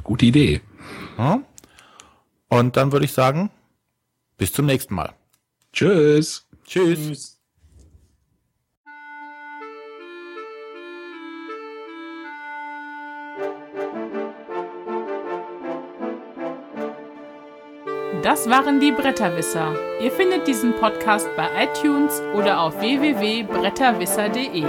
Gute 0.03 0.25
Idee. 0.25 0.61
Ja? 1.17 1.41
Und 2.47 2.77
dann 2.77 2.91
würde 2.91 3.05
ich 3.05 3.13
sagen, 3.13 3.49
bis 4.37 4.53
zum 4.53 4.65
nächsten 4.65 4.95
Mal. 4.95 5.13
Tschüss. 5.73 6.47
Tschüss. 6.65 6.99
Tschüss. 6.99 7.35
Das 18.25 18.49
waren 18.49 18.79
die 18.79 18.91
Bretterwisser. 18.91 19.75
Ihr 20.01 20.11
findet 20.11 20.47
diesen 20.47 20.73
Podcast 20.73 21.27
bei 21.37 21.47
iTunes 21.63 22.23
oder 22.33 22.59
auf 22.59 22.79
www.bretterwisser.de. 22.79 24.63